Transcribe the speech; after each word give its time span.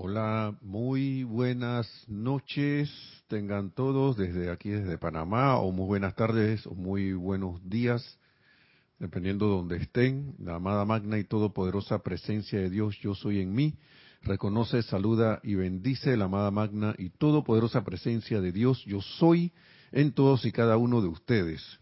Hola, 0.00 0.56
muy 0.62 1.24
buenas 1.24 1.88
noches. 2.06 2.88
Tengan 3.26 3.72
todos 3.72 4.16
desde 4.16 4.48
aquí, 4.48 4.68
desde 4.68 4.96
Panamá, 4.96 5.58
o 5.58 5.72
muy 5.72 5.86
buenas 5.86 6.14
tardes, 6.14 6.64
o 6.68 6.74
muy 6.76 7.14
buenos 7.14 7.68
días, 7.68 8.16
dependiendo 9.00 9.46
de 9.46 9.56
donde 9.56 9.76
estén. 9.78 10.36
La 10.38 10.54
amada 10.54 10.84
magna 10.84 11.18
y 11.18 11.24
todopoderosa 11.24 11.98
presencia 12.04 12.60
de 12.60 12.70
Dios, 12.70 12.96
yo 13.00 13.16
soy 13.16 13.40
en 13.40 13.52
mí. 13.52 13.74
Reconoce, 14.22 14.84
saluda 14.84 15.40
y 15.42 15.56
bendice 15.56 16.16
la 16.16 16.26
amada 16.26 16.52
magna 16.52 16.94
y 16.96 17.10
todopoderosa 17.10 17.82
presencia 17.82 18.40
de 18.40 18.52
Dios, 18.52 18.84
yo 18.84 19.00
soy 19.00 19.52
en 19.90 20.12
todos 20.12 20.44
y 20.44 20.52
cada 20.52 20.76
uno 20.76 21.02
de 21.02 21.08
ustedes. 21.08 21.80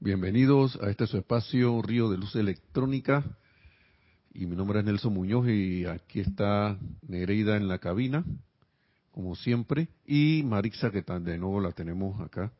Bienvenidos 0.00 0.78
a 0.82 0.90
este 0.90 1.06
su 1.06 1.16
espacio 1.16 1.80
Río 1.80 2.10
de 2.10 2.18
Luz 2.18 2.36
Electrónica 2.36 3.24
y 4.34 4.46
mi 4.46 4.56
nombre 4.56 4.80
es 4.80 4.84
Nelson 4.84 5.12
Muñoz 5.12 5.48
y 5.48 5.84
aquí 5.84 6.20
está 6.20 6.78
Nereida 7.06 7.56
en 7.56 7.68
la 7.68 7.78
cabina, 7.78 8.24
como 9.10 9.34
siempre, 9.36 9.88
y 10.06 10.42
Marixa 10.44 10.90
que 10.90 11.02
de 11.02 11.38
nuevo 11.38 11.60
la 11.60 11.72
tenemos 11.72 12.20
acá. 12.20 12.50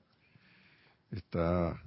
Está 1.10 1.80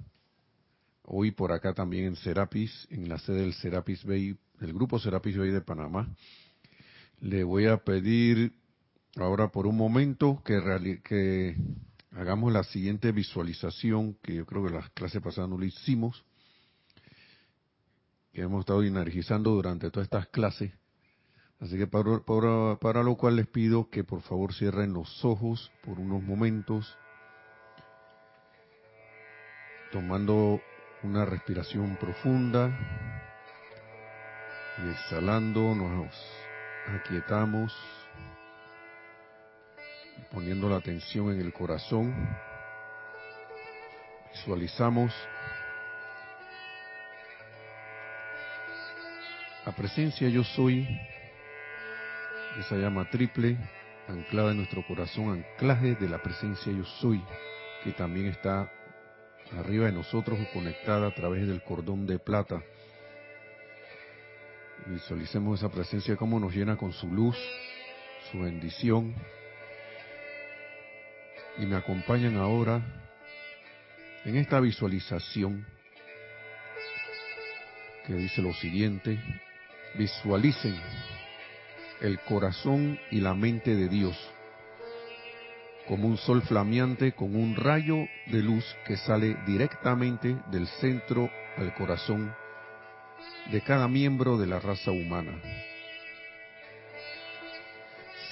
hoy 1.04 1.30
por 1.30 1.52
acá 1.52 1.72
también 1.72 2.06
en 2.06 2.16
Serapis, 2.16 2.86
en 2.90 3.08
la 3.08 3.18
sede 3.18 3.42
del 3.42 3.54
Serapis 3.54 4.04
Bay, 4.04 4.36
del 4.60 4.72
grupo 4.72 4.98
Serapis 4.98 5.36
Bay 5.36 5.50
de 5.50 5.60
Panamá. 5.60 6.08
Le 7.20 7.44
voy 7.44 7.66
a 7.66 7.78
pedir 7.78 8.52
ahora 9.16 9.48
por 9.48 9.66
un 9.66 9.76
momento 9.76 10.42
que, 10.44 11.00
que 11.04 11.56
hagamos 12.10 12.52
la 12.52 12.64
siguiente 12.64 13.12
visualización, 13.12 14.14
que 14.22 14.34
yo 14.34 14.46
creo 14.46 14.64
que 14.64 14.72
la 14.72 14.88
clase 14.94 15.20
pasada 15.20 15.46
no 15.46 15.58
lo 15.58 15.64
hicimos, 15.64 16.24
que 18.36 18.42
hemos 18.42 18.60
estado 18.60 18.82
energizando 18.82 19.52
durante 19.52 19.90
todas 19.90 20.08
estas 20.08 20.26
clases. 20.26 20.70
Así 21.58 21.78
que 21.78 21.86
para, 21.86 22.18
para, 22.18 22.76
para, 22.78 23.02
lo 23.02 23.16
cual 23.16 23.36
les 23.36 23.46
pido 23.46 23.88
que 23.88 24.04
por 24.04 24.20
favor 24.20 24.52
cierren 24.52 24.92
los 24.92 25.24
ojos 25.24 25.72
por 25.82 25.98
unos 25.98 26.22
momentos, 26.22 26.98
tomando 29.90 30.60
una 31.02 31.24
respiración 31.24 31.96
profunda 31.96 32.78
y 34.84 34.90
exhalando 34.90 35.74
nos 35.74 36.14
aquietamos 36.88 37.74
poniendo 40.30 40.68
la 40.68 40.76
atención 40.76 41.32
en 41.32 41.40
el 41.40 41.54
corazón, 41.54 42.14
visualizamos 44.30 45.14
la 49.66 49.72
presencia 49.72 50.28
yo 50.28 50.44
soy, 50.44 50.86
esa 52.60 52.76
llama 52.76 53.10
triple, 53.10 53.56
anclada 54.06 54.52
en 54.52 54.58
nuestro 54.58 54.86
corazón, 54.86 55.44
anclaje 55.44 55.96
de 55.96 56.08
la 56.08 56.22
presencia 56.22 56.72
yo 56.72 56.84
soy, 56.84 57.20
que 57.82 57.90
también 57.90 58.26
está 58.26 58.70
arriba 59.58 59.86
de 59.86 59.92
nosotros 59.92 60.38
conectada 60.52 61.08
a 61.08 61.14
través 61.14 61.48
del 61.48 61.64
cordón 61.64 62.06
de 62.06 62.20
plata. 62.20 62.62
Visualicemos 64.86 65.58
esa 65.58 65.68
presencia 65.68 66.14
como 66.14 66.38
nos 66.38 66.54
llena 66.54 66.76
con 66.76 66.92
su 66.92 67.08
luz, 67.08 67.36
su 68.30 68.38
bendición, 68.38 69.16
y 71.58 71.66
me 71.66 71.74
acompañan 71.74 72.36
ahora 72.36 72.80
en 74.24 74.36
esta 74.36 74.60
visualización 74.60 75.66
que 78.06 78.14
dice 78.14 78.40
lo 78.40 78.54
siguiente, 78.54 79.18
visualicen 79.94 80.76
el 82.00 82.18
corazón 82.20 82.98
y 83.10 83.20
la 83.20 83.34
mente 83.34 83.74
de 83.74 83.88
Dios 83.88 84.16
como 85.86 86.08
un 86.08 86.16
sol 86.16 86.42
flameante 86.42 87.12
con 87.12 87.36
un 87.36 87.54
rayo 87.54 87.96
de 88.26 88.42
luz 88.42 88.64
que 88.86 88.96
sale 88.96 89.36
directamente 89.46 90.36
del 90.50 90.66
centro 90.66 91.30
al 91.56 91.74
corazón 91.74 92.34
de 93.50 93.60
cada 93.60 93.86
miembro 93.86 94.36
de 94.36 94.46
la 94.46 94.58
raza 94.58 94.90
humana. 94.90 95.40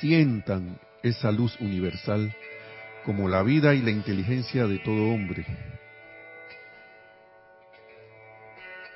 Sientan 0.01 0.79
esa 1.03 1.31
luz 1.31 1.59
universal 1.61 2.35
como 3.05 3.29
la 3.29 3.43
vida 3.43 3.75
y 3.75 3.83
la 3.83 3.91
inteligencia 3.91 4.67
de 4.67 4.79
todo 4.81 5.11
hombre. 5.11 5.47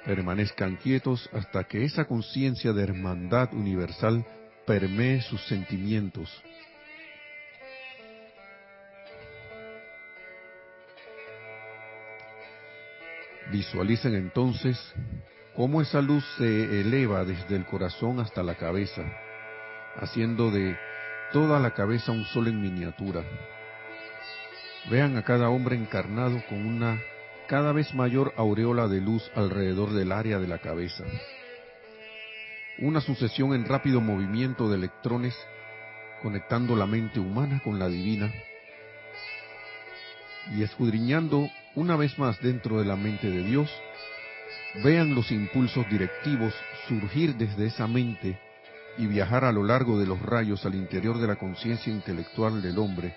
Permanezcan 0.08 0.76
quietos 0.76 1.28
hasta 1.34 1.64
que 1.64 1.84
esa 1.84 2.06
conciencia 2.06 2.72
de 2.72 2.82
hermandad 2.82 3.52
universal 3.52 4.24
permee 4.66 5.20
sus 5.20 5.38
sentimientos. 5.48 6.32
Visualicen 13.52 14.14
entonces 14.14 14.78
cómo 15.54 15.82
esa 15.82 16.00
luz 16.00 16.24
se 16.38 16.80
eleva 16.80 17.26
desde 17.26 17.56
el 17.56 17.66
corazón 17.66 18.18
hasta 18.18 18.42
la 18.42 18.54
cabeza, 18.54 19.02
haciendo 19.96 20.50
de 20.50 20.74
toda 21.34 21.60
la 21.60 21.74
cabeza 21.74 22.12
un 22.12 22.24
sol 22.24 22.48
en 22.48 22.62
miniatura 22.62 23.22
Vean 24.90 25.18
a 25.18 25.22
cada 25.22 25.50
hombre 25.50 25.76
encarnado 25.76 26.42
con 26.48 26.64
una 26.64 26.98
cada 27.48 27.72
vez 27.72 27.94
mayor 27.94 28.34
aureola 28.36 28.88
de 28.88 29.00
luz 29.00 29.22
alrededor 29.34 29.94
del 29.94 30.12
área 30.12 30.38
de 30.38 30.46
la 30.46 30.58
cabeza. 30.58 31.02
Una 32.78 33.00
sucesión 33.00 33.54
en 33.54 33.64
rápido 33.64 34.02
movimiento 34.02 34.68
de 34.68 34.76
electrones 34.76 35.34
conectando 36.22 36.76
la 36.76 36.86
mente 36.86 37.18
humana 37.18 37.60
con 37.64 37.78
la 37.78 37.88
divina 37.88 38.30
y 40.54 40.62
escudriñando 40.62 41.48
una 41.74 41.96
vez 41.96 42.18
más 42.18 42.38
dentro 42.40 42.80
de 42.80 42.84
la 42.84 42.96
mente 42.96 43.30
de 43.30 43.42
Dios, 43.42 43.70
vean 44.84 45.14
los 45.14 45.30
impulsos 45.30 45.88
directivos 45.88 46.54
surgir 46.86 47.34
desde 47.36 47.66
esa 47.66 47.86
mente 47.86 48.38
y 48.98 49.06
viajar 49.06 49.44
a 49.44 49.52
lo 49.52 49.64
largo 49.64 49.98
de 49.98 50.06
los 50.06 50.20
rayos 50.20 50.66
al 50.66 50.74
interior 50.74 51.18
de 51.18 51.26
la 51.26 51.36
conciencia 51.36 51.92
intelectual 51.92 52.60
del 52.60 52.78
hombre 52.78 53.14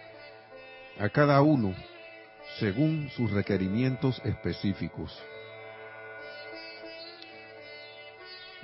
a 0.99 1.09
cada 1.09 1.41
uno 1.41 1.75
según 2.59 3.09
sus 3.15 3.31
requerimientos 3.31 4.21
específicos. 4.23 5.17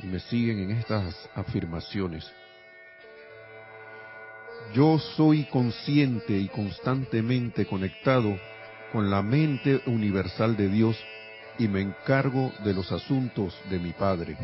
Y 0.03 0.07
me 0.07 0.19
siguen 0.19 0.59
en 0.59 0.71
estas 0.71 1.29
afirmaciones. 1.33 2.31
Yo 4.73 4.99
soy 4.99 5.45
consciente 5.45 6.37
y 6.37 6.49
constantemente 6.49 7.65
conectado 7.65 8.37
con 8.91 9.09
la 9.09 9.21
mente 9.21 9.81
universal 9.85 10.55
de 10.55 10.69
Dios 10.69 10.97
y 11.57 11.67
me 11.67 11.81
encargo 11.81 12.51
de 12.63 12.73
los 12.73 12.91
asuntos 12.91 13.59
de 13.69 13.79
mi 13.79 13.91
Padre. 13.91 14.37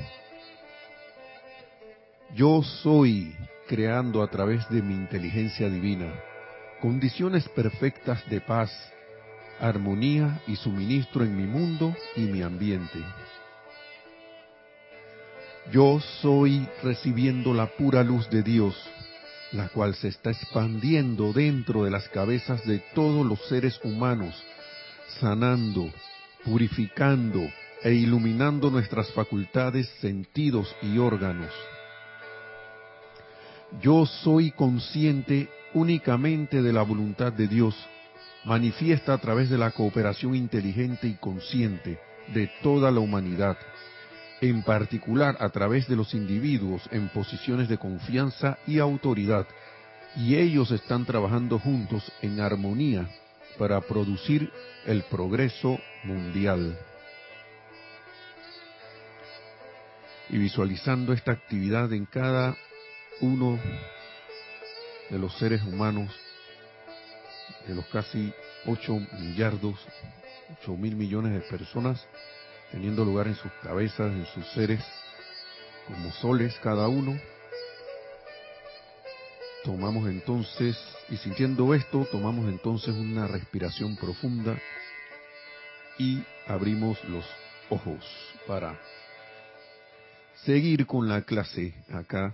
Yo 2.34 2.64
soy 2.64 3.36
creando 3.68 4.24
a 4.24 4.28
través 4.28 4.68
de 4.70 4.82
mi 4.82 4.96
inteligencia 4.96 5.70
divina 5.70 6.12
condiciones 6.84 7.48
perfectas 7.48 8.30
de 8.30 8.42
paz, 8.42 8.70
armonía 9.64 10.42
y 10.46 10.58
suministro 10.58 11.24
en 11.24 11.38
mi 11.38 11.48
mundo 11.48 11.96
y 12.18 12.22
mi 12.22 12.42
ambiente. 12.42 13.00
Yo 15.72 16.02
soy 16.22 16.68
recibiendo 16.84 17.54
la 17.54 17.68
pura 17.68 18.04
luz 18.04 18.30
de 18.30 18.44
Dios, 18.44 18.76
la 19.54 19.70
cual 19.70 19.96
se 19.96 20.10
está 20.10 20.32
expandiendo 20.32 21.32
dentro 21.32 21.86
de 21.86 21.92
las 21.92 22.10
cabezas 22.10 22.66
de 22.66 22.80
todos 22.94 23.26
los 23.26 23.40
seres 23.48 23.80
humanos, 23.84 24.36
sanando, 25.22 25.90
purificando 26.44 27.42
e 27.84 27.94
iluminando 27.94 28.70
nuestras 28.70 29.10
facultades, 29.14 29.88
sentidos 30.02 30.76
y 30.82 30.98
órganos. 30.98 31.54
Yo 33.82 34.06
soy 34.06 34.52
consciente 34.52 35.50
únicamente 35.74 36.62
de 36.62 36.74
la 36.74 36.84
voluntad 36.84 37.32
de 37.32 37.48
Dios, 37.48 37.76
manifiesta 38.46 39.14
a 39.14 39.18
través 39.18 39.50
de 39.50 39.58
la 39.58 39.72
cooperación 39.72 40.36
inteligente 40.36 41.08
y 41.08 41.14
consciente 41.14 42.00
de 42.34 42.50
toda 42.62 42.92
la 42.92 43.00
humanidad, 43.00 43.58
en 44.42 44.64
particular 44.64 45.38
a 45.40 45.50
través 45.50 45.88
de 45.88 45.96
los 45.96 46.14
individuos 46.14 46.82
en 46.92 47.10
posiciones 47.10 47.70
de 47.70 47.78
confianza 47.78 48.58
y 48.68 48.80
autoridad, 48.80 49.48
y 50.16 50.36
ellos 50.36 50.72
están 50.72 51.06
trabajando 51.06 51.58
juntos 51.60 52.12
en 52.22 52.40
armonía 52.40 53.10
para 53.58 53.80
producir 53.82 54.52
el 54.86 55.04
progreso 55.04 55.80
mundial. 56.04 56.78
Y 60.30 60.38
visualizando 60.38 61.14
esta 61.14 61.32
actividad 61.32 61.92
en 61.94 62.06
cada 62.06 62.56
uno 63.22 63.60
de 65.10 65.20
los 65.20 65.38
seres 65.38 65.62
humanos, 65.64 66.12
de 67.68 67.76
los 67.76 67.86
casi 67.88 68.34
8 68.66 69.00
millardos, 69.20 69.80
8 70.62 70.78
mil 70.78 70.96
millones 70.96 71.34
de 71.34 71.42
personas, 71.42 72.06
teniendo 72.72 73.06
lugar 73.06 73.28
en 73.28 73.36
sus 73.36 73.52
cabezas, 73.62 74.12
en 74.12 74.26
sus 74.28 74.46
seres, 74.54 74.84
como 75.88 76.12
soles 76.14 76.58
cada 76.62 76.88
uno, 76.88 77.20
tomamos 79.64 80.10
entonces, 80.10 80.78
y 81.10 81.18
sintiendo 81.18 81.74
esto, 81.74 82.06
tomamos 82.12 82.50
entonces 82.50 82.94
una 82.96 83.28
respiración 83.28 83.96
profunda 83.96 84.58
y 85.98 86.22
abrimos 86.48 87.02
los 87.06 87.26
ojos 87.70 88.04
para 88.46 88.78
seguir 90.44 90.86
con 90.86 91.08
la 91.08 91.22
clase 91.22 91.74
acá, 91.92 92.34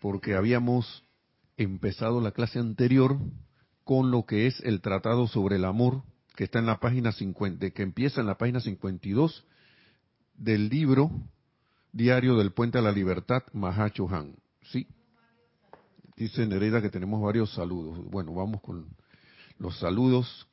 porque 0.00 0.34
habíamos 0.34 1.02
empezado 1.62 2.20
la 2.20 2.32
clase 2.32 2.58
anterior 2.58 3.18
con 3.84 4.10
lo 4.10 4.24
que 4.24 4.46
es 4.46 4.60
el 4.60 4.80
tratado 4.80 5.26
sobre 5.26 5.56
el 5.56 5.64
amor, 5.64 6.02
que 6.36 6.44
está 6.44 6.58
en 6.58 6.66
la 6.66 6.80
página 6.80 7.12
50, 7.12 7.70
que 7.70 7.82
empieza 7.82 8.20
en 8.20 8.26
la 8.26 8.38
página 8.38 8.60
52 8.60 9.44
del 10.34 10.68
libro 10.68 11.10
Diario 11.92 12.36
del 12.36 12.52
Puente 12.52 12.78
a 12.78 12.82
la 12.82 12.92
Libertad, 12.92 13.42
Mahacho 13.52 14.08
Han. 14.08 14.36
¿Sí? 14.62 14.86
Dice 16.16 16.46
Nereida 16.46 16.80
que 16.80 16.90
tenemos 16.90 17.20
varios 17.20 17.52
saludos. 17.52 17.98
Bueno, 18.10 18.34
vamos 18.34 18.60
con 18.60 18.86
los 19.58 19.78
saludos. 19.78 20.46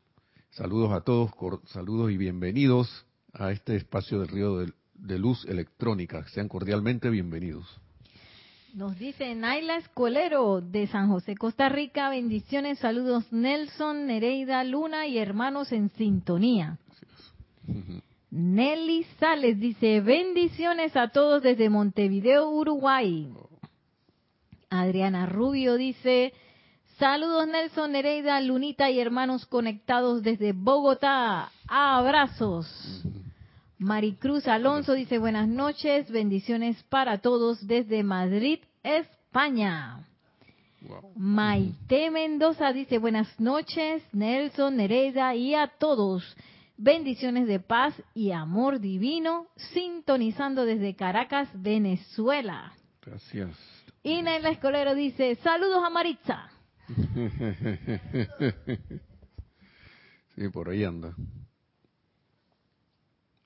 Saludos 0.52 0.92
a 0.92 1.02
todos, 1.02 1.32
saludos 1.68 2.12
y 2.12 2.18
bienvenidos 2.18 3.06
a 3.34 3.52
este 3.52 3.76
espacio 3.76 4.20
del 4.20 4.30
río 4.30 4.58
de, 4.58 5.20
luz 5.20 5.46
electrónica. 5.46 6.28
Sean 6.30 6.48
cordialmente 6.48 7.10
bienvenidos. 7.10 7.80
Nos 8.78 8.96
dice 9.00 9.34
Naila 9.34 9.78
Escolero 9.78 10.62
de 10.62 10.86
San 10.86 11.10
José, 11.10 11.36
Costa 11.36 11.68
Rica. 11.68 12.10
Bendiciones, 12.12 12.78
saludos 12.78 13.26
Nelson, 13.34 14.06
Nereida, 14.06 14.64
Luna 14.64 15.08
y 15.08 15.18
hermanos 15.18 15.72
en 15.72 15.90
sintonía. 15.90 16.78
Nelly 18.30 19.04
Sales 19.20 19.60
dice, 19.60 20.00
bendiciones 20.02 20.96
a 20.96 21.08
todos 21.08 21.42
desde 21.42 21.72
Montevideo, 21.72 22.52
Uruguay. 22.52 23.28
Adriana 24.70 25.26
Rubio 25.26 25.74
dice, 25.74 26.34
saludos 27.00 27.48
Nelson, 27.48 27.94
Nereida, 27.94 28.40
Lunita 28.42 28.92
y 28.92 29.00
hermanos 29.00 29.48
conectados 29.48 30.22
desde 30.22 30.54
Bogotá. 30.54 31.50
Abrazos. 31.68 32.68
Maricruz 33.80 34.48
Alonso 34.48 34.94
dice, 34.94 35.20
buenas 35.20 35.48
noches, 35.48 36.10
bendiciones 36.10 36.82
para 36.84 37.20
todos 37.20 37.68
desde 37.68 38.02
Madrid, 38.04 38.60
España. 38.82 40.04
Maite 41.16 42.10
Mendoza 42.10 42.74
dice, 42.74 42.98
buenas 42.98 43.40
noches, 43.40 44.02
Nelson, 44.14 44.78
Nereida 44.78 45.36
y 45.36 45.54
a 45.54 45.68
todos. 45.68 46.24
Bendiciones 46.78 47.48
de 47.48 47.60
paz 47.60 47.94
y 48.16 48.32
amor 48.32 48.80
divino, 48.80 49.46
sintonizando 49.74 50.66
desde 50.66 50.96
Caracas, 50.96 51.48
Venezuela. 51.54 52.74
Gracias. 53.04 53.56
Ina 54.02 54.40
la 54.40 54.50
Escolero 54.50 54.96
dice, 54.96 55.36
saludos 55.44 55.84
a 55.84 55.92
Maritza. 55.92 56.50
sí, 60.36 60.50
por 60.50 60.70
ahí 60.70 60.84
anda. 60.84 61.14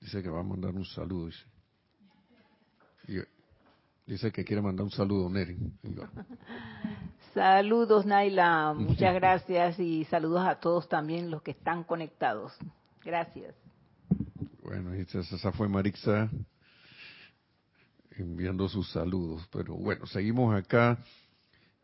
Dice 0.02 0.20
que 0.20 0.28
va 0.28 0.40
a 0.40 0.42
mandar 0.42 0.74
un 0.74 0.84
saludo. 0.84 1.26
Dice, 1.26 1.44
dice 4.04 4.32
que 4.32 4.44
quiere 4.44 4.60
mandar 4.60 4.84
un 4.84 4.90
saludo, 4.90 5.30
Neri. 5.30 5.56
Saludos, 7.32 8.04
Naila. 8.04 8.74
Muchas 8.74 9.14
gracias 9.20 9.78
y 9.78 10.04
saludos 10.06 10.44
a 10.44 10.56
todos 10.56 10.88
también 10.88 11.30
los 11.30 11.42
que 11.42 11.52
están 11.52 11.84
conectados. 11.84 12.52
Gracias. 13.04 13.54
Bueno, 14.60 14.92
esa 14.92 15.52
fue 15.52 15.68
Marixa 15.68 16.28
enviando 18.10 18.68
sus 18.68 18.90
saludos. 18.90 19.48
Pero 19.52 19.74
bueno, 19.74 20.04
seguimos 20.06 20.52
acá. 20.52 20.98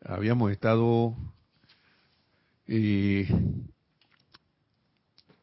Habíamos 0.01 0.51
estado 0.51 1.15
y 2.67 3.23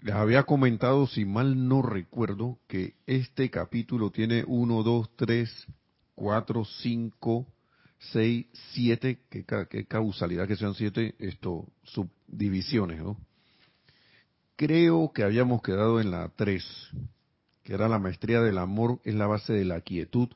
les 0.06 0.14
había 0.14 0.44
comentado, 0.44 1.08
si 1.08 1.24
mal 1.24 1.66
no 1.66 1.82
recuerdo, 1.82 2.60
que 2.68 2.94
este 3.08 3.50
capítulo 3.50 4.12
tiene 4.12 4.44
1, 4.46 4.84
2, 4.84 5.10
3, 5.16 5.66
4, 6.14 6.64
5, 6.64 7.46
6, 8.12 8.46
7, 8.74 9.18
qué 9.28 9.84
causalidad 9.86 10.46
que 10.46 10.54
sean 10.54 10.74
siete 10.74 11.16
esto, 11.18 11.66
subdivisiones, 11.82 13.00
¿no? 13.00 13.16
Creo 14.54 15.10
que 15.12 15.24
habíamos 15.24 15.60
quedado 15.60 16.00
en 16.00 16.12
la 16.12 16.28
3, 16.28 16.64
que 17.64 17.74
era 17.74 17.88
la 17.88 17.98
maestría 17.98 18.40
del 18.42 18.58
amor, 18.58 19.00
es 19.02 19.16
la 19.16 19.26
base 19.26 19.54
de 19.54 19.64
la 19.64 19.80
quietud, 19.80 20.28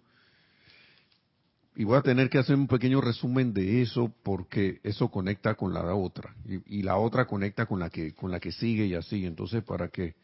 y 1.76 1.84
voy 1.84 1.96
a 1.96 2.02
tener 2.02 2.28
que 2.28 2.38
hacer 2.38 2.56
un 2.56 2.67
pequeño 2.67 3.00
resumen 3.00 3.55
de 3.55 3.82
eso 3.82 4.12
porque 4.22 4.81
eso 4.82 5.08
conecta 5.08 5.55
con 5.55 5.72
la 5.72 5.94
otra 5.94 6.34
y, 6.44 6.82
la 6.82 6.96
otra 6.96 7.26
conecta 7.26 7.67
con 7.67 7.78
la 7.78 7.90
que 7.90 8.12
con 8.12 8.31
la 8.31 8.40
que 8.40 8.52
sigue 8.52 8.87
y 8.87 8.94
así. 8.94 9.25
Entonces 9.25 9.62
para 9.62 9.88
que 9.88 10.14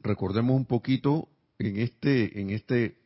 recordemos 0.00 0.56
un 0.56 0.64
poquito 0.64 1.28
en 1.58 1.78
este 1.78 2.40
en 2.40 2.50
este 2.50 2.96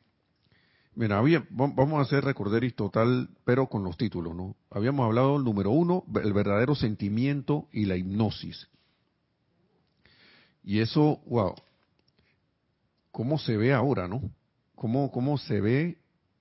mira 0.94 1.20
vamos 1.50 1.98
a 1.98 2.02
hacer 2.02 2.24
y 2.62 2.70
total 2.70 3.28
pero 3.44 3.66
con 3.66 3.82
los 3.82 3.96
títulos 3.96 4.34
no 4.34 4.56
habíamos 4.70 5.04
hablado 5.04 5.34
del 5.34 5.44
número 5.44 5.70
uno 5.70 6.04
el 6.22 6.32
verdadero 6.32 6.74
sentimiento 6.74 7.68
y 7.72 7.86
la 7.86 7.96
hipnosis. 7.96 8.68
Y 10.62 10.78
eso 10.78 11.20
wow 11.26 11.56
cómo 13.10 13.36
se 13.38 13.56
ve 13.56 13.72
ahora 13.74 14.06
no 14.06 14.30
cómo 14.76 15.10
cómo 15.10 15.36
se 15.38 15.60
ve 15.60 15.99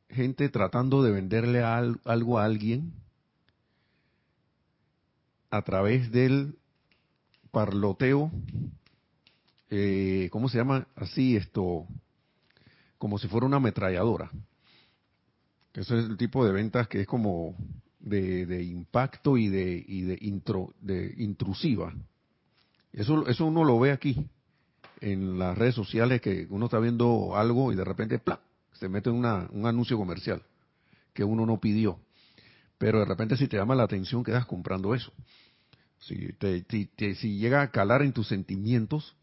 gente 0.09 0.49
tratando 0.49 1.03
de 1.03 1.11
venderle 1.11 1.63
algo 1.63 2.39
a 2.39 2.45
alguien 2.45 2.93
a 5.51 5.61
través 5.61 6.11
del 6.11 6.55
parloteo, 7.51 8.31
eh, 9.69 10.29
¿cómo 10.31 10.49
se 10.49 10.57
llama? 10.57 10.87
Así 10.95 11.35
esto, 11.35 11.87
como 12.97 13.17
si 13.17 13.27
fuera 13.27 13.47
una 13.47 13.57
ametralladora. 13.57 14.29
Eso 15.73 15.97
es 15.97 16.05
el 16.05 16.17
tipo 16.17 16.45
de 16.45 16.51
ventas 16.51 16.87
que 16.87 17.01
es 17.01 17.07
como 17.07 17.55
de, 17.99 18.63
impacto 18.63 19.37
y 19.37 19.47
de, 19.47 19.83
y 19.87 20.01
de, 20.01 20.17
intro, 20.21 20.73
de 20.81 21.13
intrusiva. 21.17 21.93
Eso, 22.91 23.27
eso 23.27 23.45
uno 23.45 23.63
lo 23.63 23.79
ve 23.79 23.91
aquí, 23.91 24.27
en 25.01 25.37
las 25.39 25.57
redes 25.57 25.75
sociales, 25.75 26.21
que 26.21 26.47
uno 26.49 26.65
está 26.65 26.79
viendo 26.79 27.35
algo 27.35 27.71
y 27.71 27.75
de 27.75 27.85
repente, 27.85 28.19
¡plá! 28.19 28.39
Se 28.79 28.87
mete 28.87 29.09
una, 29.09 29.47
un 29.51 29.65
anuncio 29.65 29.97
comercial 29.97 30.41
que 31.13 31.23
uno 31.23 31.45
no 31.45 31.59
pidió. 31.59 31.99
Pero 32.77 32.99
de 32.99 33.05
repente 33.05 33.35
si 33.35 33.47
te 33.47 33.57
llama 33.57 33.75
la 33.75 33.83
atención 33.83 34.23
quedas 34.23 34.45
comprando 34.45 34.95
eso. 34.95 35.11
Si, 35.99 36.31
te, 36.33 37.15
si 37.15 37.37
llega 37.37 37.61
a 37.61 37.71
calar 37.71 38.01
en 38.01 38.13
tus 38.13 38.29
sentimientos 38.29 39.17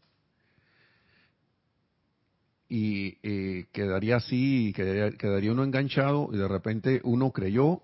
y 2.69 3.17
eh, 3.23 3.65
quedaría 3.71 4.17
así, 4.17 4.73
quedaría, 4.75 5.17
quedaría, 5.17 5.51
uno 5.51 5.63
enganchado 5.63 6.29
y 6.31 6.37
de 6.37 6.47
repente 6.47 7.01
uno 7.03 7.31
creyó 7.31 7.81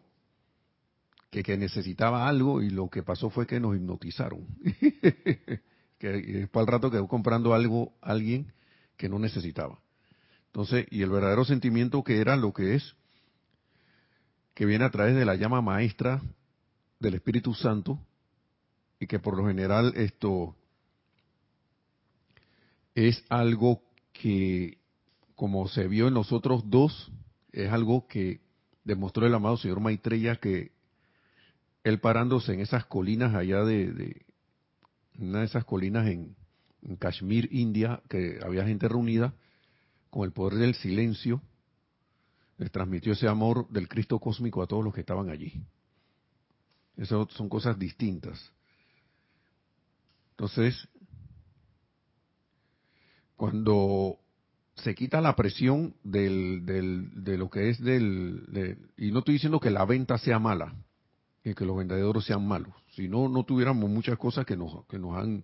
que, 1.32 1.42
que 1.42 1.58
necesitaba 1.58 2.28
algo 2.28 2.62
y 2.62 2.70
lo 2.70 2.90
que 2.90 3.02
pasó 3.02 3.32
fue 3.32 3.48
que 3.48 3.60
nos 3.60 3.76
hipnotizaron. 3.76 4.46
que 5.98 6.08
después 6.08 6.68
al 6.68 6.72
rato 6.72 6.92
quedó 6.92 7.08
comprando 7.08 7.56
algo 7.56 7.94
alguien 8.00 8.54
que 8.96 9.10
no 9.10 9.18
necesitaba. 9.18 9.83
Entonces, 10.54 10.86
y 10.92 11.02
el 11.02 11.10
verdadero 11.10 11.46
sentimiento 11.46 12.04
que 12.04 12.22
era 12.22 12.36
lo 12.36 12.54
que 12.54 12.76
es, 12.76 12.96
que 14.54 14.68
viene 14.68 14.86
a 14.86 14.92
través 14.92 15.16
de 15.16 15.26
la 15.26 15.34
llama 15.34 15.64
maestra 15.64 16.22
del 17.00 17.16
Espíritu 17.16 17.56
Santo, 17.56 18.00
y 19.00 19.08
que 19.08 19.18
por 19.18 19.36
lo 19.36 19.48
general 19.48 19.94
esto 19.96 20.56
es 22.94 23.26
algo 23.30 23.82
que, 24.14 24.78
como 25.34 25.68
se 25.68 25.88
vio 25.88 26.08
en 26.08 26.14
los 26.14 26.32
otros 26.32 26.70
dos, 26.70 27.12
es 27.52 27.72
algo 27.72 28.08
que 28.08 28.42
demostró 28.84 29.26
el 29.26 29.34
amado 29.34 29.58
señor 29.58 29.80
Maitreya 29.80 30.36
que 30.36 30.72
él 31.84 32.00
parándose 32.00 32.54
en 32.54 32.60
esas 32.60 32.86
colinas 32.86 33.34
allá 33.34 33.64
de, 33.64 33.92
de 33.92 34.26
una 35.18 35.40
de 35.40 35.46
esas 35.46 35.66
colinas 35.66 36.08
en, 36.08 36.36
en 36.84 36.96
Kashmir, 36.96 37.50
India, 37.52 38.04
que 38.08 38.38
había 38.46 38.68
gente 38.68 38.88
reunida, 38.88 39.34
con 40.14 40.26
el 40.26 40.32
poder 40.32 40.60
del 40.60 40.76
silencio, 40.76 41.42
les 42.60 42.72
transmitió 42.72 43.14
ese 43.14 43.28
amor 43.28 43.68
del 43.70 43.88
Cristo 43.88 44.20
cósmico 44.20 44.62
a 44.62 44.68
todos 44.68 44.84
los 44.84 44.94
que 44.94 45.00
estaban 45.00 45.32
allí. 45.32 45.64
Esas 46.96 47.32
son 47.32 47.50
cosas 47.50 47.80
distintas. 47.80 48.52
Entonces, 50.34 50.88
cuando 53.36 54.20
se 54.76 54.94
quita 54.94 55.20
la 55.20 55.36
presión 55.36 55.96
del, 56.04 56.64
del, 56.64 57.24
de 57.24 57.36
lo 57.36 57.50
que 57.50 57.70
es 57.70 57.82
del, 57.82 58.92
y 58.96 59.10
no 59.10 59.20
estoy 59.20 59.34
diciendo 59.34 59.60
que 59.60 59.72
la 59.72 59.84
venta 59.86 60.20
sea 60.20 60.38
mala, 60.38 60.76
y 61.44 61.56
que 61.56 61.66
los 61.66 61.76
vendedores 61.76 62.24
sean 62.26 62.48
malos, 62.48 62.76
si 62.92 63.08
no, 63.08 63.30
no 63.30 63.46
tuviéramos 63.46 63.90
muchas 63.90 64.20
cosas 64.20 64.46
que 64.46 64.56
nos, 64.56 64.86
que 64.86 65.00
nos 65.00 65.18
han, 65.18 65.44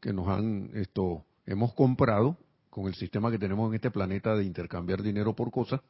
que 0.00 0.12
nos 0.12 0.28
han, 0.28 0.70
esto, 0.74 1.24
hemos 1.46 1.74
comprado 1.74 2.38
con 2.78 2.86
el 2.86 2.94
sistema 2.94 3.28
que 3.28 3.38
tenemos 3.38 3.68
en 3.68 3.74
este 3.74 3.90
planeta 3.90 4.36
de 4.36 4.44
intercambiar 4.44 5.02
dinero 5.02 5.34
por 5.34 5.50
cosas 5.50 5.80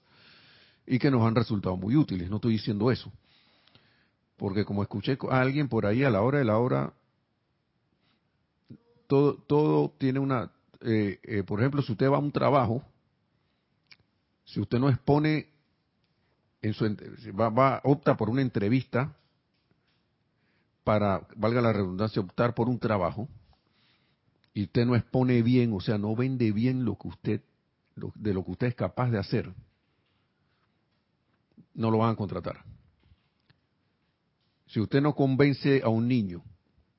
y 0.86 0.98
que 0.98 1.10
nos 1.10 1.20
han 1.22 1.34
resultado 1.34 1.76
muy 1.76 1.94
útiles. 1.96 2.30
No 2.30 2.36
estoy 2.36 2.52
diciendo 2.52 2.90
eso. 2.90 3.12
Porque 4.38 4.64
como 4.64 4.82
escuché 4.82 5.18
a 5.30 5.40
alguien 5.40 5.68
por 5.68 5.84
ahí 5.84 6.02
a 6.02 6.08
la 6.08 6.22
hora 6.22 6.38
de 6.38 6.46
la 6.46 6.56
hora, 6.56 6.94
todo, 9.06 9.34
todo 9.34 9.92
tiene 9.98 10.18
una, 10.18 10.50
eh, 10.80 11.18
eh, 11.24 11.42
por 11.42 11.60
ejemplo, 11.60 11.82
si 11.82 11.92
usted 11.92 12.10
va 12.10 12.16
a 12.16 12.20
un 12.20 12.32
trabajo, 12.32 12.82
si 14.46 14.58
usted 14.58 14.78
no 14.78 14.88
expone, 14.88 15.48
en 16.62 16.72
su, 16.72 16.84
va, 17.38 17.50
va, 17.50 17.80
opta 17.84 18.16
por 18.16 18.30
una 18.30 18.40
entrevista 18.40 19.14
para, 20.84 21.26
valga 21.36 21.60
la 21.60 21.74
redundancia, 21.74 22.22
optar 22.22 22.54
por 22.54 22.66
un 22.66 22.78
trabajo, 22.78 23.28
y 24.54 24.64
usted 24.64 24.86
no 24.86 24.96
expone 24.96 25.42
bien, 25.42 25.72
o 25.72 25.80
sea, 25.80 25.98
no 25.98 26.14
vende 26.16 26.52
bien 26.52 26.84
lo 26.84 26.96
que 26.96 27.08
usted, 27.08 27.42
de 28.14 28.34
lo 28.34 28.44
que 28.44 28.50
usted 28.50 28.66
es 28.68 28.74
capaz 28.74 29.10
de 29.10 29.18
hacer, 29.18 29.52
no 31.74 31.90
lo 31.90 31.98
van 31.98 32.12
a 32.12 32.16
contratar. 32.16 32.64
Si 34.66 34.80
usted 34.80 35.00
no 35.00 35.14
convence 35.14 35.80
a 35.82 35.88
un 35.88 36.08
niño 36.08 36.42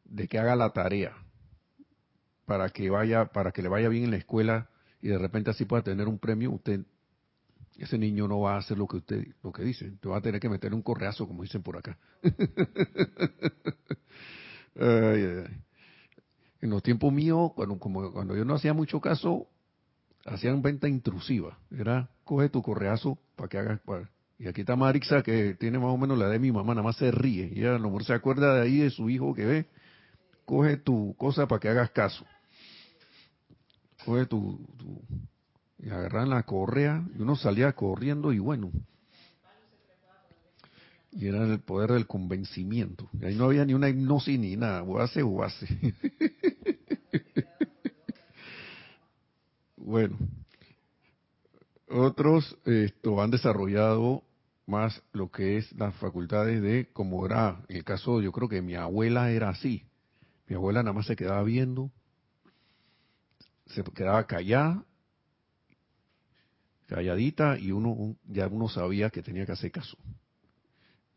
de 0.05 0.27
que 0.27 0.39
haga 0.39 0.55
la 0.55 0.71
tarea 0.71 1.15
para 2.45 2.69
que 2.69 2.89
vaya, 2.89 3.25
para 3.25 3.51
que 3.51 3.61
le 3.61 3.69
vaya 3.69 3.89
bien 3.89 4.05
en 4.05 4.11
la 4.11 4.17
escuela 4.17 4.69
y 5.01 5.09
de 5.09 5.17
repente 5.17 5.51
así 5.51 5.65
pueda 5.65 5.83
tener 5.83 6.07
un 6.07 6.17
premio, 6.17 6.51
usted, 6.51 6.81
ese 7.77 7.97
niño 7.97 8.27
no 8.27 8.39
va 8.39 8.55
a 8.55 8.57
hacer 8.57 8.77
lo 8.77 8.87
que 8.87 8.97
usted, 8.97 9.27
lo 9.43 9.51
que 9.51 9.63
dice. 9.63 9.91
Te 10.01 10.09
va 10.09 10.17
a 10.17 10.21
tener 10.21 10.41
que 10.41 10.49
meter 10.49 10.73
un 10.73 10.81
correazo, 10.81 11.27
como 11.27 11.43
dicen 11.43 11.61
por 11.61 11.77
acá. 11.77 11.97
En 16.61 16.69
los 16.69 16.83
tiempos 16.83 17.13
míos, 17.13 17.51
cuando, 17.55 17.79
como, 17.79 18.11
cuando 18.11 18.35
yo 18.35 18.45
no 18.45 18.55
hacía 18.55 18.73
mucho 18.73 18.99
caso, 18.99 19.47
hacían 20.25 20.61
venta 20.61 20.87
intrusiva. 20.87 21.57
Era, 21.71 22.09
coge 22.23 22.49
tu 22.49 22.61
correazo 22.61 23.17
para 23.35 23.49
que 23.49 23.57
hagas, 23.57 23.79
y 24.39 24.47
aquí 24.47 24.61
está 24.61 24.77
Marixa, 24.77 25.21
que 25.21 25.53
tiene 25.55 25.79
más 25.79 25.89
o 25.89 25.97
menos 25.97 26.17
la 26.17 26.29
de 26.29 26.39
mi 26.39 26.49
mamá, 26.49 26.73
nada 26.73 26.83
más 26.83 26.95
se 26.95 27.11
ríe. 27.11 27.51
Y 27.53 27.65
a 27.65 27.73
lo 27.73 27.79
mejor 27.79 28.05
se 28.05 28.13
acuerda 28.13 28.55
de 28.55 28.61
ahí 28.61 28.77
de 28.77 28.89
su 28.89 29.09
hijo 29.09 29.33
que 29.33 29.45
ve. 29.45 29.65
Coge 30.45 30.77
tu 30.77 31.13
cosa 31.17 31.45
para 31.45 31.59
que 31.59 31.67
hagas 31.67 31.91
caso. 31.91 32.25
Coge 34.05 34.25
tu. 34.27 34.65
y 35.77 35.89
agarran 35.89 36.29
la 36.29 36.43
correa, 36.43 37.05
y 37.17 37.21
uno 37.21 37.35
salía 37.35 37.73
corriendo, 37.73 38.31
y 38.31 38.39
bueno. 38.39 38.71
Y 41.11 41.27
era 41.27 41.43
el 41.43 41.59
poder 41.59 41.91
del 41.91 42.07
convencimiento. 42.07 43.09
Y 43.19 43.25
ahí 43.25 43.35
no 43.35 43.45
había 43.45 43.65
ni 43.65 43.73
una 43.73 43.89
hipnosis 43.89 44.39
ni 44.39 44.55
nada. 44.55 44.83
O 44.83 44.99
hace 44.99 45.23
o 45.23 45.43
hace. 45.43 45.67
bueno. 49.75 50.17
Otros 51.87 52.55
esto, 52.65 53.19
han 53.21 53.31
desarrollado 53.31 54.23
más 54.67 55.01
lo 55.11 55.31
que 55.31 55.57
es 55.57 55.71
las 55.73 55.95
facultades 55.95 56.61
de, 56.61 56.87
como 56.93 57.25
era 57.25 57.63
el 57.67 57.83
caso, 57.83 58.21
yo 58.21 58.31
creo 58.31 58.47
que 58.47 58.61
mi 58.61 58.75
abuela 58.75 59.31
era 59.31 59.49
así. 59.49 59.83
Mi 60.47 60.55
abuela 60.55 60.83
nada 60.83 60.93
más 60.93 61.07
se 61.07 61.15
quedaba 61.15 61.41
viendo, 61.43 61.91
se 63.65 63.83
quedaba 63.83 64.25
callada, 64.27 64.83
calladita, 66.85 67.57
y 67.57 67.71
uno 67.71 68.15
ya 68.27 68.47
uno 68.47 68.69
sabía 68.69 69.09
que 69.09 69.23
tenía 69.23 69.45
que 69.45 69.53
hacer 69.53 69.71
caso. 69.71 69.97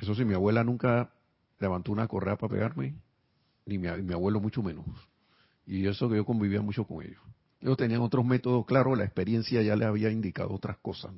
Eso 0.03 0.17
sí, 0.17 0.25
mi 0.25 0.35
abuela 0.35 0.65
nunca 0.65 1.13
levantó 1.61 1.93
una 1.93 2.09
correa 2.09 2.37
para 2.37 2.53
pegarme, 2.53 2.97
ni 3.65 3.79
mi, 3.79 3.87
abuelo 3.87 4.41
mucho 4.41 4.61
menos. 4.61 4.85
Y 5.65 5.87
eso 5.87 6.09
que 6.09 6.17
yo 6.17 6.25
convivía 6.25 6.61
mucho 6.61 6.85
con 6.85 7.05
ellos. 7.05 7.23
Ellos 7.61 7.77
tenían 7.77 8.01
otros 8.01 8.25
métodos, 8.25 8.67
claro, 8.67 8.97
la 8.97 9.05
experiencia 9.05 9.63
ya 9.63 9.77
les 9.77 9.87
había 9.87 10.11
indicado 10.11 10.53
otras 10.53 10.77
cosas. 10.79 11.13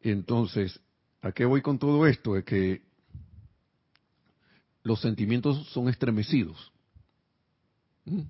Entonces, 0.00 0.80
¿a 1.22 1.32
qué 1.32 1.44
voy 1.44 1.60
con 1.60 1.80
todo 1.80 2.06
esto? 2.06 2.36
Es 2.36 2.44
que 2.44 2.82
los 4.84 5.00
sentimientos 5.00 5.66
son 5.70 5.88
estremecidos. 5.88 6.72
¿Mm? 8.04 8.20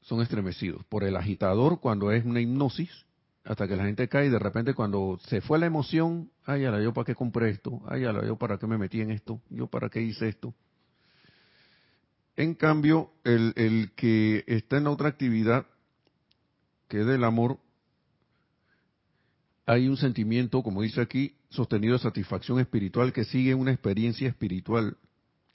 Son 0.00 0.22
estremecidos 0.22 0.82
por 0.86 1.04
el 1.04 1.16
agitador 1.16 1.80
cuando 1.80 2.12
es 2.12 2.24
una 2.24 2.40
hipnosis, 2.40 3.04
hasta 3.44 3.66
que 3.66 3.76
la 3.76 3.84
gente 3.84 4.08
cae 4.08 4.26
y 4.26 4.30
de 4.30 4.38
repente 4.38 4.74
cuando 4.74 5.18
se 5.26 5.40
fue 5.40 5.58
la 5.58 5.66
emoción, 5.66 6.30
ay, 6.44 6.62
la 6.62 6.82
yo 6.82 6.92
para 6.92 7.06
qué 7.06 7.14
compré 7.14 7.50
esto, 7.50 7.80
ay, 7.88 8.02
la 8.02 8.24
yo 8.24 8.36
para 8.36 8.58
qué 8.58 8.66
me 8.66 8.78
metí 8.78 9.00
en 9.00 9.10
esto, 9.10 9.40
yo 9.48 9.66
para 9.66 9.88
qué 9.88 10.02
hice 10.02 10.28
esto. 10.28 10.54
En 12.36 12.54
cambio, 12.54 13.10
el, 13.24 13.52
el 13.56 13.92
que 13.92 14.44
está 14.46 14.78
en 14.78 14.86
otra 14.86 15.08
actividad, 15.08 15.66
que 16.88 17.00
es 17.00 17.06
del 17.06 17.24
amor, 17.24 17.58
hay 19.66 19.88
un 19.88 19.96
sentimiento, 19.96 20.62
como 20.62 20.82
dice 20.82 21.00
aquí, 21.00 21.36
sostenido 21.48 21.94
de 21.94 22.00
satisfacción 22.00 22.60
espiritual 22.60 23.12
que 23.12 23.24
sigue 23.24 23.54
una 23.54 23.72
experiencia 23.72 24.28
espiritual 24.28 24.96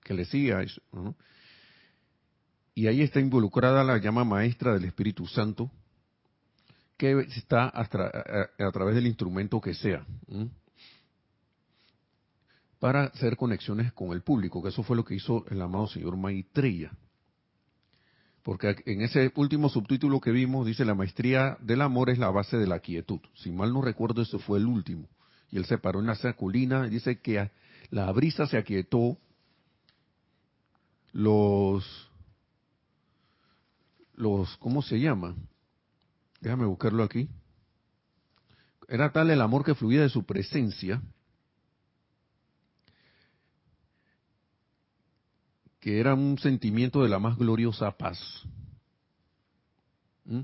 que 0.04 0.14
le 0.14 0.26
sigue 0.26 0.54
a 0.54 0.62
eso. 0.62 0.82
Y 2.74 2.88
ahí 2.88 3.02
está 3.02 3.20
involucrada 3.20 3.84
la 3.84 3.98
llama 3.98 4.24
maestra 4.24 4.74
del 4.74 4.86
Espíritu 4.86 5.26
Santo, 5.28 5.72
que 6.98 7.20
está 7.36 7.72
a, 7.74 7.88
través 8.72 8.96
del 8.96 9.08
instrumento 9.08 9.60
que 9.60 9.74
sea, 9.74 10.06
para 12.80 13.06
hacer 13.06 13.36
conexiones 13.36 13.92
con 13.94 14.12
el 14.12 14.22
público, 14.22 14.62
que 14.62 14.70
eso 14.70 14.84
fue 14.84 14.96
lo 14.96 15.04
que 15.04 15.16
hizo 15.16 15.46
el 15.50 15.62
amado 15.62 15.88
señor 15.88 16.18
Maitreya. 16.18 16.92
Porque 18.44 18.76
en 18.86 19.02
ese 19.02 19.32
último 19.36 19.70
subtítulo 19.70 20.22
que 20.22 20.30
vimos 20.30 20.68
dice 20.68 20.86
la 20.86 20.94
maestría 20.94 21.58
del 21.62 21.82
amor 21.82 22.12
es 22.12 22.20
la 22.20 22.30
base 22.30 22.58
de 22.58 22.68
la 22.68 22.80
quietud. 22.80 23.20
Si 23.34 23.52
mal 23.52 23.74
no 23.74 23.82
recuerdo, 23.82 24.22
eso 24.22 24.38
fue 24.38 24.60
el 24.60 24.68
último. 24.68 25.10
Y 25.50 25.58
él 25.58 25.66
se 25.66 25.80
paró 25.80 26.00
en 26.00 26.06
la 26.06 26.16
saculina 26.16 26.86
y 26.86 26.92
dice 26.92 27.20
que 27.20 27.50
la 27.90 28.12
brisa 28.12 28.46
se 28.46 28.58
aquietó, 28.58 29.18
los, 31.12 32.12
los, 34.14 34.56
¿cómo 34.58 34.84
se 34.84 35.00
llama? 35.00 35.36
Déjame 36.46 36.68
buscarlo 36.68 37.02
aquí. 37.02 37.28
Era 38.88 39.12
tal 39.12 39.32
el 39.32 39.42
amor 39.42 39.66
que 39.66 39.74
fluía 39.74 40.04
de 40.04 40.10
su 40.10 40.28
presencia 40.28 41.02
que 45.80 46.00
era 46.00 46.14
un 46.14 46.38
sentimiento 46.38 47.02
de 47.02 47.10
la 47.10 47.18
más 47.18 47.36
gloriosa 47.40 47.98
paz. 47.98 48.20
¿Mm? 50.26 50.42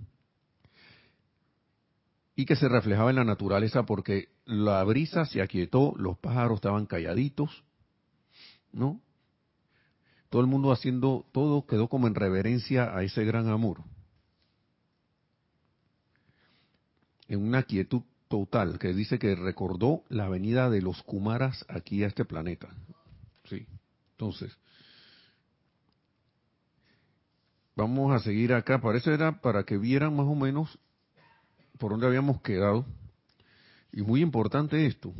Y 2.36 2.46
que 2.46 2.56
se 2.56 2.68
reflejaba 2.68 3.12
en 3.12 3.18
la 3.18 3.24
naturaleza 3.24 3.84
porque 3.84 4.30
la 4.46 4.84
brisa 4.84 5.26
se 5.26 5.40
aquietó, 5.40 5.94
los 5.98 6.18
pájaros 6.18 6.56
estaban 6.56 6.88
calladitos, 6.88 7.64
¿no? 8.72 9.00
Todo 10.32 10.42
el 10.42 10.48
mundo 10.48 10.72
haciendo, 10.72 11.28
todo 11.32 11.68
quedó 11.68 11.90
como 11.90 12.08
en 12.08 12.16
reverencia 12.16 12.98
a 12.98 13.04
ese 13.04 13.24
gran 13.24 13.50
amor. 13.50 13.84
En 17.32 17.42
una 17.42 17.64
quietud 17.64 18.02
total, 18.28 18.78
que 18.78 18.94
dice 18.94 19.18
que 19.18 19.36
recordó 19.36 20.04
la 20.10 20.28
venida 20.28 20.70
de 20.70 20.82
los 20.82 21.02
Kumaras 21.04 21.66
aquí 21.70 22.04
a 22.04 22.08
este 22.08 22.26
planeta. 22.26 22.68
Sí. 23.46 23.66
Entonces, 24.12 24.58
Vamos 27.76 28.14
a 28.14 28.20
seguir 28.20 28.54
acá. 28.54 28.80
Parece 28.82 29.14
era 29.14 29.42
para 29.42 29.64
que 29.64 29.78
vieran 29.78 30.16
más 30.16 30.28
o 30.28 30.36
menos 30.36 30.78
por 31.80 31.92
dónde 31.92 32.08
habíamos 32.08 32.42
quedado. 32.42 32.86
Y 33.92 34.02
muy 34.02 34.22
importante 34.22 34.86
esto. 34.86 35.14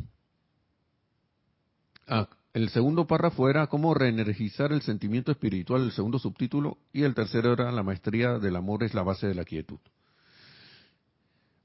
Ah, 2.06 2.28
el 2.52 2.68
segundo 2.68 3.06
párrafo 3.06 3.48
era 3.48 3.66
cómo 3.66 3.94
reenergizar 3.94 4.72
el 4.72 4.82
sentimiento 4.82 5.32
espiritual, 5.32 5.82
el 5.82 5.92
segundo 5.92 6.18
subtítulo, 6.18 6.78
y 6.92 7.02
el 7.02 7.14
tercero 7.14 7.52
era 7.52 7.72
la 7.72 7.82
maestría 7.82 8.38
del 8.38 8.56
amor 8.56 8.84
es 8.84 8.94
la 8.94 9.02
base 9.02 9.26
de 9.26 9.34
la 9.34 9.44
quietud. 9.44 9.78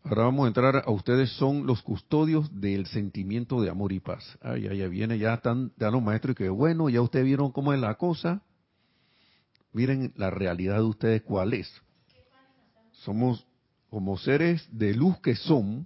Ahora 0.09 0.23
vamos 0.23 0.45
a 0.45 0.47
entrar 0.47 0.83
a 0.85 0.89
ustedes 0.89 1.31
son 1.31 1.67
los 1.67 1.81
custodios 1.81 2.61
del 2.61 2.85
sentimiento 2.85 3.59
de 3.61 3.69
amor 3.69 3.91
y 3.91 3.99
paz. 3.99 4.37
Ay, 4.41 4.65
ay, 4.67 4.87
viene 4.87 5.19
ya 5.19 5.33
están 5.33 5.73
ya 5.75 5.91
los 5.91 6.01
maestros 6.01 6.31
y 6.31 6.35
que 6.35 6.49
bueno, 6.49 6.87
ya 6.87 7.01
ustedes 7.01 7.25
vieron 7.25 7.51
cómo 7.51 7.73
es 7.73 7.79
la 7.81 7.95
cosa. 7.95 8.41
Miren 9.73 10.13
la 10.15 10.29
realidad 10.29 10.75
de 10.77 10.83
ustedes 10.83 11.23
cuál 11.23 11.53
es. 11.53 11.69
Somos 12.91 13.45
como 13.89 14.17
seres 14.17 14.65
de 14.71 14.93
luz 14.93 15.19
que 15.19 15.35
son. 15.35 15.85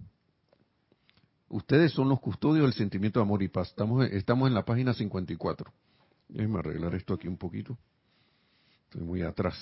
Ustedes 1.49 1.91
son 1.91 2.07
los 2.07 2.19
custodios 2.19 2.65
del 2.65 2.73
sentimiento 2.73 3.19
de 3.19 3.23
amor 3.23 3.41
y 3.41 3.47
paz. 3.47 3.69
Estamos, 3.69 4.05
estamos 4.05 4.47
en 4.47 4.53
la 4.53 4.63
página 4.63 4.93
54. 4.93 5.73
Déjenme 6.29 6.59
arreglar 6.59 6.93
esto 6.93 7.15
aquí 7.15 7.27
un 7.27 7.37
poquito. 7.37 7.75
Estoy 8.83 9.01
muy 9.01 9.23
atrás. 9.23 9.55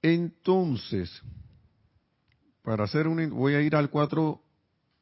Entonces, 0.00 1.10
para 2.68 2.84
hacer 2.84 3.08
un... 3.08 3.30
Voy 3.30 3.54
a 3.54 3.62
ir 3.62 3.74
al 3.74 3.88
4 3.88 4.42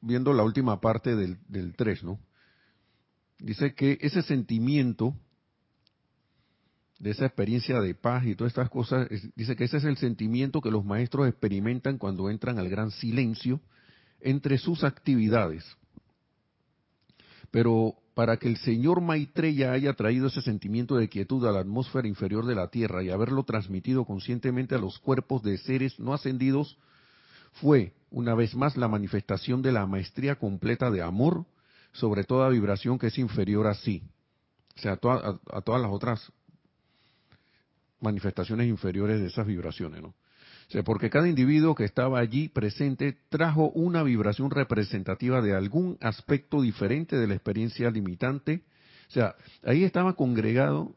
viendo 0.01 0.33
la 0.33 0.45
última 0.45 0.81
parte 0.81 1.17
del, 1.17 1.37
del 1.49 1.75
3, 1.75 2.05
¿no? 2.05 2.21
Dice 3.41 3.75
que 3.75 3.99
ese 4.03 4.23
sentimiento 4.23 5.17
de 7.01 7.11
esa 7.11 7.27
experiencia 7.27 7.81
de 7.81 7.97
paz 7.97 8.25
y 8.25 8.37
todas 8.37 8.53
estas 8.53 8.71
cosas, 8.71 9.09
dice 9.35 9.57
que 9.57 9.65
ese 9.65 9.79
es 9.79 9.85
el 9.85 9.97
sentimiento 9.97 10.61
que 10.61 10.71
los 10.71 10.85
maestros 10.85 11.27
experimentan 11.27 11.99
cuando 11.99 12.31
entran 12.31 12.61
al 12.61 12.69
gran 12.69 12.93
silencio 12.93 13.61
entre 14.21 14.59
sus 14.59 14.85
actividades. 14.85 15.65
Pero 17.51 17.97
para 18.15 18.37
que 18.37 18.47
el 18.47 18.59
señor 18.59 19.01
Maitreya 19.01 19.73
haya 19.73 19.93
traído 19.95 20.29
ese 20.29 20.41
sentimiento 20.41 20.95
de 20.95 21.09
quietud 21.09 21.45
a 21.45 21.51
la 21.51 21.61
atmósfera 21.61 22.07
inferior 22.07 22.47
de 22.47 22.55
la 22.55 22.69
Tierra 22.69 23.03
y 23.03 23.11
haberlo 23.11 23.43
transmitido 23.43 24.05
conscientemente 24.05 24.77
a 24.77 24.79
los 24.79 25.01
cuerpos 25.01 25.43
de 25.43 25.59
seres 25.59 25.99
no 25.99 26.15
ascendidos, 26.15 26.79
fue, 27.61 27.93
una 28.11 28.35
vez 28.35 28.55
más, 28.55 28.77
la 28.77 28.89
manifestación 28.89 29.63
de 29.63 29.73
la 29.73 29.87
maestría 29.87 30.37
completa 30.37 30.91
de 30.91 31.03
amor 31.03 31.45
sobre 31.93 32.25
toda 32.25 32.49
vibración 32.49 32.99
que 32.99 33.09
es 33.09 33.19
inferior 33.19 33.67
a 33.67 33.75
sí. 33.75 34.03
O 34.77 34.81
sea, 34.81 34.93
a, 35.03 35.41
a 35.57 35.61
todas 35.63 35.81
las 35.81 35.91
otras 35.91 36.33
manifestaciones 38.01 38.69
inferiores 38.69 39.21
de 39.21 39.27
esas 39.27 39.47
vibraciones, 39.47 40.03
¿no? 40.03 40.09
O 40.69 40.73
sea, 40.73 40.83
porque 40.83 41.11
cada 41.11 41.29
individuo 41.29 41.77
que 41.77 41.85
estaba 41.85 42.19
allí 42.19 42.49
presente 42.49 43.17
trajo 43.29 43.71
una 43.71 44.03
vibración 44.03 44.51
representativa 44.51 45.41
de 45.41 45.55
algún 45.55 45.97
aspecto 46.01 46.61
diferente 46.61 47.17
de 47.17 47.27
la 47.29 47.35
experiencia 47.35 47.89
limitante. 47.91 48.65
O 49.09 49.13
sea, 49.13 49.37
ahí 49.63 49.85
estaba 49.85 50.15
congregado, 50.15 50.97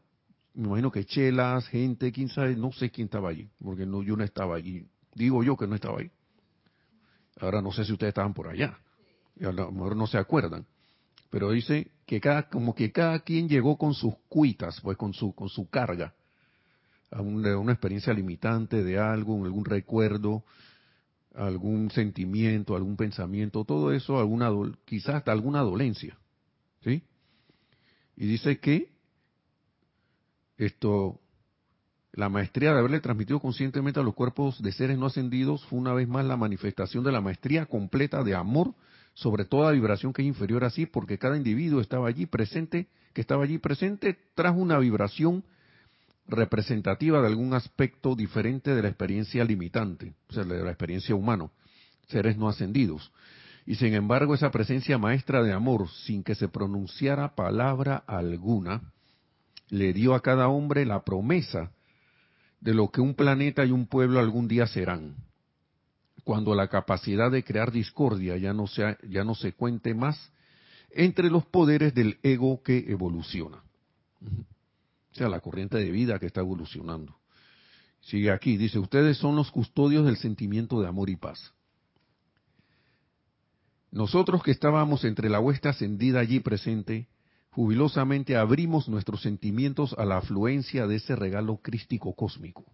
me 0.54 0.66
imagino 0.66 0.90
que 0.90 1.04
chelas, 1.04 1.68
gente, 1.68 2.10
quién 2.10 2.28
sabe, 2.28 2.56
no 2.56 2.72
sé 2.72 2.90
quién 2.90 3.04
estaba 3.04 3.30
allí, 3.30 3.48
porque 3.62 3.86
no, 3.86 4.02
yo 4.02 4.16
no 4.16 4.24
estaba 4.24 4.56
allí. 4.56 4.88
Digo 5.14 5.44
yo 5.44 5.56
que 5.56 5.68
no 5.68 5.76
estaba 5.76 6.00
ahí. 6.00 6.10
Ahora 7.40 7.62
no 7.62 7.72
sé 7.72 7.84
si 7.84 7.92
ustedes 7.92 8.10
estaban 8.10 8.34
por 8.34 8.48
allá. 8.48 8.78
Y 9.36 9.44
a 9.44 9.52
lo 9.52 9.72
mejor 9.72 9.96
no 9.96 10.06
se 10.06 10.18
acuerdan. 10.18 10.66
Pero 11.30 11.50
dice 11.50 11.90
que 12.06 12.20
cada, 12.20 12.48
como 12.48 12.74
que 12.74 12.92
cada 12.92 13.20
quien 13.20 13.48
llegó 13.48 13.78
con 13.78 13.94
sus 13.94 14.14
cuitas, 14.28 14.80
pues 14.80 14.96
con 14.96 15.14
su, 15.14 15.34
con 15.34 15.48
su 15.48 15.68
carga 15.70 16.14
a 17.10 17.22
una, 17.22 17.72
experiencia 17.72 18.12
limitante 18.12 18.84
de 18.84 18.98
algo, 18.98 19.44
algún 19.44 19.64
recuerdo, 19.64 20.44
algún 21.34 21.90
sentimiento, 21.90 22.76
algún 22.76 22.96
pensamiento, 22.96 23.64
todo 23.64 23.92
eso, 23.92 24.18
alguna 24.18 24.50
quizás 24.84 25.16
hasta 25.16 25.32
alguna 25.32 25.60
dolencia, 25.60 26.16
¿sí? 26.82 27.02
Y 28.16 28.26
dice 28.26 28.60
que 28.60 28.92
esto, 30.56 31.20
la 32.12 32.28
maestría 32.28 32.72
de 32.72 32.78
haberle 32.80 33.00
transmitido 33.00 33.40
conscientemente 33.40 34.00
a 34.00 34.02
los 34.02 34.14
cuerpos 34.14 34.60
de 34.62 34.72
seres 34.72 34.98
no 34.98 35.06
ascendidos 35.06 35.64
fue 35.66 35.78
una 35.78 35.94
vez 35.94 36.08
más 36.08 36.24
la 36.24 36.36
manifestación 36.36 37.04
de 37.04 37.12
la 37.12 37.20
maestría 37.20 37.66
completa 37.66 38.24
de 38.24 38.34
amor 38.34 38.74
sobre 39.14 39.44
toda 39.44 39.72
vibración 39.72 40.12
que 40.12 40.22
es 40.22 40.28
inferior 40.28 40.64
a 40.64 40.70
sí, 40.70 40.86
porque 40.86 41.18
cada 41.18 41.36
individuo 41.36 41.80
estaba 41.80 42.08
allí 42.08 42.26
presente, 42.26 42.88
que 43.12 43.20
estaba 43.20 43.44
allí 43.44 43.58
presente, 43.58 44.18
trajo 44.34 44.58
una 44.58 44.78
vibración 44.78 45.44
representativa 46.26 47.20
de 47.20 47.26
algún 47.26 47.54
aspecto 47.54 48.14
diferente 48.14 48.74
de 48.74 48.82
la 48.82 48.88
experiencia 48.88 49.44
limitante, 49.44 50.14
o 50.28 50.32
sea, 50.32 50.44
de 50.44 50.62
la 50.62 50.70
experiencia 50.70 51.14
humana, 51.14 51.50
seres 52.08 52.36
no 52.36 52.48
ascendidos. 52.48 53.12
Y 53.66 53.74
sin 53.76 53.94
embargo, 53.94 54.34
esa 54.34 54.50
presencia 54.50 54.96
maestra 54.96 55.42
de 55.42 55.52
amor, 55.52 55.88
sin 56.06 56.24
que 56.24 56.34
se 56.34 56.48
pronunciara 56.48 57.34
palabra 57.34 57.96
alguna, 58.06 58.92
le 59.68 59.92
dio 59.92 60.14
a 60.14 60.22
cada 60.22 60.48
hombre 60.48 60.86
la 60.86 61.04
promesa 61.04 61.70
de 62.60 62.74
lo 62.74 62.90
que 62.90 63.00
un 63.00 63.14
planeta 63.14 63.64
y 63.64 63.70
un 63.70 63.86
pueblo 63.86 64.20
algún 64.20 64.48
día 64.48 64.66
serán, 64.66 65.16
cuando 66.24 66.54
la 66.54 66.68
capacidad 66.68 67.30
de 67.30 67.42
crear 67.42 67.72
discordia 67.72 68.36
ya 68.36 68.52
no, 68.52 68.66
sea, 68.66 68.98
ya 69.08 69.24
no 69.24 69.34
se 69.34 69.52
cuente 69.52 69.94
más 69.94 70.32
entre 70.90 71.30
los 71.30 71.46
poderes 71.46 71.94
del 71.94 72.18
ego 72.22 72.62
que 72.62 72.90
evoluciona. 72.90 73.62
O 75.12 75.14
sea, 75.14 75.28
la 75.28 75.40
corriente 75.40 75.78
de 75.78 75.90
vida 75.90 76.18
que 76.18 76.26
está 76.26 76.40
evolucionando. 76.40 77.16
Sigue 78.00 78.30
aquí, 78.30 78.56
dice, 78.56 78.78
ustedes 78.78 79.18
son 79.18 79.36
los 79.36 79.50
custodios 79.50 80.04
del 80.06 80.16
sentimiento 80.16 80.80
de 80.80 80.88
amor 80.88 81.10
y 81.10 81.16
paz. 81.16 81.52
Nosotros 83.90 84.42
que 84.42 84.52
estábamos 84.52 85.04
entre 85.04 85.28
la 85.28 85.40
huesta 85.40 85.70
ascendida 85.70 86.20
allí 86.20 86.40
presente, 86.40 87.08
jubilosamente 87.50 88.36
abrimos 88.36 88.88
nuestros 88.88 89.22
sentimientos 89.22 89.94
a 89.98 90.04
la 90.04 90.18
afluencia 90.18 90.86
de 90.86 90.96
ese 90.96 91.16
regalo 91.16 91.58
crístico 91.58 92.14
cósmico, 92.14 92.64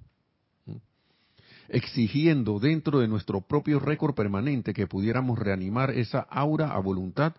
exigiendo 1.68 2.60
dentro 2.60 3.00
de 3.00 3.08
nuestro 3.08 3.40
propio 3.40 3.80
récord 3.80 4.14
permanente 4.14 4.74
que 4.74 4.86
pudiéramos 4.86 5.38
reanimar 5.38 5.90
esa 5.90 6.20
aura 6.20 6.72
a 6.72 6.78
voluntad 6.78 7.34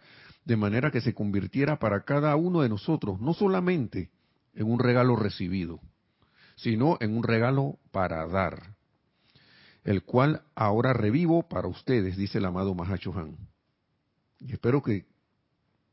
de 0.46 0.58
manera 0.58 0.92
que 0.92 1.02
se 1.02 1.14
convirtiera 1.14 1.78
para 1.78 2.04
cada 2.04 2.36
uno 2.36 2.62
de 2.62 2.70
nosotros 2.70 3.20
no 3.20 3.34
solamente 3.34 4.10
en 4.54 4.72
un 4.72 4.80
regalo 4.80 5.16
recibido, 5.16 5.80
sino 6.56 6.98
en 7.00 7.16
un 7.16 7.24
regalo 7.24 7.78
para 7.92 8.26
dar, 8.28 8.76
el 9.84 10.04
cual 10.04 10.42
ahora 10.56 10.94
revivo 10.94 11.48
para 11.48 11.68
ustedes, 11.68 12.18
dice 12.18 12.40
el 12.40 12.46
amado 12.46 12.74
Mahachohan. 12.74 13.38
Y 14.40 14.54
espero 14.54 14.82
que, 14.82 15.06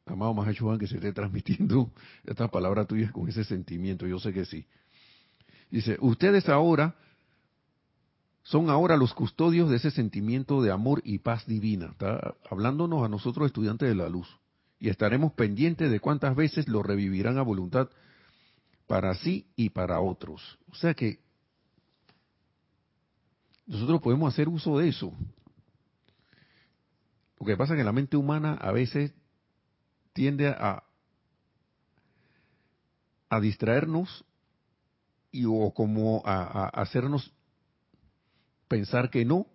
amado 0.06 0.34
Mahachohan, 0.34 0.78
que 0.78 0.86
se 0.86 0.96
esté 0.96 1.12
transmitiendo 1.12 1.90
esta 2.24 2.48
palabra 2.48 2.84
tuya 2.84 3.10
con 3.12 3.28
ese 3.28 3.44
sentimiento, 3.44 4.06
yo 4.06 4.18
sé 4.18 4.32
que 4.32 4.44
sí. 4.44 4.66
Dice, 5.70 5.96
ustedes 6.00 6.48
ahora 6.48 6.94
son 8.42 8.68
ahora 8.68 8.96
los 8.96 9.14
custodios 9.14 9.70
de 9.70 9.76
ese 9.76 9.90
sentimiento 9.90 10.62
de 10.62 10.70
amor 10.70 11.00
y 11.04 11.18
paz 11.18 11.46
divina. 11.46 11.86
Está 11.86 12.34
hablándonos 12.50 13.02
a 13.04 13.08
nosotros 13.08 13.46
estudiantes 13.46 13.88
de 13.88 13.94
la 13.94 14.08
luz. 14.08 14.28
Y 14.78 14.90
estaremos 14.90 15.32
pendientes 15.32 15.90
de 15.90 15.98
cuántas 15.98 16.36
veces 16.36 16.68
lo 16.68 16.82
revivirán 16.82 17.38
a 17.38 17.42
voluntad 17.42 17.88
para 18.86 19.14
sí 19.14 19.46
y 19.56 19.70
para 19.70 20.00
otros. 20.00 20.58
O 20.70 20.74
sea 20.74 20.92
que 20.92 21.20
nosotros 23.66 24.02
podemos 24.02 24.32
hacer 24.32 24.48
uso 24.48 24.78
de 24.78 24.88
eso. 24.88 25.10
Lo 27.40 27.46
que 27.46 27.56
pasa 27.56 27.72
es 27.72 27.78
que 27.78 27.84
la 27.84 27.92
mente 27.92 28.18
humana 28.18 28.54
a 28.60 28.72
veces 28.72 29.14
tiende 30.14 30.48
a, 30.48 30.82
distraernos 33.42 34.24
y 35.32 35.44
o 35.44 35.72
como 35.74 36.22
a, 36.24 36.66
a 36.66 36.68
hacernos 36.68 37.32
pensar 38.68 39.10
que 39.10 39.24
no, 39.24 39.48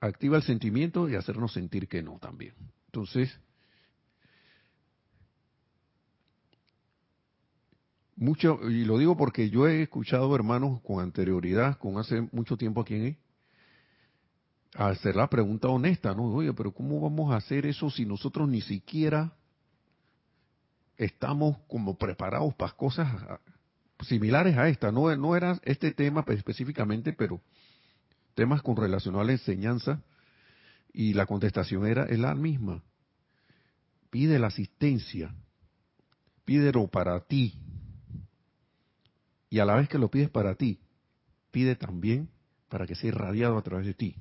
activa 0.00 0.38
el 0.38 0.42
sentimiento 0.42 1.06
y 1.06 1.16
hacernos 1.16 1.52
sentir 1.52 1.86
que 1.86 2.02
no 2.02 2.18
también. 2.18 2.54
Entonces, 2.86 3.38
mucho, 8.16 8.58
y 8.70 8.86
lo 8.86 8.96
digo 8.96 9.18
porque 9.18 9.50
yo 9.50 9.68
he 9.68 9.82
escuchado 9.82 10.34
hermanos 10.34 10.80
con 10.80 11.00
anterioridad, 11.00 11.78
con 11.78 11.98
hace 11.98 12.22
mucho 12.32 12.56
tiempo 12.56 12.80
aquí 12.80 12.94
en 12.94 13.18
hacer 14.74 15.16
la 15.16 15.28
pregunta 15.28 15.68
honesta, 15.68 16.14
¿no? 16.14 16.24
Oye, 16.34 16.52
pero 16.52 16.72
¿cómo 16.72 17.00
vamos 17.00 17.32
a 17.32 17.36
hacer 17.36 17.66
eso 17.66 17.90
si 17.90 18.04
nosotros 18.04 18.48
ni 18.48 18.60
siquiera 18.60 19.32
estamos 20.96 21.58
como 21.68 21.96
preparados 21.96 22.54
para 22.54 22.72
cosas 22.72 23.08
similares 24.00 24.56
a 24.56 24.68
esta? 24.68 24.92
No, 24.92 25.14
no 25.16 25.36
era 25.36 25.60
este 25.64 25.92
tema 25.92 26.24
específicamente, 26.28 27.12
pero 27.12 27.40
temas 28.34 28.62
con 28.62 28.76
relación 28.76 29.16
a 29.16 29.24
la 29.24 29.32
enseñanza 29.32 30.02
y 30.92 31.14
la 31.14 31.26
contestación 31.26 31.86
era 31.86 32.04
es 32.04 32.18
la 32.18 32.34
misma. 32.34 32.82
Pide 34.10 34.38
la 34.38 34.46
asistencia, 34.46 35.34
pídelo 36.44 36.86
para 36.88 37.20
ti, 37.20 37.60
y 39.50 39.58
a 39.58 39.64
la 39.64 39.76
vez 39.76 39.88
que 39.88 39.98
lo 39.98 40.10
pides 40.10 40.30
para 40.30 40.54
ti, 40.54 40.80
pide 41.50 41.76
también 41.76 42.28
para 42.68 42.86
que 42.86 42.94
sea 42.94 43.08
irradiado 43.08 43.56
a 43.56 43.62
través 43.62 43.86
de 43.86 43.94
ti. 43.94 44.16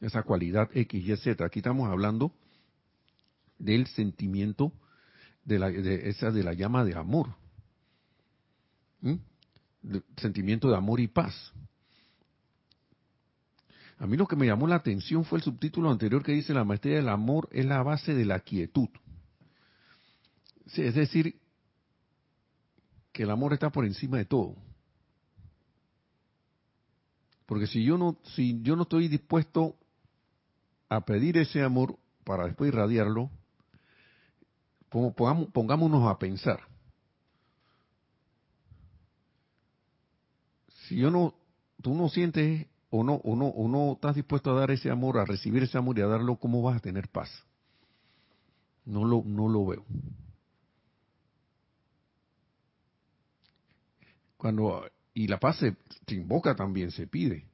Esa 0.00 0.22
cualidad 0.22 0.70
X, 0.74 1.06
Y, 1.06 1.16
Z. 1.16 1.44
Aquí 1.44 1.58
estamos 1.58 1.88
hablando 1.88 2.32
del 3.58 3.86
sentimiento 3.86 4.72
de, 5.44 5.58
la, 5.58 5.70
de 5.70 6.08
esa 6.08 6.30
de 6.30 6.42
la 6.42 6.52
llama 6.52 6.84
de 6.84 6.94
amor. 6.94 7.34
sentimiento 10.16 10.68
de 10.68 10.76
amor 10.76 11.00
y 11.00 11.08
paz. 11.08 11.52
A 13.98 14.06
mí 14.06 14.16
lo 14.16 14.26
que 14.26 14.36
me 14.36 14.46
llamó 14.46 14.66
la 14.66 14.76
atención 14.76 15.24
fue 15.24 15.38
el 15.38 15.44
subtítulo 15.44 15.90
anterior 15.90 16.22
que 16.22 16.32
dice 16.32 16.52
la 16.52 16.64
maestría 16.64 16.96
del 16.96 17.08
amor 17.08 17.48
es 17.52 17.64
la 17.64 17.82
base 17.82 18.14
de 18.14 18.24
la 18.24 18.40
quietud. 18.40 18.88
es 20.74 20.94
decir, 20.94 21.40
que 23.12 23.24
el 23.24 23.30
amor 23.30 23.52
está 23.52 23.70
por 23.70 23.84
encima 23.84 24.18
de 24.18 24.24
todo. 24.24 24.56
Porque 27.46 27.66
si 27.66 27.84
yo 27.84 27.98
no, 27.98 28.16
si 28.34 28.60
yo 28.62 28.76
no 28.76 28.82
estoy 28.82 29.08
dispuesto 29.08 29.76
a 30.88 31.04
pedir 31.04 31.36
ese 31.36 31.62
amor 31.62 31.98
para 32.24 32.46
después 32.46 32.68
irradiarlo, 32.68 33.30
pongámonos 34.92 36.08
a 36.08 36.18
pensar. 36.18 36.60
Si 40.86 40.96
yo 40.96 41.10
no, 41.10 41.34
tú 41.80 41.94
no 41.94 42.08
sientes 42.08 42.66
o 42.90 43.02
no, 43.02 43.14
o 43.14 43.34
no, 43.34 43.46
o 43.46 43.68
no 43.68 43.92
estás 43.94 44.14
dispuesto 44.14 44.50
a 44.50 44.60
dar 44.60 44.70
ese 44.70 44.90
amor, 44.90 45.18
a 45.18 45.24
recibir 45.24 45.62
ese 45.62 45.78
amor 45.78 45.98
y 45.98 46.02
a 46.02 46.06
darlo, 46.06 46.36
¿cómo 46.36 46.60
vas 46.62 46.76
a 46.76 46.80
tener 46.80 47.08
paz? 47.08 47.30
No 48.84 49.04
lo, 49.04 49.22
no 49.24 49.48
lo 49.48 49.66
veo. 49.66 49.84
Cuando, 54.36 54.84
y 55.14 55.28
la 55.28 55.38
paz 55.38 55.58
se, 55.58 55.76
invoca 56.14 56.54
también, 56.54 56.90
se 56.90 57.06
pide. 57.06 57.46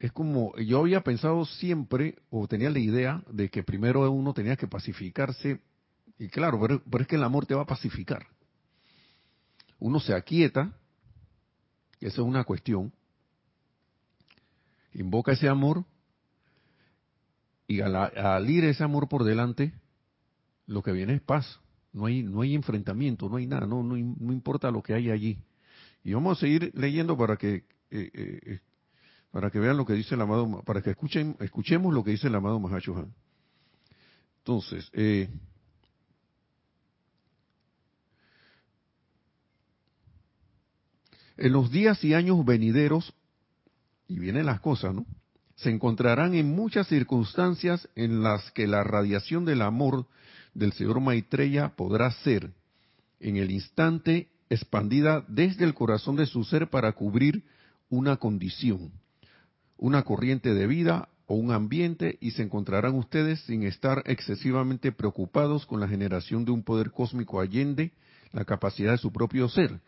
Es 0.00 0.12
como, 0.12 0.56
yo 0.56 0.78
había 0.78 1.02
pensado 1.02 1.44
siempre, 1.44 2.16
o 2.30 2.48
tenía 2.48 2.70
la 2.70 2.78
idea, 2.78 3.22
de 3.30 3.50
que 3.50 3.62
primero 3.62 4.10
uno 4.10 4.32
tenía 4.32 4.56
que 4.56 4.66
pacificarse, 4.66 5.60
y 6.18 6.28
claro, 6.28 6.58
pero, 6.58 7.02
es 7.02 7.06
que 7.06 7.16
el 7.16 7.22
amor 7.22 7.44
te 7.44 7.54
va 7.54 7.62
a 7.62 7.66
pacificar. 7.66 8.26
Uno 9.78 10.00
se 10.00 10.14
aquieta, 10.14 10.74
esa 12.00 12.14
es 12.22 12.26
una 12.26 12.44
cuestión, 12.44 12.90
invoca 14.94 15.32
ese 15.32 15.50
amor, 15.50 15.84
y 17.68 17.82
al, 17.82 18.48
ir 18.48 18.64
ese 18.64 18.82
amor 18.82 19.06
por 19.06 19.22
delante, 19.22 19.74
lo 20.66 20.82
que 20.82 20.92
viene 20.92 21.14
es 21.14 21.20
paz. 21.20 21.60
No 21.92 22.06
hay, 22.06 22.22
no 22.22 22.40
hay 22.40 22.54
enfrentamiento, 22.54 23.28
no 23.28 23.36
hay 23.36 23.46
nada, 23.46 23.66
no, 23.66 23.82
no, 23.82 23.96
importa 23.98 24.70
lo 24.70 24.82
que 24.82 24.94
hay 24.94 25.10
allí. 25.10 25.38
Y 26.02 26.14
vamos 26.14 26.38
a 26.38 26.40
seguir 26.40 26.72
leyendo 26.74 27.18
para 27.18 27.36
que 27.36 27.64
eh, 27.90 28.10
eh, 28.14 28.60
para 29.30 29.50
que 29.50 29.60
vean 29.60 29.76
lo 29.76 29.86
que 29.86 29.92
dice 29.92 30.14
el 30.14 30.20
amado, 30.20 30.62
para 30.64 30.82
que 30.82 30.90
escuchen, 30.90 31.36
escuchemos 31.40 31.94
lo 31.94 32.02
que 32.02 32.12
dice 32.12 32.26
el 32.26 32.34
amado 32.34 32.58
Mahachohan. 32.58 33.12
Entonces, 34.38 34.90
eh, 34.92 35.28
en 41.36 41.52
los 41.52 41.70
días 41.70 42.02
y 42.02 42.14
años 42.14 42.44
venideros, 42.44 43.14
y 44.08 44.18
vienen 44.18 44.46
las 44.46 44.60
cosas, 44.60 44.94
¿no? 44.94 45.06
Se 45.54 45.70
encontrarán 45.70 46.34
en 46.34 46.54
muchas 46.54 46.88
circunstancias 46.88 47.88
en 47.94 48.22
las 48.22 48.50
que 48.52 48.66
la 48.66 48.82
radiación 48.82 49.44
del 49.44 49.62
amor 49.62 50.06
del 50.54 50.72
Señor 50.72 51.00
Maitreya 51.00 51.76
podrá 51.76 52.10
ser, 52.10 52.50
en 53.20 53.36
el 53.36 53.50
instante, 53.50 54.28
expandida 54.48 55.24
desde 55.28 55.64
el 55.64 55.74
corazón 55.74 56.16
de 56.16 56.26
su 56.26 56.42
ser 56.44 56.70
para 56.70 56.92
cubrir 56.92 57.44
una 57.90 58.16
condición 58.16 58.90
una 59.80 60.02
corriente 60.02 60.54
de 60.54 60.66
vida 60.66 61.08
o 61.26 61.34
un 61.34 61.52
ambiente 61.52 62.18
y 62.20 62.32
se 62.32 62.42
encontrarán 62.42 62.94
ustedes 62.94 63.40
sin 63.40 63.62
estar 63.62 64.02
excesivamente 64.04 64.92
preocupados 64.92 65.64
con 65.64 65.80
la 65.80 65.88
generación 65.88 66.44
de 66.44 66.50
un 66.50 66.62
poder 66.62 66.90
cósmico 66.90 67.40
allende 67.40 67.92
la 68.32 68.44
capacidad 68.44 68.92
de 68.92 68.98
su 68.98 69.10
propio 69.10 69.48
ser, 69.48 69.80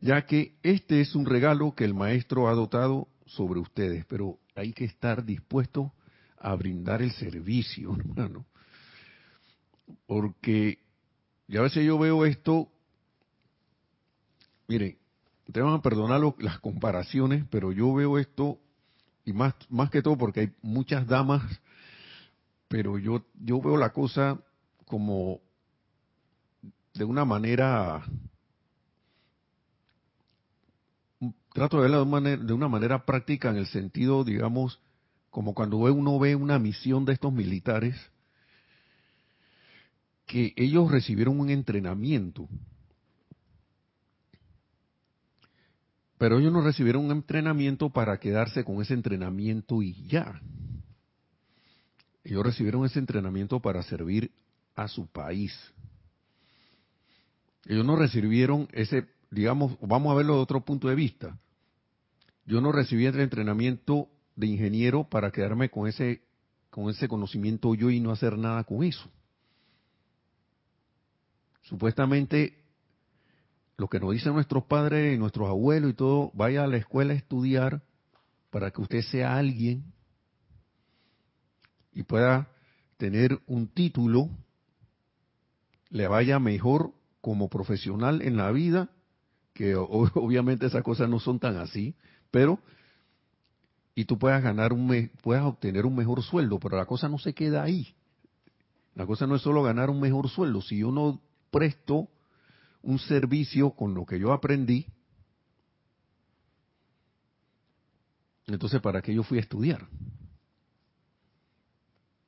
ya 0.00 0.24
que 0.26 0.54
este 0.62 1.00
es 1.00 1.14
un 1.16 1.26
regalo 1.26 1.74
que 1.74 1.84
el 1.84 1.92
Maestro 1.92 2.48
ha 2.48 2.54
dotado 2.54 3.08
sobre 3.26 3.58
ustedes, 3.58 4.04
pero 4.06 4.38
hay 4.54 4.72
que 4.72 4.84
estar 4.84 5.24
dispuesto 5.24 5.92
a 6.38 6.54
brindar 6.54 7.02
el 7.02 7.10
servicio, 7.10 7.96
hermano. 7.98 8.46
Porque 10.06 10.78
ya 11.48 11.60
a 11.60 11.64
veces 11.64 11.84
yo 11.84 11.98
veo 11.98 12.24
esto, 12.24 12.68
mire, 14.68 14.98
te 15.52 15.60
van 15.60 15.74
a 15.74 15.82
perdonar 15.82 16.20
las 16.38 16.60
comparaciones, 16.60 17.44
pero 17.50 17.72
yo 17.72 17.92
veo 17.92 18.18
esto 18.18 18.60
y 19.26 19.32
más, 19.32 19.54
más 19.68 19.90
que 19.90 20.00
todo 20.00 20.16
porque 20.16 20.40
hay 20.40 20.52
muchas 20.62 21.06
damas, 21.06 21.42
pero 22.68 22.96
yo, 22.96 23.26
yo 23.34 23.60
veo 23.60 23.76
la 23.76 23.92
cosa 23.92 24.40
como 24.86 25.40
de 26.94 27.04
una 27.04 27.24
manera, 27.24 28.04
trato 31.52 31.76
de 31.76 31.82
verla 31.82 31.96
de 31.96 32.02
una, 32.04 32.10
manera, 32.10 32.42
de 32.42 32.52
una 32.52 32.68
manera 32.68 33.04
práctica 33.04 33.50
en 33.50 33.56
el 33.56 33.66
sentido, 33.66 34.22
digamos, 34.22 34.80
como 35.30 35.54
cuando 35.54 35.78
uno 35.78 36.18
ve 36.20 36.36
una 36.36 36.60
misión 36.60 37.04
de 37.04 37.14
estos 37.14 37.32
militares, 37.32 37.96
que 40.24 40.54
ellos 40.56 40.90
recibieron 40.90 41.40
un 41.40 41.50
entrenamiento 41.50 42.48
Pero 46.18 46.38
ellos 46.38 46.52
no 46.52 46.62
recibieron 46.62 47.04
un 47.04 47.12
entrenamiento 47.12 47.90
para 47.90 48.18
quedarse 48.18 48.64
con 48.64 48.80
ese 48.80 48.94
entrenamiento 48.94 49.82
y 49.82 49.94
ya. 50.06 50.40
Ellos 52.24 52.44
recibieron 52.44 52.84
ese 52.84 52.98
entrenamiento 52.98 53.60
para 53.60 53.82
servir 53.82 54.32
a 54.74 54.88
su 54.88 55.06
país. 55.06 55.52
Ellos 57.66 57.84
no 57.84 57.96
recibieron 57.96 58.68
ese, 58.72 59.06
digamos, 59.30 59.76
vamos 59.80 60.12
a 60.12 60.16
verlo 60.16 60.36
de 60.36 60.40
otro 60.40 60.64
punto 60.64 60.88
de 60.88 60.94
vista. 60.94 61.38
Yo 62.46 62.60
no 62.60 62.72
recibí 62.72 63.06
el 63.06 63.18
entrenamiento 63.20 64.08
de 64.36 64.46
ingeniero 64.46 65.04
para 65.04 65.30
quedarme 65.30 65.68
con 65.68 65.88
ese, 65.88 66.22
con 66.70 66.88
ese 66.88 67.08
conocimiento 67.08 67.74
yo 67.74 67.90
y 67.90 68.00
no 68.00 68.12
hacer 68.12 68.38
nada 68.38 68.64
con 68.64 68.84
eso. 68.84 69.10
Supuestamente 71.62 72.65
lo 73.76 73.88
que 73.88 74.00
nos 74.00 74.12
dicen 74.12 74.32
nuestros 74.32 74.64
padres 74.64 75.14
y 75.14 75.18
nuestros 75.18 75.48
abuelos 75.48 75.90
y 75.90 75.94
todo, 75.94 76.30
vaya 76.34 76.64
a 76.64 76.66
la 76.66 76.78
escuela 76.78 77.12
a 77.12 77.16
estudiar 77.16 77.82
para 78.50 78.70
que 78.70 78.80
usted 78.80 79.02
sea 79.02 79.36
alguien 79.36 79.92
y 81.92 82.02
pueda 82.02 82.48
tener 82.96 83.38
un 83.46 83.68
título, 83.68 84.30
le 85.90 86.08
vaya 86.08 86.38
mejor 86.38 86.92
como 87.20 87.48
profesional 87.48 88.22
en 88.22 88.36
la 88.36 88.50
vida, 88.50 88.90
que 89.52 89.74
obviamente 89.76 90.66
esas 90.66 90.82
cosas 90.82 91.08
no 91.08 91.20
son 91.20 91.38
tan 91.38 91.56
así, 91.56 91.94
pero 92.30 92.58
y 93.94 94.04
tú 94.04 94.18
puedas 94.18 94.42
ganar 94.42 94.72
un 94.72 95.10
puedas 95.22 95.44
obtener 95.44 95.86
un 95.86 95.96
mejor 95.96 96.22
sueldo, 96.22 96.58
pero 96.58 96.76
la 96.76 96.84
cosa 96.84 97.08
no 97.08 97.18
se 97.18 97.34
queda 97.34 97.62
ahí. 97.62 97.94
La 98.94 99.06
cosa 99.06 99.26
no 99.26 99.36
es 99.36 99.42
solo 99.42 99.62
ganar 99.62 99.90
un 99.90 100.00
mejor 100.00 100.28
sueldo, 100.28 100.62
si 100.62 100.78
yo 100.78 100.90
no 100.90 101.20
presto 101.50 102.08
un 102.86 103.00
servicio 103.00 103.72
con 103.72 103.94
lo 103.94 104.06
que 104.06 104.18
yo 104.18 104.32
aprendí, 104.32 104.86
entonces 108.46 108.80
¿para 108.80 109.02
qué 109.02 109.12
yo 109.12 109.24
fui 109.24 109.38
a 109.38 109.40
estudiar? 109.40 109.88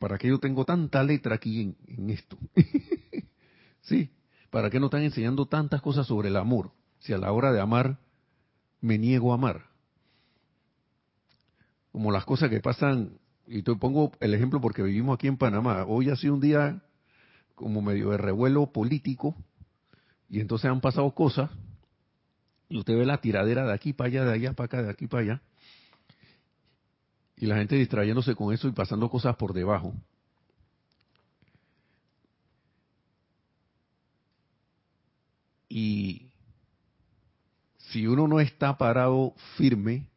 ¿Para 0.01 0.19
qué 0.19 0.29
yo 0.29 0.41
tengo 0.41 0.65
tanta 0.65 1.03
letra 1.05 1.37
aquí 1.37 1.77
en, 1.87 2.11
esto? 2.11 2.37
sí, 3.83 4.11
¿para 4.51 4.69
qué 4.69 4.81
no 4.81 4.87
están 4.87 5.03
enseñando 5.03 5.47
tantas 5.47 5.81
cosas 5.81 6.09
sobre 6.09 6.29
el 6.29 6.37
amor? 6.37 6.73
Si 6.99 7.13
a 7.13 7.19
la 7.19 7.31
hora 7.31 7.53
de 7.53 7.61
amar 7.61 8.01
me 8.81 8.99
niego 8.99 9.31
a 9.31 9.37
amar. 9.37 9.67
Como 11.93 12.11
las 12.11 12.25
cosas 12.25 12.51
que 12.51 12.61
pasan, 12.61 13.19
y 13.47 13.63
te 13.63 13.75
pongo 13.77 14.11
el 14.19 14.35
ejemplo 14.35 14.61
porque 14.61 14.83
vivimos 14.83 15.15
aquí 15.15 15.29
en 15.29 15.37
Panamá. 15.37 15.85
Hoy 15.87 16.11
ha 16.11 16.17
sido 16.17 16.35
un 16.35 16.41
día 16.41 16.83
como 17.55 17.81
medio 17.81 18.11
de 18.11 18.19
revuelo 18.19 18.73
político 18.73 19.37
y 20.29 20.41
entonces 20.41 20.71
han 20.71 20.81
pasado 20.81 21.11
cosas, 21.13 21.51
y 22.69 22.79
usted 22.79 22.97
ve 22.97 23.07
la 23.07 23.21
tiradera 23.21 23.67
de 23.67 23.73
aquí 23.73 23.93
para 23.93 24.09
allá, 24.09 24.25
de 24.25 24.33
allá 24.33 24.53
para 24.53 24.67
acá, 24.67 24.83
de 24.83 24.91
aquí 24.91 25.07
para 25.07 25.23
allá, 25.23 25.43
y 27.37 27.47
la 27.47 27.57
gente 27.57 27.77
distrayéndose 27.77 28.35
con 28.35 28.53
eso 28.53 28.69
y 28.69 28.73
pasando 28.73 29.09
cosas 29.09 29.37
por 29.37 29.53
debajo. 29.55 29.95
Y 35.69 36.31
si 37.77 38.07
uno 38.07 38.27
no 38.27 38.41
está 38.41 38.77
parado 38.77 39.35
firme, 39.57 40.09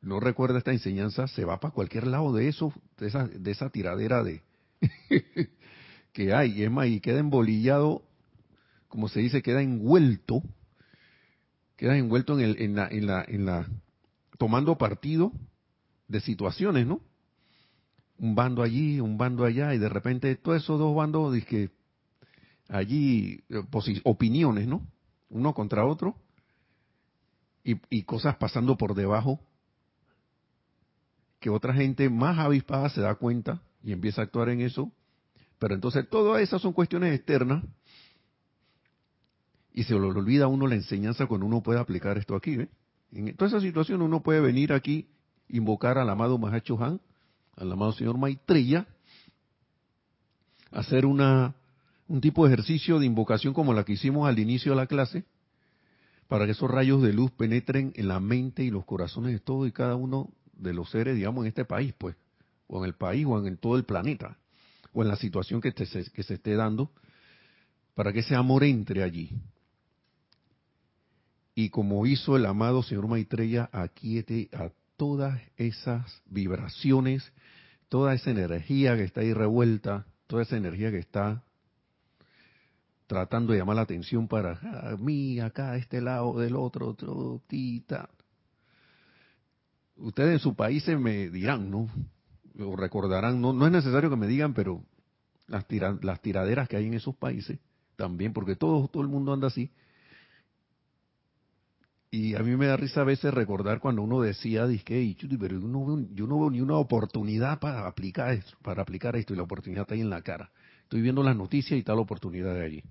no 0.00 0.20
recuerda 0.20 0.58
esta 0.58 0.72
enseñanza, 0.72 1.26
se 1.26 1.44
va 1.44 1.58
para 1.58 1.74
cualquier 1.74 2.06
lado 2.06 2.32
de 2.32 2.48
eso, 2.48 2.72
de 2.98 3.08
esa, 3.08 3.26
de 3.26 3.50
esa 3.50 3.70
tiradera 3.70 4.22
de 4.22 4.42
que 6.12 6.32
hay, 6.32 6.52
y 6.52 6.62
es 6.62 6.70
más, 6.70 6.86
y 6.86 7.00
queda 7.00 7.18
embolillado 7.18 8.05
como 8.88 9.08
se 9.08 9.20
dice, 9.20 9.42
queda 9.42 9.62
envuelto, 9.62 10.42
queda 11.76 11.96
envuelto 11.96 12.38
en, 12.38 12.44
el, 12.44 12.60
en, 12.60 12.74
la, 12.76 12.88
en, 12.88 13.06
la, 13.06 13.24
en 13.26 13.46
la, 13.46 13.66
tomando 14.38 14.78
partido 14.78 15.32
de 16.08 16.20
situaciones, 16.20 16.86
¿no? 16.86 17.00
Un 18.18 18.34
bando 18.34 18.62
allí, 18.62 19.00
un 19.00 19.18
bando 19.18 19.44
allá, 19.44 19.74
y 19.74 19.78
de 19.78 19.88
repente 19.88 20.34
todos 20.36 20.62
esos 20.62 20.78
dos 20.78 20.94
bandos, 20.94 21.36
que 21.44 21.70
allí, 22.68 23.40
eh, 23.48 23.62
opiniones, 24.04 24.66
¿no? 24.66 24.86
Uno 25.28 25.52
contra 25.52 25.84
otro, 25.84 26.16
y, 27.64 27.76
y 27.90 28.04
cosas 28.04 28.36
pasando 28.36 28.76
por 28.76 28.94
debajo, 28.94 29.40
que 31.40 31.50
otra 31.50 31.74
gente 31.74 32.08
más 32.08 32.38
avispada 32.38 32.88
se 32.88 33.00
da 33.00 33.14
cuenta 33.16 33.60
y 33.82 33.92
empieza 33.92 34.20
a 34.20 34.24
actuar 34.24 34.48
en 34.48 34.60
eso, 34.60 34.90
pero 35.58 35.74
entonces 35.74 36.08
todas 36.08 36.42
esas 36.42 36.62
son 36.62 36.72
cuestiones 36.72 37.14
externas 37.14 37.64
y 39.76 39.84
se 39.84 39.92
le 39.92 40.00
olvida 40.00 40.46
uno 40.48 40.66
la 40.66 40.74
enseñanza 40.74 41.26
cuando 41.26 41.44
uno 41.44 41.62
puede 41.62 41.78
aplicar 41.78 42.16
esto 42.16 42.34
aquí. 42.34 42.56
En 43.12 43.36
toda 43.36 43.48
esa 43.50 43.60
situación 43.60 44.00
uno 44.00 44.22
puede 44.22 44.40
venir 44.40 44.72
aquí, 44.72 45.06
invocar 45.50 45.98
al 45.98 46.08
amado 46.08 46.38
Mahacho 46.38 46.82
Han, 46.82 46.98
al 47.56 47.70
amado 47.70 47.92
señor 47.92 48.16
Maitreya, 48.16 48.86
hacer 50.70 51.04
una, 51.04 51.54
un 52.08 52.22
tipo 52.22 52.46
de 52.46 52.54
ejercicio 52.54 52.98
de 52.98 53.04
invocación 53.04 53.52
como 53.52 53.74
la 53.74 53.84
que 53.84 53.92
hicimos 53.92 54.26
al 54.26 54.38
inicio 54.38 54.72
de 54.72 54.76
la 54.76 54.86
clase, 54.86 55.26
para 56.26 56.46
que 56.46 56.52
esos 56.52 56.70
rayos 56.70 57.02
de 57.02 57.12
luz 57.12 57.30
penetren 57.32 57.92
en 57.96 58.08
la 58.08 58.18
mente 58.18 58.64
y 58.64 58.70
los 58.70 58.86
corazones 58.86 59.32
de 59.32 59.40
todos 59.40 59.68
y 59.68 59.72
cada 59.72 59.94
uno 59.94 60.30
de 60.54 60.72
los 60.72 60.90
seres, 60.90 61.16
digamos, 61.16 61.44
en 61.44 61.48
este 61.48 61.66
país, 61.66 61.92
pues, 61.98 62.16
o 62.66 62.78
en 62.78 62.86
el 62.86 62.94
país, 62.94 63.26
o 63.28 63.46
en 63.46 63.58
todo 63.58 63.76
el 63.76 63.84
planeta, 63.84 64.38
o 64.94 65.02
en 65.02 65.08
la 65.08 65.16
situación 65.16 65.60
que 65.60 65.72
se 65.84 66.34
esté 66.34 66.54
dando, 66.54 66.90
para 67.94 68.10
que 68.14 68.20
ese 68.20 68.34
amor 68.34 68.64
entre 68.64 69.02
allí 69.02 69.38
y 71.58 71.70
como 71.70 72.04
hizo 72.04 72.36
el 72.36 72.44
amado 72.44 72.82
señor 72.82 73.08
Maitreya, 73.08 73.70
aquiete 73.72 74.50
a 74.52 74.68
todas 74.98 75.40
esas 75.56 76.22
vibraciones, 76.26 77.32
toda 77.88 78.12
esa 78.12 78.30
energía 78.30 78.94
que 78.94 79.04
está 79.04 79.22
ahí 79.22 79.32
revuelta, 79.32 80.04
toda 80.26 80.42
esa 80.42 80.58
energía 80.58 80.90
que 80.90 80.98
está 80.98 81.42
tratando 83.06 83.54
de 83.54 83.60
llamar 83.60 83.76
la 83.76 83.82
atención 83.82 84.28
para 84.28 84.60
ah, 84.62 84.96
mí, 84.98 85.40
acá, 85.40 85.76
este 85.76 86.02
lado, 86.02 86.38
del 86.38 86.56
otro, 86.56 86.88
otro. 86.88 87.40
Ustedes 89.96 90.32
en 90.32 90.38
su 90.40 90.54
país 90.54 90.86
me 90.88 91.30
dirán, 91.30 91.70
¿no? 91.70 91.88
O 92.60 92.76
recordarán, 92.76 93.40
no, 93.40 93.54
no 93.54 93.64
es 93.64 93.72
necesario 93.72 94.10
que 94.10 94.16
me 94.16 94.26
digan, 94.26 94.52
pero 94.52 94.84
las, 95.46 95.64
las 96.02 96.20
tiraderas 96.20 96.68
que 96.68 96.76
hay 96.76 96.86
en 96.86 96.94
esos 96.94 97.16
países 97.16 97.58
también, 97.96 98.34
porque 98.34 98.56
todo, 98.56 98.88
todo 98.88 99.02
el 99.02 99.08
mundo 99.08 99.32
anda 99.32 99.46
así. 99.46 99.70
Y 102.16 102.34
a 102.34 102.38
mí 102.38 102.56
me 102.56 102.64
da 102.64 102.78
risa 102.78 103.02
a 103.02 103.04
veces 103.04 103.34
recordar 103.34 103.78
cuando 103.78 104.00
uno 104.00 104.22
decía, 104.22 104.66
dije, 104.66 105.14
pero 105.38 105.60
yo 105.60 105.68
no, 105.68 105.84
veo, 105.84 106.08
yo 106.14 106.26
no 106.26 106.40
veo 106.40 106.48
ni 106.48 106.62
una 106.62 106.78
oportunidad 106.78 107.58
para 107.58 107.86
aplicar 107.86 108.32
esto, 108.32 108.56
para 108.62 108.80
aplicar 108.80 109.14
esto, 109.16 109.34
y 109.34 109.36
la 109.36 109.42
oportunidad 109.42 109.82
está 109.82 109.96
ahí 109.96 110.00
en 110.00 110.08
la 110.08 110.22
cara. 110.22 110.50
Estoy 110.84 111.02
viendo 111.02 111.22
las 111.22 111.36
noticias 111.36 111.72
y 111.72 111.80
está 111.80 111.94
la 111.94 112.00
oportunidad 112.00 112.54
de 112.54 112.64
allí. 112.64 112.82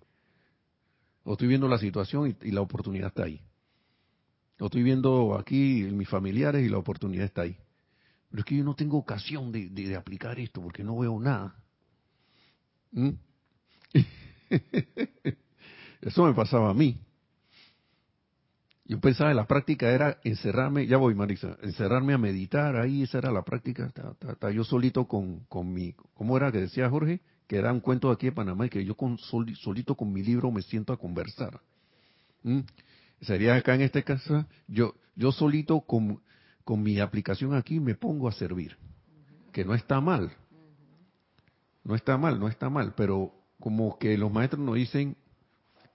O 1.24 1.34
estoy 1.34 1.48
viendo 1.48 1.68
la 1.68 1.80
situación 1.80 2.38
y, 2.40 2.52
la 2.52 2.62
oportunidad 2.62 3.08
está 3.08 3.24
ahí. 3.24 3.42
O 4.60 4.66
estoy 4.66 4.84
viendo 4.84 5.36
aquí 5.40 5.88
mis 5.92 6.08
familiares 6.08 6.64
y 6.64 6.70
la 6.70 6.78
oportunidad 6.78 7.26
está 7.26 7.42
ahí. 7.42 7.58
Pero 8.30 8.42
es 8.42 8.46
que 8.46 8.58
yo 8.58 8.64
no 8.64 8.76
tengo 8.76 9.00
ocasión 9.00 9.52
de, 9.52 9.96
aplicar 9.96 10.40
esto 10.40 10.62
porque 10.62 10.84
no 10.84 11.00
veo 11.00 11.20
nada. 11.20 11.56
¿Mm? 12.92 13.10
Eso 16.02 16.26
me 16.26 16.34
pasaba 16.36 16.70
a 16.70 16.76
mí. 16.76 17.05
Yo 18.88 19.00
pensaba 19.00 19.32
que 19.32 19.36
la 19.36 19.48
práctica 19.48 19.90
era 19.90 20.20
encerrarme, 20.24 20.86
ya 20.86 20.98
voy 20.98 21.16
Marisa, 21.16 21.58
encerrarme 21.64 22.14
a 22.14 22.20
meditar, 22.20 22.76
ahí 22.76 23.02
esa 23.02 23.18
era 23.18 23.32
la 23.32 23.44
práctica, 23.44 23.92
yo 24.54 24.64
solito 24.64 25.08
con, 25.08 25.40
con 25.50 25.74
mi, 25.74 25.94
¿cómo 26.14 26.38
era 26.38 26.52
que 26.52 26.62
decía 26.62 26.88
Jorge? 26.88 27.20
Que 27.48 27.58
era 27.58 27.74
un 27.74 27.80
cuento 27.80 28.12
aquí 28.12 28.28
de 28.28 28.32
Panamá 28.32 28.68
y 28.68 28.70
que 28.70 28.86
yo 28.86 28.96
con, 28.96 29.18
solito 29.18 29.96
con 29.96 30.14
mi 30.14 30.22
libro 30.22 30.52
me 30.52 30.62
siento 30.62 30.94
a 30.94 30.98
conversar. 30.98 31.60
¿Mm? 32.44 32.60
Sería 33.22 33.56
acá 33.56 33.74
en 33.74 33.82
este 33.82 34.04
caso, 34.04 34.46
yo, 34.68 34.94
yo 35.16 35.32
solito 35.32 35.82
con, 35.82 36.22
con 36.64 36.84
mi 36.84 37.00
aplicación 37.00 37.56
aquí 37.56 37.80
me 37.80 37.96
pongo 37.96 38.28
a 38.28 38.34
servir, 38.34 38.78
que 39.52 39.66
no 39.66 39.74
está 39.74 40.00
mal, 40.00 40.32
no 41.84 41.96
está 41.96 42.18
mal, 42.20 42.40
no 42.40 42.48
está 42.48 42.70
mal, 42.70 42.94
pero 42.96 43.34
como 43.60 43.98
que 43.98 44.16
los 44.16 44.32
maestros 44.32 44.62
nos 44.62 44.76
dicen, 44.76 45.18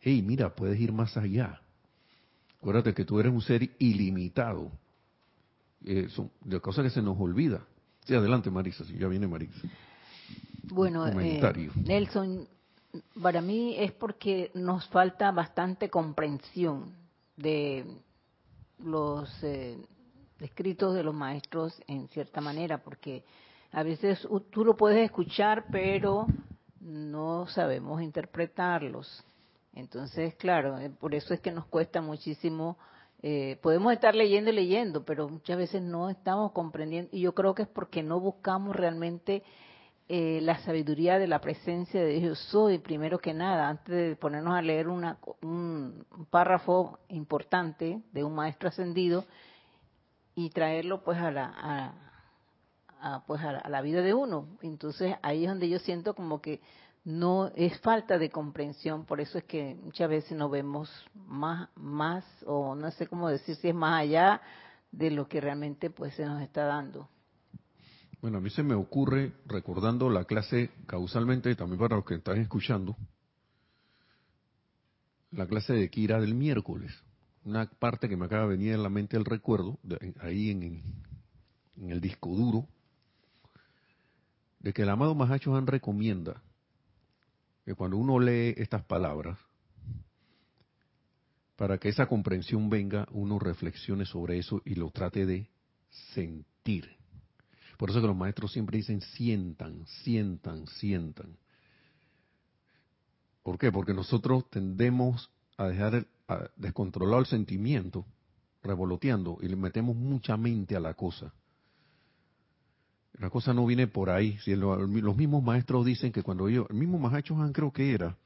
hey, 0.01 0.23
mira, 0.27 0.57
puedes 0.57 0.81
ir 0.81 0.93
más 0.93 1.17
allá. 1.17 1.61
Acuérdate 2.61 2.93
que 2.93 3.07
tú 3.07 3.19
eres 3.19 3.33
un 3.33 3.41
ser 3.41 3.71
ilimitado. 3.79 4.71
Eh, 5.83 6.09
son 6.11 6.31
de 6.45 6.61
cosas 6.61 6.85
que 6.85 6.91
se 6.91 7.01
nos 7.01 7.19
olvida. 7.19 7.65
Sí, 8.05 8.15
adelante, 8.15 8.51
Marisa, 8.51 8.85
si 8.85 8.99
ya 8.99 9.09
viene 9.09 9.27
Marisa. 9.27 9.67
Bueno, 10.65 11.07
eh, 11.07 11.71
Nelson, 11.77 12.47
para 13.21 13.41
mí 13.41 13.77
es 13.79 13.93
porque 13.93 14.51
nos 14.55 14.87
falta 14.89 15.31
bastante 15.33 15.89
comprensión 15.89 16.93
de 17.37 17.87
los 18.79 19.43
eh, 19.43 19.79
escritos 20.39 20.95
de 20.95 21.03
los 21.03 21.15
maestros 21.15 21.81
en 21.87 22.09
cierta 22.09 22.43
manera, 22.43 22.79
porque 22.79 23.25
a 23.73 23.83
veces 23.83 24.27
tú 24.51 24.65
lo 24.65 24.77
puedes 24.77 25.05
escuchar, 25.05 25.65
pero 25.73 26.27
no 26.81 27.47
sabemos 27.49 28.03
interpretarlos. 28.03 29.25
Entonces, 29.73 30.35
claro, 30.35 30.79
eh, 30.79 30.91
por 30.91 31.15
eso 31.15 31.35
es 31.35 31.41
que 31.41 31.53
nos 31.53 31.67
cuesta 31.67 32.01
muchísimo. 32.01 32.79
Eh, 33.23 33.59
podemos 33.63 33.93
estar 33.93 34.15
leyendo 34.15 34.51
y 34.51 34.55
leyendo, 34.55 35.05
pero 35.05 35.29
muchas 35.29 35.59
veces 35.59 35.83
no 35.83 36.11
estamos 36.11 36.53
comprendiendo. 36.53 37.11
Y 37.13 37.21
yo 37.21 37.35
creo 37.35 37.55
que 37.55 37.63
es 37.63 37.69
porque 37.69 38.03
no 38.03 38.19
buscamos 38.19 38.75
realmente 38.75 39.43
eh, 40.13 40.41
la 40.43 40.59
sabiduría 40.65 41.21
de 41.21 41.29
la 41.29 41.41
presencia 41.41 42.03
de 42.03 42.19
Dios. 42.19 42.37
soy, 42.51 42.79
primero 42.79 43.21
que 43.21 43.33
nada, 43.33 43.69
antes 43.69 43.95
de 43.95 44.17
ponernos 44.17 44.55
a 44.57 44.61
leer 44.61 44.89
una, 44.89 45.19
un, 45.41 46.05
párrafo 46.31 46.99
importante 47.09 48.03
de 48.11 48.25
un 48.25 48.35
maestro 48.35 48.71
ascendido 48.71 49.25
y 50.35 50.51
traerlo 50.51 51.05
pues 51.05 51.17
a 51.19 51.31
la, 51.31 51.95
a, 53.01 53.25
pues 53.25 53.41
a 53.41 53.69
la 53.69 53.83
vida 53.83 54.03
de 54.03 54.13
uno. 54.13 54.49
Entonces 54.63 55.15
ahí 55.23 55.45
es 55.45 55.49
donde 55.49 55.69
yo 55.69 55.79
siento 55.79 56.15
como 56.15 56.41
que 56.41 56.61
no 57.05 57.51
es 57.57 57.79
falta 57.81 58.19
de 58.19 58.31
comprensión, 58.31 59.05
por 59.07 59.21
eso 59.21 59.39
es 59.39 59.45
que 59.45 59.75
muchas 59.83 60.09
veces 60.09 60.37
no 60.37 60.51
vemos 60.51 60.91
más, 61.15 61.69
más, 61.77 62.25
o 62.47 62.75
no 62.75 62.91
sé 62.91 63.07
cómo 63.07 63.29
decir 63.29 63.57
si 63.57 63.69
es 63.69 63.75
más 63.75 64.03
allá 64.03 64.41
de 64.93 65.11
lo 65.11 65.29
que 65.29 65.41
realmente 65.41 65.91
pues 65.91 66.15
se 66.15 66.25
nos 66.27 66.43
está 66.43 66.65
dando. 66.65 67.09
Bueno, 68.21 68.37
a 68.37 68.41
mí 68.41 68.51
se 68.51 68.63
me 68.63 68.75
ocurre, 68.75 69.33
recordando 69.47 70.11
la 70.11 70.25
clase 70.25 70.71
causalmente, 70.87 71.55
también 71.55 71.79
para 71.79 71.97
los 71.97 72.05
que 72.05 72.17
están 72.17 72.39
escuchando, 72.39 72.97
la 75.31 75.47
clase 75.47 75.73
de 75.73 75.89
Kira 75.89 76.21
del 76.21 76.35
miércoles. 76.35 76.93
Una 77.45 77.65
parte 77.65 78.11
que 78.11 78.19
me 78.19 78.27
acaba 78.27 78.43
de 78.43 78.49
venir 78.49 78.75
en 78.75 78.83
la 78.83 78.91
mente 78.91 79.17
el 79.17 79.25
recuerdo, 79.25 79.79
ahí 80.21 80.51
en, 80.51 80.63
en, 81.79 81.91
el 81.91 82.03
disco 82.03 82.29
duro, 82.29 82.67
de 84.59 84.75
que 84.75 84.83
el 84.83 84.91
amado 84.91 85.15
Mahacho 85.15 85.57
Han 85.57 85.67
recomienda 85.67 86.43
que 87.71 87.77
cuando 87.77 87.99
uno 87.99 88.19
lee 88.19 88.53
estas 88.57 88.83
palabras, 88.83 89.39
para 91.55 91.79
que 91.79 91.89
esa 91.89 92.07
comprensión 92.07 92.69
venga, 92.69 93.07
uno 93.13 93.39
reflexione 93.39 94.05
sobre 94.05 94.39
eso 94.39 94.61
y 94.65 94.75
lo 94.75 94.91
trate 94.91 95.25
de 95.25 95.49
sentir. 96.13 96.97
Por 97.79 97.91
eso 97.91 98.01
que 98.01 98.09
los 98.09 98.17
maestros 98.17 98.51
siempre 98.51 98.79
dicen 98.79 99.01
sientan, 99.01 99.87
sientan, 100.03 100.67
sientan. 100.67 101.37
¿Por 103.45 103.57
qué? 103.57 103.71
Porque 103.71 103.95
nosotros 103.95 104.51
tendemos 104.51 105.31
a 105.57 105.69
dejar 105.69 106.07
a 106.27 106.51
descontrolar 106.57 107.21
el 107.21 107.27
sentimiento, 107.27 108.05
revoloteando, 108.65 109.39
y 109.43 109.47
le 109.47 109.55
metemos 109.55 109.95
mucha 109.95 110.37
mente 110.37 110.75
a 110.75 110.81
la 110.81 110.95
cosa. 110.95 111.33
La 113.19 113.31
cosa 113.31 113.53
no 113.53 113.67
viene 113.67 113.87
por 113.87 114.11
ahí. 114.11 114.39
Si 114.45 114.55
los 114.55 115.17
mismos 115.17 115.43
maestros 115.43 115.85
dicen 115.85 116.13
que 116.13 116.23
cuando 116.23 116.49
ellos, 116.49 116.67
el 116.71 116.77
mismo 116.77 116.99
Mahacho 116.99 117.37
Han 117.37 117.53
creo 117.53 117.73
que 117.73 117.93
era, 117.93 118.17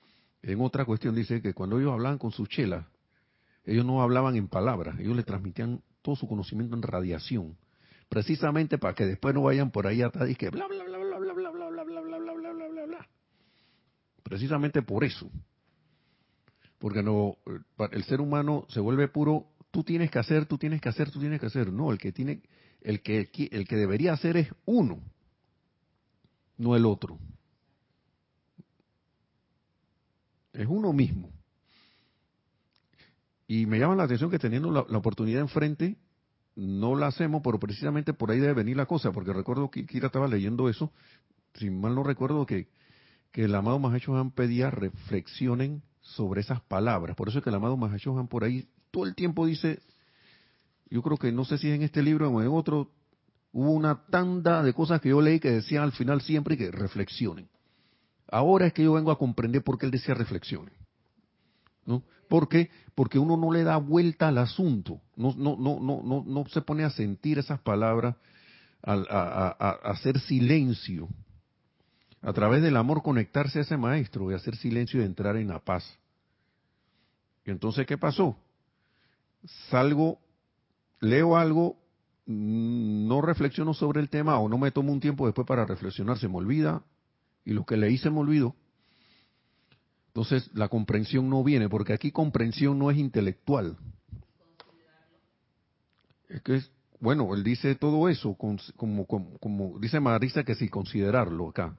en 0.43 0.61
otra 0.61 0.85
cuestión 0.85 1.15
dice 1.15 1.41
que 1.41 1.55
cuando 1.55 1.79
ellos 1.79 1.93
hablaban 1.93 2.19
con 2.19 2.31
sus 2.31 2.49
chelas, 2.49 2.87
ellos 3.65 3.85
no 3.85 4.03
hablaban 4.03 4.37
en 4.37 4.49
palabras, 4.49 4.99
ellos 5.01 5.17
le 5.17 5.23
transmitían 5.23 5.83
todo 6.03 6.17
su 6.17 6.29
conocimiento 6.29 6.77
en 6.77 6.83
radiación, 6.83 7.57
precisamente 8.11 8.77
para 8.77 8.95
que 8.95 9.07
después 9.07 9.35
no 9.35 9.43
vayan 9.43 9.71
por 9.71 9.87
ahí 9.87 10.03
atrás 10.03 10.29
y 10.29 10.35
que 10.35 10.51
bla 10.51 10.67
bla 10.67 10.85
bla 10.85 10.99
bla 10.99 11.19
bla 11.19 11.33
bla 11.33 11.51
bla 11.51 11.69
bla 11.71 11.85
bla 11.85 12.01
bla 12.01 12.19
bla 12.19 12.35
bla 12.35 12.53
bla 12.53 12.69
bla 12.69 12.87
bla 12.87 13.09
Precisamente 14.23 14.83
por 14.83 15.05
eso. 15.05 15.31
Porque 16.79 17.03
no 17.03 17.39
el 17.93 18.05
ser 18.05 18.21
humano 18.21 18.67
se 18.69 18.81
vuelve 18.81 19.09
puro, 19.09 19.47
tú 19.71 19.83
tienes 19.83 20.11
que 20.11 20.19
hacer, 20.19 20.45
tú 20.47 20.59
tienes 20.59 20.81
que 20.81 20.89
hacer, 20.89 21.11
tú 21.11 21.21
tienes 21.21 21.41
que 21.41 21.47
hacer. 21.47 21.73
No, 21.73 21.91
el 21.91 21.99
que 21.99 22.13
tiene 22.13 22.43
el 22.85 23.01
que, 23.01 23.31
el 23.51 23.67
que 23.67 23.77
debería 23.77 24.13
hacer 24.13 24.37
es 24.37 24.49
uno, 24.67 25.01
no 26.59 26.77
el 26.77 26.85
otro. 26.85 27.19
Es 30.53 30.67
uno 30.69 30.93
mismo. 30.93 31.31
Y 33.49 33.67
me 33.67 33.79
llama 33.79 33.97
la 33.97 34.05
atención 34.05 34.31
que 34.31 34.39
teniendo 34.39 34.71
la, 34.71 34.81
oportunidad 34.99 35.41
enfrente, 35.41 35.97
no 36.55 36.95
la 36.95 37.09
hacemos, 37.09 37.41
pero 37.43 37.59
precisamente 37.59 38.13
por 38.13 38.31
ahí 38.31 38.39
debe 38.39 38.53
venir 38.53 38.77
la 38.77 38.87
cosa, 38.87 39.13
porque 39.13 39.33
recuerdo 39.33 39.71
que 39.71 39.87
Kira 39.87 40.07
estaba 40.07 40.29
leyendo 40.29 40.69
eso, 40.69 40.93
si 41.55 41.71
mal 41.71 41.95
no 41.95 42.05
recuerdo 42.05 42.47
que, 42.47 42.69
que 43.33 43.45
el 43.45 43.55
amado 43.55 43.81
Han 43.87 44.31
pedía 44.31 44.71
reflexionen 44.71 45.83
sobre 46.01 46.43
esas 46.43 46.61
palabras. 46.61 47.17
Por 47.17 47.29
eso 47.29 47.39
es 47.39 47.45
que 47.45 47.51
el 47.51 47.57
amado 47.57 47.79
Han 47.83 48.29
por 48.29 48.45
ahí 48.45 48.69
todo 48.91 49.07
el 49.07 49.15
tiempo 49.15 49.47
dice, 49.47 49.81
yo 50.95 51.03
creo 51.03 51.17
que 51.17 51.33
no 51.33 51.45
sé 51.45 51.59
si 51.59 51.69
en 51.73 51.83
este 51.83 52.05
libro 52.05 52.31
o 52.31 52.41
en 52.41 52.47
otro, 52.47 52.89
hubo 53.53 53.73
una 53.73 54.07
tanda 54.07 54.63
de 54.63 54.73
cosas 54.73 55.01
que 55.01 55.09
yo 55.09 55.21
leí 55.21 55.41
que 55.41 55.51
decían 55.51 55.83
al 55.83 55.91
final 55.91 56.21
siempre 56.21 56.57
que 56.57 56.71
reflexionen. 56.71 57.49
Ahora 58.31 58.69
es 58.69 58.73
que 58.73 58.85
yo 58.85 58.93
vengo 58.93 59.11
a 59.11 59.19
comprender 59.19 59.65
por 59.65 59.77
qué 59.77 59.87
él 59.87 59.91
decía 59.91 60.15
reflexionen. 60.15 60.73
¿No? 61.85 62.05
¿Por 62.29 62.49
qué? 62.49 62.71
Porque 62.95 63.19
uno 63.19 63.37
no 63.37 63.51
le 63.51 63.65
da 63.65 63.77
vuelta 63.77 64.29
al 64.29 64.39
asunto, 64.39 65.01
no, 65.17 65.35
no, 65.37 65.57
no, 65.57 65.81
no, 65.81 66.01
no, 66.05 66.25
no 66.25 66.47
se 66.47 66.63
pone 66.63 66.85
a 66.85 66.91
sentir 66.91 67.41
esas 67.41 67.59
palabras, 67.59 68.15
a, 68.81 68.93
a, 68.93 69.71
hacer 69.91 70.21
silencio, 70.21 71.09
a 72.23 72.33
través 72.33 72.63
del 72.63 72.77
amor 72.77 73.03
conectarse 73.03 73.59
a 73.59 73.63
ese 73.63 73.77
maestro 73.77 74.31
y 74.31 74.35
hacer 74.35 74.55
silencio 74.55 75.03
y 75.03 75.07
entrar 75.07 75.37
en 75.37 75.49
la 75.49 75.59
paz. 75.59 75.99
Y 77.45 77.51
entonces, 77.51 77.85
¿qué 77.85 77.99
pasó? 77.99 78.37
Salgo 79.71 80.21
leo 81.05 81.37
algo, 81.37 81.77
mm, 82.27 83.07
no 83.07 83.21
reflexiono 83.21 83.75
sobre 83.75 84.01
el 84.01 84.09
tema 84.09 84.39
o 84.39 84.49
no 84.49 84.59
me 84.59 84.71
tomo 84.71 84.93
un 84.93 85.01
tiempo 85.01 85.27
después 85.27 85.47
para 85.47 85.67
reflexionar, 85.67 86.19
se 86.19 86.29
me 86.29 86.37
olvida 86.37 86.83
y 87.45 87.53
lo 87.53 87.65
que 87.65 87.77
leí 87.77 87.99
se 87.99 88.11
me 88.11 88.21
olvidó. 88.21 88.55
Entonces 90.09 90.51
la 90.55 90.69
comprensión 90.69 91.29
no 91.29 91.43
viene, 91.43 91.69
porque 91.69 91.93
aquí 91.93 92.11
comprensión 92.11 92.79
no 92.79 92.91
es 92.91 92.99
intelectual. 92.99 93.77
Es 96.29 96.43
que 96.43 96.61
bueno, 97.01 97.35
él 97.35 97.45
dice 97.45 97.75
todo 97.75 98.09
eso, 98.09 98.35
como, 98.35 99.07
como, 99.07 99.39
como 99.39 99.79
dice 99.79 100.01
Marisa, 100.01 100.43
que 100.43 100.55
si 100.55 100.71
considerarlo 100.71 101.51
acá. 101.51 101.77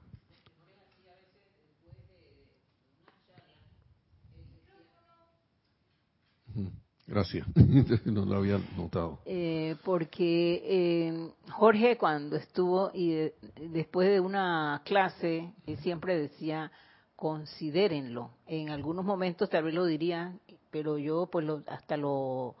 Gracias, 7.06 7.46
no 8.04 8.24
lo 8.24 8.36
había 8.36 8.58
notado. 8.76 9.20
Eh, 9.26 9.76
porque 9.84 10.62
eh, 10.64 11.30
Jorge 11.52 11.96
cuando 11.96 12.34
estuvo 12.36 12.90
y 12.92 13.30
después 13.70 14.08
de 14.08 14.18
una 14.18 14.82
clase, 14.84 15.52
siempre 15.82 16.18
decía, 16.18 16.72
considérenlo. 17.14 18.30
En 18.46 18.70
algunos 18.70 19.04
momentos 19.04 19.48
tal 19.48 19.64
vez 19.64 19.74
lo 19.74 19.86
diría, 19.86 20.34
pero 20.70 20.98
yo 20.98 21.26
pues 21.26 21.46
hasta 21.68 21.96
lo, 21.96 22.56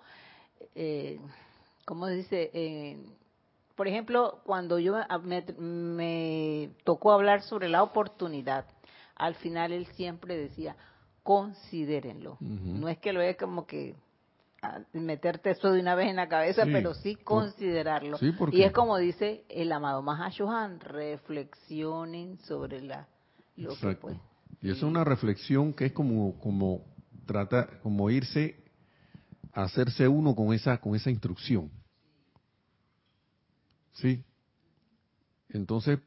eh, 0.74 1.18
¿cómo 1.84 2.06
dice? 2.06 2.50
Eh, 2.54 2.98
por 3.74 3.88
ejemplo, 3.88 4.40
cuando 4.44 4.78
yo 4.78 4.96
me 5.58 6.70
tocó 6.84 7.12
hablar 7.12 7.42
sobre 7.42 7.68
la 7.68 7.82
oportunidad, 7.82 8.64
al 9.16 9.34
final 9.34 9.72
él 9.72 9.86
siempre 9.96 10.36
decía, 10.36 10.76
considérenlo. 11.22 12.38
No 12.40 12.88
es 12.88 12.98
que 12.98 13.12
lo 13.12 13.20
es 13.20 13.36
como 13.36 13.66
que 13.66 13.94
meterte 14.92 15.50
eso 15.50 15.72
de 15.72 15.80
una 15.80 15.94
vez 15.94 16.08
en 16.08 16.16
la 16.16 16.28
cabeza, 16.28 16.64
pero 16.64 16.94
sí 16.94 17.16
considerarlo. 17.16 18.18
y 18.52 18.62
es 18.62 18.72
como 18.72 18.98
dice 18.98 19.44
el 19.48 19.72
amado 19.72 20.02
Mahashohan, 20.02 20.80
reflexionen 20.80 22.38
sobre 22.38 22.80
la, 22.80 23.08
lo 23.56 23.76
que 23.76 23.94
pues. 23.94 24.16
Y 24.62 24.70
es 24.70 24.82
una 24.82 25.04
reflexión 25.04 25.72
que 25.72 25.86
es 25.86 25.92
como, 25.92 26.38
como 26.40 26.84
trata, 27.26 27.68
como 27.82 28.10
irse 28.10 28.64
a 29.52 29.64
hacerse 29.64 30.08
uno 30.08 30.34
con 30.34 30.52
esa, 30.52 30.78
con 30.78 30.94
esa 30.94 31.10
instrucción. 31.10 31.70
¿Sí? 33.92 34.24
Entonces, 35.50 36.00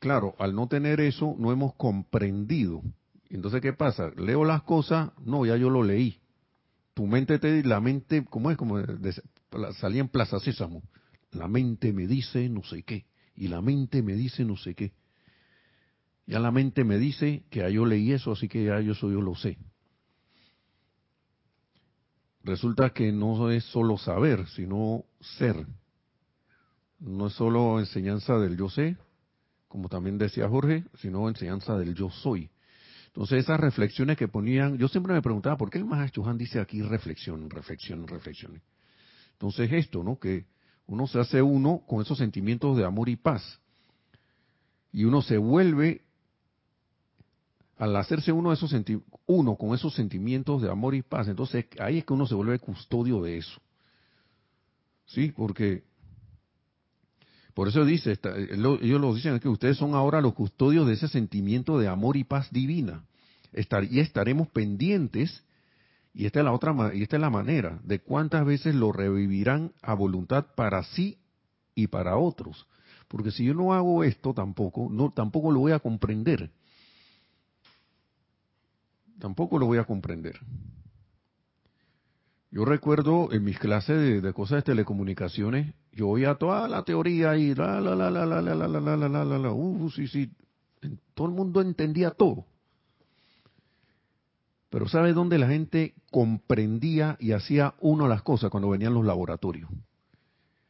claro, 0.00 0.34
al 0.38 0.54
no 0.54 0.68
tener 0.68 1.00
eso, 1.00 1.34
no 1.38 1.52
hemos 1.52 1.74
comprendido. 1.74 2.82
Entonces, 3.28 3.60
¿qué 3.60 3.72
pasa? 3.72 4.10
Leo 4.16 4.44
las 4.44 4.62
cosas, 4.62 5.10
no, 5.24 5.44
ya 5.44 5.56
yo 5.56 5.70
lo 5.70 5.82
leí 5.82 6.23
tu 6.94 7.06
mente 7.06 7.38
te 7.38 7.62
la 7.64 7.80
mente, 7.80 8.24
¿cómo 8.24 8.50
es? 8.50 8.56
Como 8.56 8.78
salía 9.78 10.00
en 10.00 10.08
Plaza 10.08 10.38
Sésamo. 10.38 10.82
La 11.32 11.48
mente 11.48 11.92
me 11.92 12.06
dice 12.06 12.48
no 12.48 12.62
sé 12.62 12.84
qué. 12.84 13.06
Y 13.34 13.48
la 13.48 13.60
mente 13.60 14.02
me 14.02 14.14
dice 14.14 14.44
no 14.44 14.56
sé 14.56 14.74
qué. 14.74 14.92
Ya 16.26 16.38
la 16.38 16.50
mente 16.50 16.84
me 16.84 16.98
dice 16.98 17.44
que 17.50 17.60
ya 17.60 17.68
yo 17.68 17.84
leí 17.84 18.12
eso, 18.12 18.32
así 18.32 18.48
que 18.48 18.64
ya 18.64 18.80
yo, 18.80 18.94
soy, 18.94 19.12
yo 19.12 19.20
lo 19.20 19.34
sé. 19.34 19.58
Resulta 22.42 22.90
que 22.90 23.12
no 23.12 23.50
es 23.50 23.64
solo 23.64 23.98
saber, 23.98 24.46
sino 24.48 25.04
ser. 25.20 25.66
No 26.98 27.26
es 27.26 27.34
solo 27.34 27.78
enseñanza 27.80 28.38
del 28.38 28.56
yo 28.56 28.70
sé, 28.70 28.96
como 29.68 29.88
también 29.88 30.16
decía 30.16 30.48
Jorge, 30.48 30.84
sino 30.98 31.28
enseñanza 31.28 31.76
del 31.76 31.94
yo 31.94 32.08
soy. 32.10 32.50
Entonces 33.14 33.44
esas 33.44 33.60
reflexiones 33.60 34.16
que 34.16 34.26
ponían, 34.26 34.76
yo 34.76 34.88
siempre 34.88 35.14
me 35.14 35.22
preguntaba, 35.22 35.56
¿por 35.56 35.70
qué 35.70 35.78
el 35.78 35.84
Mahachohan 35.84 36.36
dice 36.36 36.58
aquí 36.58 36.82
reflexión, 36.82 37.48
reflexión, 37.48 38.08
reflexión? 38.08 38.60
Entonces 39.34 39.72
esto, 39.72 40.02
¿no? 40.02 40.18
Que 40.18 40.46
uno 40.88 41.06
se 41.06 41.20
hace 41.20 41.40
uno 41.40 41.84
con 41.86 42.02
esos 42.02 42.18
sentimientos 42.18 42.76
de 42.76 42.84
amor 42.84 43.08
y 43.08 43.14
paz. 43.14 43.60
Y 44.90 45.04
uno 45.04 45.22
se 45.22 45.38
vuelve, 45.38 46.02
al 47.76 47.94
hacerse 47.94 48.32
uno, 48.32 48.50
de 48.50 48.56
esos 48.56 48.74
uno 49.26 49.54
con 49.54 49.76
esos 49.76 49.94
sentimientos 49.94 50.60
de 50.60 50.68
amor 50.68 50.96
y 50.96 51.02
paz, 51.02 51.28
entonces 51.28 51.66
ahí 51.78 51.98
es 51.98 52.04
que 52.04 52.14
uno 52.14 52.26
se 52.26 52.34
vuelve 52.34 52.58
custodio 52.58 53.22
de 53.22 53.38
eso. 53.38 53.60
¿Sí? 55.06 55.30
Porque 55.30 55.84
por 57.54 57.68
eso 57.68 57.84
dice, 57.84 58.18
ellos 58.80 59.00
lo 59.00 59.14
dicen 59.14 59.38
que 59.38 59.48
ustedes 59.48 59.76
son 59.76 59.94
ahora 59.94 60.20
los 60.20 60.34
custodios 60.34 60.88
de 60.88 60.94
ese 60.94 61.06
sentimiento 61.06 61.78
de 61.78 61.86
amor 61.86 62.16
y 62.16 62.24
paz 62.24 62.50
divina. 62.50 63.04
y 63.90 64.00
estaremos 64.00 64.48
pendientes, 64.48 65.44
y 66.12 66.26
esta 66.26 66.40
es 66.40 66.44
la 66.44 66.52
otra, 66.52 66.74
y 66.92 67.02
esta 67.02 67.16
es 67.16 67.22
la 67.22 67.30
manera, 67.30 67.78
de 67.84 68.00
cuántas 68.00 68.44
veces 68.44 68.74
lo 68.74 68.90
revivirán 68.90 69.72
a 69.82 69.94
voluntad 69.94 70.46
para 70.56 70.82
sí 70.82 71.18
y 71.76 71.86
para 71.86 72.16
otros. 72.16 72.66
Porque 73.06 73.30
si 73.30 73.44
yo 73.44 73.54
no 73.54 73.72
hago 73.72 74.02
esto 74.02 74.34
tampoco, 74.34 74.88
no, 74.90 75.12
tampoco 75.12 75.52
lo 75.52 75.60
voy 75.60 75.72
a 75.72 75.78
comprender. 75.78 76.50
Tampoco 79.20 79.60
lo 79.60 79.66
voy 79.66 79.78
a 79.78 79.84
comprender. 79.84 80.40
Yo 82.54 82.64
recuerdo 82.64 83.32
en 83.32 83.42
mis 83.42 83.58
clases 83.58 84.22
de, 84.22 84.32
cosas 84.32 84.58
de 84.58 84.62
telecomunicaciones, 84.62 85.74
yo 85.90 86.06
oía 86.06 86.36
toda 86.36 86.68
la 86.68 86.84
teoría 86.84 87.36
y 87.36 87.52
la 87.52 87.80
la 87.80 87.96
la 87.96 88.08
la 88.12 88.24
la 88.24 88.40
la 88.40 88.54
la 88.54 88.68
la 88.68 88.80
la 88.80 89.08
la 89.08 89.24
la 89.24 89.38
la 89.38 89.50
uh, 89.52 89.90
sí 89.90 90.06
sí 90.06 90.30
todo 91.14 91.26
el 91.26 91.34
mundo 91.34 91.60
entendía 91.60 92.12
todo 92.12 92.46
pero 94.70 94.86
sabe 94.86 95.12
dónde 95.14 95.36
la 95.36 95.48
gente 95.48 95.94
comprendía 96.12 97.16
y 97.18 97.32
hacía 97.32 97.74
uno 97.80 98.06
las 98.06 98.22
cosas 98.22 98.50
cuando 98.50 98.70
venían 98.70 98.94
los 98.94 99.04
laboratorios 99.04 99.68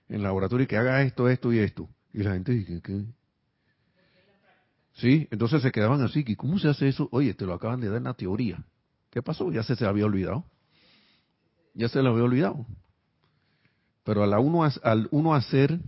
en 0.08 0.16
el 0.16 0.22
laboratorio 0.22 0.66
que 0.66 0.78
haga 0.78 1.02
esto 1.02 1.28
esto 1.28 1.52
y 1.52 1.58
esto 1.58 1.90
y 2.14 2.22
la 2.22 2.32
gente 2.32 2.52
dice 2.52 2.80
¿qué? 2.80 3.04
sí 4.94 5.28
entonces 5.30 5.60
se 5.60 5.70
quedaban 5.70 6.00
así 6.00 6.24
¿y 6.26 6.34
cómo 6.34 6.58
se 6.58 6.68
hace 6.68 6.88
eso? 6.88 7.10
oye 7.12 7.34
te 7.34 7.44
lo 7.44 7.52
acaban 7.52 7.80
de 7.80 7.88
dar 7.88 7.98
en 7.98 8.04
la 8.04 8.14
teoría 8.14 8.64
¿qué 9.10 9.20
pasó? 9.20 9.52
ya 9.52 9.62
se, 9.62 9.76
se 9.76 9.84
había 9.84 10.06
olvidado 10.06 10.46
ya 11.74 11.88
se 11.88 12.02
lo 12.02 12.10
había 12.10 12.24
olvidado. 12.24 12.66
Pero 14.04 14.22
al 14.22 14.32
uno, 14.38 14.62
al 14.82 15.08
uno 15.10 15.34
hacer, 15.34 15.78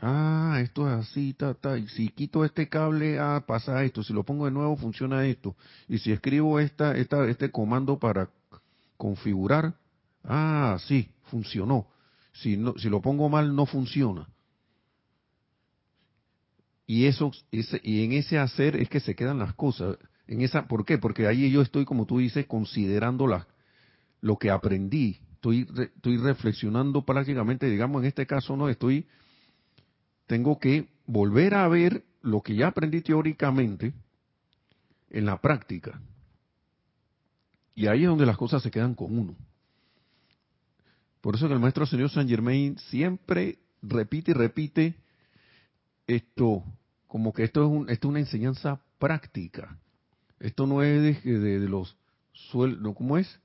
ah, 0.00 0.58
esto 0.60 0.88
es 0.88 1.06
así, 1.06 1.34
ta, 1.34 1.54
ta, 1.54 1.78
y 1.78 1.88
si 1.88 2.08
quito 2.08 2.44
este 2.44 2.68
cable, 2.68 3.18
ah, 3.18 3.44
pasa 3.46 3.82
esto, 3.84 4.02
si 4.02 4.12
lo 4.12 4.24
pongo 4.24 4.44
de 4.44 4.50
nuevo, 4.50 4.76
funciona 4.76 5.24
esto, 5.26 5.56
y 5.88 5.98
si 5.98 6.12
escribo 6.12 6.58
esta, 6.58 6.96
esta, 6.96 7.26
este 7.28 7.50
comando 7.50 7.98
para 7.98 8.28
configurar, 8.96 9.74
ah, 10.24 10.78
sí, 10.86 11.08
funcionó. 11.24 11.86
Si, 12.32 12.56
no, 12.56 12.74
si 12.76 12.88
lo 12.88 13.00
pongo 13.00 13.28
mal, 13.28 13.54
no 13.54 13.64
funciona. 13.66 14.28
Y 16.86 17.06
eso, 17.06 17.30
ese, 17.52 17.80
y 17.82 18.04
en 18.04 18.12
ese 18.12 18.38
hacer 18.38 18.76
es 18.76 18.88
que 18.88 19.00
se 19.00 19.14
quedan 19.14 19.38
las 19.38 19.54
cosas. 19.54 19.96
En 20.26 20.42
esa, 20.42 20.66
¿por 20.66 20.84
qué? 20.84 20.98
Porque 20.98 21.26
ahí 21.26 21.50
yo 21.50 21.62
estoy, 21.62 21.84
como 21.84 22.04
tú 22.04 22.18
dices, 22.18 22.46
considerando 22.46 23.26
las, 23.26 23.46
lo 24.24 24.38
que 24.38 24.50
aprendí. 24.50 25.20
Estoy, 25.34 25.68
estoy 25.76 26.16
reflexionando 26.16 27.04
prácticamente, 27.04 27.68
digamos, 27.68 28.00
en 28.00 28.08
este 28.08 28.26
caso 28.26 28.56
no 28.56 28.70
estoy, 28.70 29.06
tengo 30.26 30.58
que 30.58 30.88
volver 31.04 31.52
a 31.52 31.68
ver 31.68 32.04
lo 32.22 32.40
que 32.40 32.56
ya 32.56 32.68
aprendí 32.68 33.02
teóricamente 33.02 33.92
en 35.10 35.26
la 35.26 35.38
práctica. 35.42 36.00
Y 37.74 37.86
ahí 37.86 38.04
es 38.04 38.08
donde 38.08 38.24
las 38.24 38.38
cosas 38.38 38.62
se 38.62 38.70
quedan 38.70 38.94
con 38.94 39.18
uno. 39.18 39.36
Por 41.20 41.34
eso 41.34 41.46
que 41.46 41.52
el 41.52 41.60
maestro 41.60 41.84
señor 41.84 42.08
Saint 42.08 42.30
Germain 42.30 42.78
siempre 42.78 43.58
repite 43.82 44.30
y 44.30 44.34
repite 44.34 44.94
esto, 46.06 46.64
como 47.06 47.34
que 47.34 47.44
esto 47.44 47.62
es, 47.62 47.70
un, 47.70 47.90
esto 47.90 48.08
es 48.08 48.10
una 48.10 48.20
enseñanza 48.20 48.80
práctica. 48.98 49.78
Esto 50.40 50.66
no 50.66 50.82
es 50.82 51.22
de, 51.22 51.38
de, 51.38 51.68
los 51.68 51.98
sueldos, 52.32 52.94
¿cómo 52.96 53.18
es? 53.18 53.43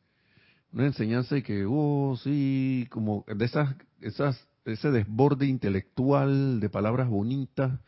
Una 0.72 0.86
enseñanza 0.86 1.38
y 1.38 1.42
que, 1.42 1.66
oh, 1.68 2.18
sí, 2.24 2.88
como 2.92 3.26
de 3.28 3.46
esas, 3.46 3.76
esas, 4.02 4.48
ese 4.66 4.92
desborde 4.92 5.48
intelectual 5.48 6.60
de 6.60 6.70
palabras 6.70 7.10
bonitas 7.10 7.80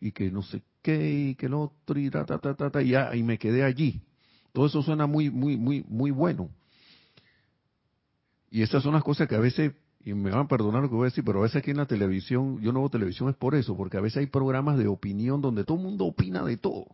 y 0.00 0.12
que 0.12 0.30
no 0.30 0.42
sé 0.42 0.62
qué 0.82 1.12
y 1.12 1.34
que 1.34 1.46
otro 1.46 1.98
y 1.98 2.10
ta, 2.10 2.24
ta, 2.24 2.38
ta, 2.38 2.54
ta, 2.54 2.82
y, 2.82 2.90
ya, 2.90 3.14
y 3.14 3.22
me 3.22 3.38
quedé 3.38 3.62
allí. 3.62 4.02
Todo 4.52 4.66
eso 4.66 4.82
suena 4.82 5.06
muy, 5.06 5.30
muy, 5.30 5.56
muy, 5.56 5.84
muy 5.88 6.10
bueno. 6.10 6.50
Y 8.50 8.62
esas 8.62 8.82
son 8.82 8.94
las 8.94 9.02
cosas 9.02 9.26
que 9.26 9.34
a 9.34 9.40
veces, 9.40 9.72
y 10.04 10.14
me 10.14 10.30
van 10.30 10.40
a 10.40 10.48
perdonar 10.48 10.82
lo 10.82 10.88
que 10.88 10.94
voy 10.94 11.06
a 11.06 11.10
decir, 11.10 11.24
pero 11.24 11.40
a 11.40 11.42
veces 11.42 11.56
aquí 11.56 11.70
en 11.70 11.78
la 11.78 11.86
televisión, 11.86 12.60
yo 12.60 12.72
no 12.72 12.80
veo 12.80 12.88
televisión 12.88 13.28
es 13.28 13.36
por 13.36 13.54
eso, 13.54 13.76
porque 13.76 13.96
a 13.96 14.00
veces 14.00 14.18
hay 14.18 14.26
programas 14.26 14.78
de 14.78 14.86
opinión 14.86 15.40
donde 15.40 15.64
todo 15.64 15.78
el 15.78 15.84
mundo 15.84 16.04
opina 16.04 16.44
de 16.44 16.56
todo. 16.56 16.86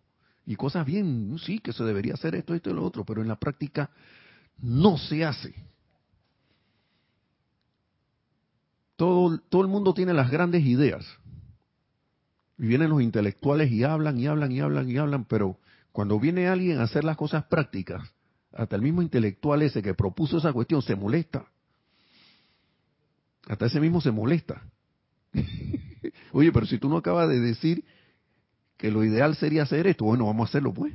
Y 0.47 0.57
cosas 0.57 0.87
bien, 0.87 1.37
sí, 1.39 1.59
que 1.59 1.73
se 1.73 1.85
debería 1.85 2.15
hacer 2.15 2.35
esto, 2.35 2.55
esto 2.55 2.71
y 2.71 2.75
lo 2.75 2.85
otro, 2.85 3.05
pero 3.05 3.21
en 3.21 3.29
la 3.29 3.37
práctica 3.37 3.91
no 4.63 4.99
se 4.99 5.25
hace. 5.25 5.55
Todo, 8.97 9.39
todo 9.39 9.63
el 9.63 9.69
mundo 9.69 9.95
tiene 9.95 10.13
las 10.13 10.31
grandes 10.31 10.65
ideas. 10.65 11.07
Y 12.59 12.67
vienen 12.67 12.91
los 12.91 13.01
intelectuales 13.01 13.71
y 13.73 13.85
hablan 13.85 14.19
y 14.19 14.27
hablan 14.27 14.53
y 14.53 14.61
hablan 14.61 14.91
y 14.91 14.99
hablan, 14.99 15.25
pero 15.25 15.59
cuando 15.93 16.21
viene 16.21 16.47
alguien 16.47 16.79
a 16.79 16.83
hacer 16.83 17.05
las 17.05 17.17
cosas 17.17 17.45
prácticas, 17.45 18.03
hasta 18.53 18.77
el 18.77 18.83
mismo 18.83 19.01
intelectual 19.01 19.63
ese 19.63 19.83
que 19.83 19.95
propuso 19.95 20.39
esa 20.39 20.53
cuestión 20.53 20.83
se 20.83 20.95
molesta. 20.95 21.47
Hasta 23.49 23.67
ese 23.67 23.81
mismo 23.81 24.01
se 24.01 24.11
molesta. 24.11 24.63
Oye, 26.33 26.53
pero 26.53 26.67
si 26.67 26.79
tú 26.79 26.89
no 26.89 26.99
acabas 26.99 27.29
de 27.29 27.41
decir 27.41 27.85
que 28.77 28.91
lo 28.91 29.05
ideal 29.05 29.35
sería 29.37 29.63
hacer 29.63 29.87
esto, 29.87 30.05
bueno, 30.05 30.27
vamos 30.27 30.49
a 30.49 30.51
hacerlo 30.51 30.75
pues. 30.75 30.95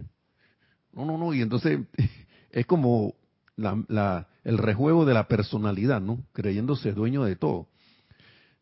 No, 0.94 1.06
no, 1.06 1.18
no, 1.18 1.34
y 1.34 1.42
entonces 1.42 1.80
es 2.52 2.66
como 2.66 3.16
la, 3.58 4.28
el 4.44 4.58
rejuego 4.58 5.06
de 5.06 5.14
la 5.14 5.28
personalidad, 5.28 6.02
¿no? 6.02 6.24
Creyéndose 6.34 6.92
dueño 6.94 7.24
de 7.24 7.36
todo. 7.36 7.68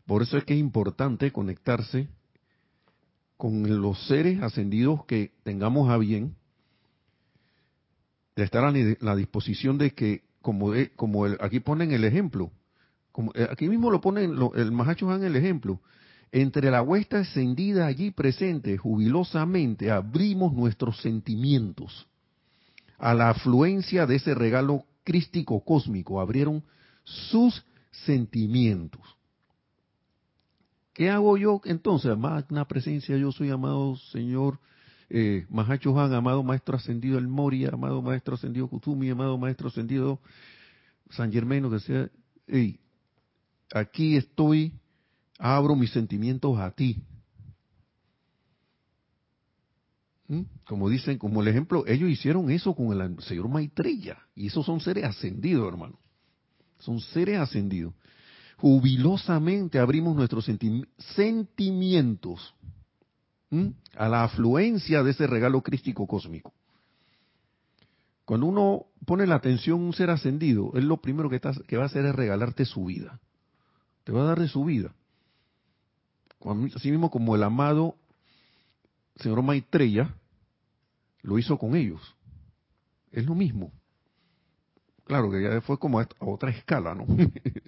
Por 0.05 0.21
eso 0.21 0.37
es 0.37 0.43
que 0.43 0.53
es 0.53 0.59
importante 0.59 1.31
conectarse 1.31 2.07
con 3.37 3.81
los 3.81 4.07
seres 4.07 4.41
ascendidos 4.41 5.05
que 5.05 5.31
tengamos 5.43 5.89
a 5.89 5.97
bien, 5.97 6.35
de 8.35 8.43
estar 8.43 8.63
a 8.63 8.73
la 8.99 9.15
disposición 9.15 9.77
de 9.77 9.91
que, 9.91 10.23
como, 10.41 10.73
como 10.95 11.25
aquí 11.25 11.59
ponen 11.59 11.91
el 11.91 12.03
ejemplo, 12.03 12.51
como 13.11 13.31
eh, 13.35 13.47
aquí 13.49 13.69
mismo 13.69 13.91
lo 13.91 14.01
ponen 14.01 14.35
el 14.55 14.71
Mahacho 14.71 15.13
el 15.13 15.35
ejemplo, 15.35 15.79
entre 16.31 16.71
la 16.71 16.81
huesta 16.81 17.19
encendida 17.19 17.85
allí 17.85 18.09
presente, 18.09 18.77
jubilosamente 18.77 19.91
abrimos 19.91 20.51
nuestros 20.53 20.99
sentimientos 21.01 22.07
a 23.04 23.14
la 23.14 23.32
afluencia 23.32 24.06
de 24.06 24.16
ese 24.16 24.34
regalo 24.34 24.86
crístico 25.04 25.60
cósmico, 25.60 26.22
abrieron 26.22 26.64
sus 27.04 27.62
sentimientos. 27.91 29.01
¿Qué 30.93 31.10
hago 31.10 31.36
yo 31.36 31.60
entonces? 31.66 32.18
Magna 32.18 32.66
presencia, 32.66 33.18
yo 33.18 33.34
soy 33.34 33.49
amado 33.49 33.97
Señor 34.14 34.58
eh, 35.10 35.45
Mahacho 35.49 35.99
Han, 35.99 36.14
amado 36.14 36.43
Maestro 36.43 36.78
Ascendido 36.78 37.18
El 37.18 37.28
Moria, 37.28 37.72
amado 37.74 38.01
Maestro 38.01 38.36
Ascendido 38.36 38.70
Kutumi, 38.70 39.10
amado 39.10 39.38
Maestro 39.38 39.68
Ascendido 39.68 40.22
San 41.10 41.30
Germano, 41.30 41.70
que 41.70 41.82
sea, 41.82 42.10
aquí 43.74 44.16
estoy 44.16 44.80
abro 45.38 45.76
mis 45.76 45.91
sentimientos 45.91 46.58
a 46.58 46.72
ti. 46.72 47.04
Como 50.65 50.89
dicen, 50.89 51.17
como 51.17 51.41
el 51.41 51.47
ejemplo, 51.47 51.86
ellos 51.88 52.09
hicieron 52.09 52.49
eso 52.49 52.75
con 52.75 52.99
el 52.99 53.21
señor 53.23 53.49
Maitreya, 53.49 54.17
y 54.36 54.47
esos 54.47 54.65
son 54.65 54.79
seres 54.79 55.03
ascendidos, 55.05 55.67
hermano. 55.67 55.99
Son 56.79 56.99
seres 56.99 57.39
ascendidos. 57.39 57.93
Jubilosamente 58.57 59.79
abrimos 59.79 60.15
nuestros 60.15 60.45
sentimientos 61.15 62.55
a 63.95 64.09
la 64.09 64.23
afluencia 64.23 65.03
de 65.03 65.11
ese 65.11 65.27
regalo 65.27 65.61
crístico 65.61 66.07
cósmico. 66.07 66.53
Cuando 68.25 68.47
uno 68.47 68.86
pone 69.05 69.27
la 69.27 69.36
atención 69.36 69.81
a 69.81 69.84
un 69.84 69.93
ser 69.93 70.09
ascendido, 70.09 70.71
él 70.75 70.88
lo 70.88 70.97
primero 70.97 71.29
que, 71.29 71.41
que 71.67 71.77
va 71.77 71.84
a 71.84 71.88
hacer 71.88 72.05
es 72.05 72.15
regalarte 72.15 72.65
su 72.65 72.86
vida. 72.86 73.19
Te 74.05 74.11
va 74.11 74.21
a 74.21 74.25
dar 74.25 74.39
de 74.39 74.47
su 74.47 74.63
vida 74.63 74.93
así 76.75 76.91
mismo 76.91 77.09
como 77.09 77.36
el 77.36 77.43
amado 77.43 77.95
señor 79.17 79.41
Maitreya 79.41 80.13
lo 81.24 81.39
hizo 81.39 81.57
con 81.57 81.76
ellos. 81.76 82.15
Es 83.11 83.26
lo 83.26 83.34
mismo. 83.34 83.71
Claro 85.05 85.32
que 85.32 85.41
ya 85.41 85.61
fue 85.61 85.80
como 85.80 85.99
a 85.99 86.07
otra 86.19 86.51
escala, 86.51 86.93
¿no? 86.93 87.05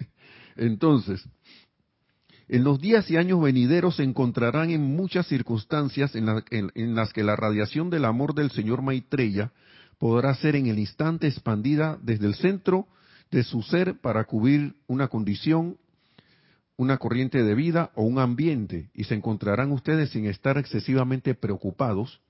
Entonces, 0.56 1.28
en 2.48 2.64
los 2.64 2.80
días 2.80 3.10
y 3.10 3.16
años 3.16 3.40
venideros 3.40 3.96
se 3.96 4.04
encontrarán 4.04 4.70
en 4.70 4.96
muchas 4.96 5.26
circunstancias 5.26 6.14
en, 6.14 6.94
las 6.94 7.12
que 7.12 7.24
la 7.24 7.36
radiación 7.36 7.90
del 7.90 8.04
amor 8.04 8.34
del 8.34 8.50
señor 8.50 8.82
Maitreya 8.82 9.52
podrá 9.98 10.34
ser 10.34 10.56
en 10.56 10.66
el 10.66 10.78
instante 10.78 11.26
expandida 11.26 11.98
desde 12.02 12.26
el 12.26 12.34
centro 12.34 12.86
de 13.30 13.42
su 13.42 13.62
ser 13.62 14.00
para 14.00 14.24
cubrir 14.24 14.76
una 14.86 15.08
condición 15.08 15.78
una 16.78 16.98
corriente 16.98 17.42
de 17.42 17.54
vida 17.54 17.90
o 17.94 18.02
un 18.02 18.18
ambiente 18.18 18.90
y 18.92 19.04
se 19.04 19.14
encontrarán 19.14 19.72
ustedes 19.72 20.10
sin 20.10 20.26
estar 20.26 20.58
excesivamente 20.58 21.34
preocupados 21.34 22.20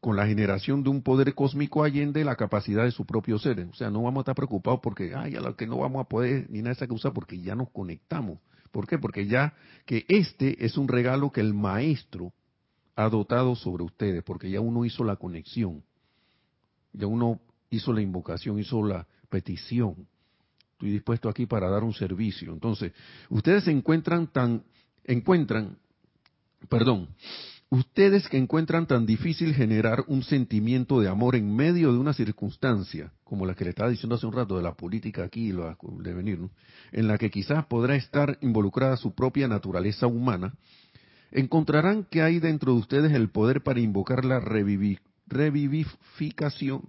con 0.00 0.16
la 0.16 0.26
generación 0.26 0.82
de 0.82 0.90
un 0.90 1.02
poder 1.02 1.34
cósmico 1.34 1.82
allende 1.82 2.24
la 2.24 2.36
capacidad 2.36 2.84
de 2.84 2.92
su 2.92 3.04
propio 3.04 3.38
ser. 3.38 3.60
O 3.60 3.74
sea, 3.74 3.90
no 3.90 4.02
vamos 4.02 4.20
a 4.20 4.22
estar 4.22 4.34
preocupados 4.34 4.80
porque, 4.82 5.14
ay, 5.14 5.36
a 5.36 5.40
lo 5.40 5.56
que 5.56 5.66
no 5.66 5.78
vamos 5.78 6.04
a 6.04 6.08
poder 6.08 6.48
ni 6.50 6.58
nada 6.58 6.70
de 6.70 6.74
esa 6.74 6.86
cosa 6.86 7.12
porque 7.12 7.40
ya 7.40 7.54
nos 7.54 7.70
conectamos. 7.70 8.38
¿Por 8.70 8.86
qué? 8.86 8.98
Porque 8.98 9.26
ya 9.26 9.54
que 9.84 10.04
este 10.08 10.64
es 10.64 10.76
un 10.76 10.88
regalo 10.88 11.32
que 11.32 11.40
el 11.40 11.54
maestro 11.54 12.32
ha 12.94 13.08
dotado 13.08 13.54
sobre 13.56 13.84
ustedes, 13.84 14.22
porque 14.22 14.50
ya 14.50 14.60
uno 14.60 14.84
hizo 14.84 15.04
la 15.04 15.16
conexión, 15.16 15.82
ya 16.92 17.06
uno 17.06 17.40
hizo 17.70 17.92
la 17.92 18.00
invocación, 18.00 18.58
hizo 18.58 18.82
la 18.82 19.06
petición 19.28 20.06
estoy 20.76 20.90
dispuesto 20.90 21.30
aquí 21.30 21.46
para 21.46 21.70
dar 21.70 21.82
un 21.82 21.94
servicio. 21.94 22.52
Entonces, 22.52 22.92
ustedes 23.30 23.64
se 23.64 23.70
encuentran 23.70 24.26
tan, 24.26 24.62
encuentran, 25.04 25.78
perdón, 26.68 27.08
ustedes 27.76 28.28
que 28.28 28.38
encuentran 28.38 28.86
tan 28.86 29.06
difícil 29.06 29.54
generar 29.54 30.04
un 30.08 30.22
sentimiento 30.22 31.00
de 31.00 31.08
amor 31.08 31.36
en 31.36 31.54
medio 31.54 31.92
de 31.92 31.98
una 31.98 32.12
circunstancia, 32.12 33.12
como 33.24 33.46
la 33.46 33.54
que 33.54 33.64
le 33.64 33.70
estaba 33.70 33.90
diciendo 33.90 34.16
hace 34.16 34.26
un 34.26 34.32
rato 34.32 34.56
de 34.56 34.62
la 34.62 34.74
política 34.74 35.24
aquí, 35.24 35.52
de 35.52 36.14
venir, 36.14 36.38
en 36.92 37.08
la 37.08 37.18
que 37.18 37.30
quizás 37.30 37.66
podrá 37.66 37.96
estar 37.96 38.38
involucrada 38.40 38.96
su 38.96 39.14
propia 39.14 39.48
naturaleza 39.48 40.06
humana, 40.06 40.54
encontrarán 41.30 42.04
que 42.04 42.22
hay 42.22 42.40
dentro 42.40 42.72
de 42.72 42.78
ustedes 42.78 43.12
el 43.12 43.28
poder 43.30 43.62
para 43.62 43.80
invocar 43.80 44.24
la 44.24 44.40
revivificación 44.40 46.82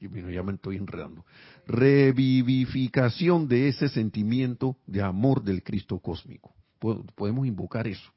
ya 0.00 0.42
me 0.42 0.52
estoy 0.52 0.76
enredando, 0.76 1.24
revivificación 1.66 3.48
de 3.48 3.68
ese 3.68 3.88
sentimiento 3.88 4.76
de 4.86 5.02
amor 5.02 5.42
del 5.42 5.62
Cristo 5.62 5.98
cósmico. 5.98 6.54
Podemos 6.78 7.46
invocar 7.46 7.88
eso. 7.88 8.12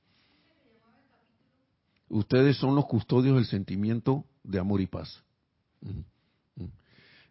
Ustedes 2.12 2.58
son 2.58 2.76
los 2.76 2.88
custodios 2.88 3.36
del 3.38 3.46
sentimiento 3.46 4.26
de 4.44 4.60
amor 4.60 4.82
y 4.82 4.88
paz. 4.88 5.24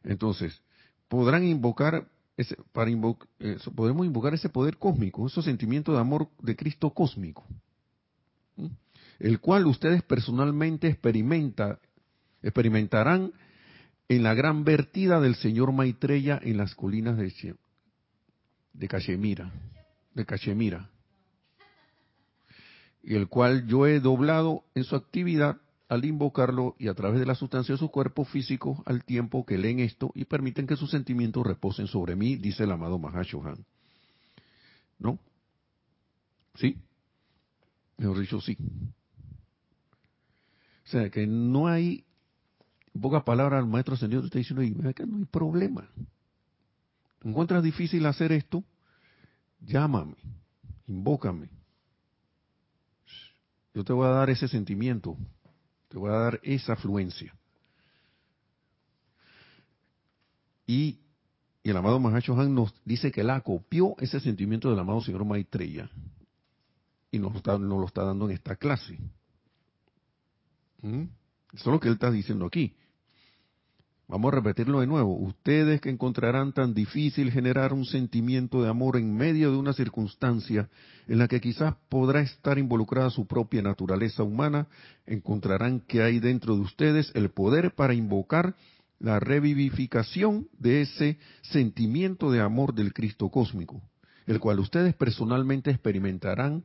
Entonces, 0.02 0.58
podrán 1.06 1.44
invocar 1.44 2.08
ese, 2.38 2.56
para 2.72 2.90
podemos 3.74 4.06
invocar 4.06 4.32
ese 4.32 4.48
poder 4.48 4.78
cósmico, 4.78 5.26
ese 5.26 5.42
sentimiento 5.42 5.92
de 5.92 5.98
amor 5.98 6.30
de 6.40 6.56
Cristo 6.56 6.88
cósmico, 6.94 7.44
el 9.18 9.38
cual 9.38 9.66
ustedes 9.66 10.02
personalmente 10.02 10.88
experimenta, 10.88 11.78
experimentarán 12.42 13.34
en 14.08 14.22
la 14.22 14.32
gran 14.32 14.64
vertida 14.64 15.20
del 15.20 15.34
señor 15.34 15.72
Maitreya 15.72 16.40
en 16.42 16.56
las 16.56 16.74
colinas 16.74 17.18
de, 17.18 17.54
de 18.72 18.88
Cachemira, 18.88 19.52
de 20.14 20.24
Cachemira, 20.24 20.88
y 23.02 23.14
el 23.14 23.28
cual 23.28 23.66
yo 23.66 23.86
he 23.86 24.00
doblado 24.00 24.64
en 24.74 24.84
su 24.84 24.96
actividad 24.96 25.58
al 25.88 26.04
invocarlo 26.04 26.76
y 26.78 26.88
a 26.88 26.94
través 26.94 27.18
de 27.20 27.26
la 27.26 27.34
sustancia 27.34 27.74
de 27.74 27.78
su 27.78 27.90
cuerpo 27.90 28.24
físico 28.24 28.82
al 28.86 29.04
tiempo 29.04 29.44
que 29.44 29.58
leen 29.58 29.80
esto 29.80 30.12
y 30.14 30.24
permiten 30.24 30.66
que 30.66 30.76
sus 30.76 30.90
sentimientos 30.90 31.44
reposen 31.44 31.86
sobre 31.86 32.14
mí, 32.14 32.36
dice 32.36 32.64
el 32.64 32.70
amado 32.70 32.98
Mahashohan. 32.98 33.64
¿No? 34.98 35.18
¿Sí? 36.54 36.76
Mejor 37.96 38.20
dicho, 38.20 38.40
sí. 38.40 38.56
O 40.84 40.88
sea, 40.90 41.10
que 41.10 41.26
no 41.26 41.66
hay 41.66 42.04
en 42.94 43.00
pocas 43.00 43.22
palabras, 43.22 43.62
el 43.62 43.70
maestro 43.70 43.94
ascendido 43.94 44.22
te 44.22 44.26
está 44.26 44.38
diciendo, 44.38 44.62
y 44.62 44.88
acá 44.88 45.06
no 45.06 45.18
hay 45.18 45.24
problema. 45.24 45.88
¿Encuentras 47.22 47.62
difícil 47.62 48.04
hacer 48.06 48.32
esto? 48.32 48.64
Llámame, 49.60 50.16
invócame. 50.86 51.50
Yo 53.74 53.84
te 53.84 53.92
voy 53.92 54.06
a 54.06 54.10
dar 54.10 54.30
ese 54.30 54.48
sentimiento, 54.48 55.16
te 55.88 55.98
voy 55.98 56.10
a 56.10 56.14
dar 56.14 56.40
esa 56.42 56.72
afluencia. 56.72 57.34
Y, 60.66 61.00
el 61.62 61.76
amado 61.76 62.00
Mahacho 62.00 62.38
Han 62.40 62.54
nos 62.54 62.74
dice 62.84 63.12
que 63.12 63.20
él 63.20 63.30
acopió 63.30 63.94
ese 63.98 64.18
sentimiento 64.18 64.70
del 64.70 64.78
amado 64.78 65.00
señor 65.00 65.24
Maitreya 65.24 65.90
y 67.10 67.18
nos, 67.18 67.34
nos 67.44 67.60
lo 67.60 67.86
está 67.86 68.04
dando 68.04 68.26
en 68.26 68.32
esta 68.32 68.56
clase. 68.56 68.98
¿Mm? 70.82 71.02
Eso 71.02 71.10
es 71.52 71.66
lo 71.66 71.80
que 71.80 71.88
él 71.88 71.94
está 71.94 72.10
diciendo 72.10 72.46
aquí. 72.46 72.74
Vamos 74.10 74.32
a 74.32 74.36
repetirlo 74.36 74.80
de 74.80 74.88
nuevo. 74.88 75.16
Ustedes 75.16 75.80
que 75.80 75.88
encontrarán 75.88 76.52
tan 76.52 76.74
difícil 76.74 77.30
generar 77.30 77.72
un 77.72 77.84
sentimiento 77.84 78.60
de 78.60 78.68
amor 78.68 78.96
en 78.96 79.16
medio 79.16 79.52
de 79.52 79.56
una 79.56 79.72
circunstancia 79.72 80.68
en 81.06 81.18
la 81.18 81.28
que 81.28 81.40
quizás 81.40 81.76
podrá 81.88 82.20
estar 82.20 82.58
involucrada 82.58 83.10
su 83.10 83.28
propia 83.28 83.62
naturaleza 83.62 84.24
humana, 84.24 84.66
encontrarán 85.06 85.78
que 85.78 86.02
hay 86.02 86.18
dentro 86.18 86.56
de 86.56 86.62
ustedes 86.62 87.12
el 87.14 87.30
poder 87.30 87.76
para 87.76 87.94
invocar 87.94 88.56
la 88.98 89.20
revivificación 89.20 90.48
de 90.58 90.80
ese 90.80 91.18
sentimiento 91.42 92.32
de 92.32 92.40
amor 92.40 92.74
del 92.74 92.92
Cristo 92.92 93.28
cósmico, 93.28 93.80
el 94.26 94.40
cual 94.40 94.58
ustedes 94.58 94.92
personalmente 94.92 95.70
experimentarán 95.70 96.64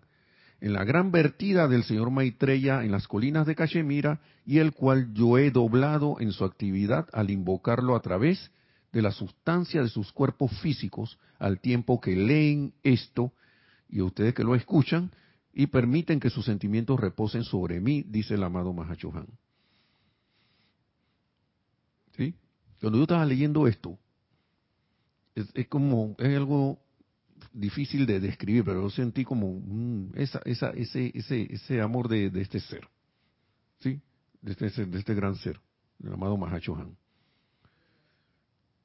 en 0.61 0.73
la 0.73 0.83
gran 0.83 1.11
vertida 1.11 1.67
del 1.67 1.83
señor 1.83 2.11
Maitreya 2.11 2.83
en 2.83 2.91
las 2.91 3.07
colinas 3.07 3.45
de 3.45 3.55
Cachemira 3.55 4.21
y 4.45 4.59
el 4.59 4.73
cual 4.73 5.13
yo 5.13 5.37
he 5.37 5.51
doblado 5.51 6.17
en 6.19 6.31
su 6.31 6.45
actividad 6.45 7.07
al 7.13 7.29
invocarlo 7.29 7.95
a 7.95 8.01
través 8.01 8.51
de 8.91 9.01
la 9.01 9.11
sustancia 9.11 9.81
de 9.81 9.89
sus 9.89 10.11
cuerpos 10.11 10.51
físicos 10.61 11.19
al 11.37 11.59
tiempo 11.59 11.99
que 11.99 12.15
leen 12.15 12.73
esto 12.83 13.33
y 13.89 14.01
ustedes 14.01 14.33
que 14.33 14.43
lo 14.43 14.55
escuchan 14.55 15.11
y 15.53 15.67
permiten 15.67 16.19
que 16.19 16.29
sus 16.29 16.45
sentimientos 16.45 16.99
reposen 16.99 17.43
sobre 17.43 17.79
mí, 17.79 18.03
dice 18.07 18.35
el 18.35 18.43
amado 18.43 18.73
Mahachohan. 18.73 19.27
¿Sí? 22.15 22.35
Cuando 22.79 22.97
yo 22.99 23.03
estaba 23.03 23.25
leyendo 23.25 23.67
esto, 23.67 23.97
es, 25.33 25.49
es 25.53 25.67
como, 25.67 26.15
es 26.19 26.35
algo 26.35 26.79
difícil 27.55 28.05
de 28.05 28.19
describir, 28.19 28.65
pero 28.65 28.81
yo 28.81 28.89
sentí 28.89 29.23
como 29.23 29.61
esa, 30.15 30.41
esa, 30.43 30.71
ese, 30.71 31.11
ese, 31.15 31.47
ese 31.53 31.81
amor 31.81 32.09
de, 32.09 32.29
este 32.35 32.59
ser, 32.59 32.87
¿sí? 33.79 34.01
De 34.41 34.51
este, 34.51 34.85
de 34.85 34.99
este 34.99 35.15
gran 35.15 35.35
ser, 35.35 35.59
el 36.03 36.13
amado 36.13 36.35
Mahachohan. 36.35 36.95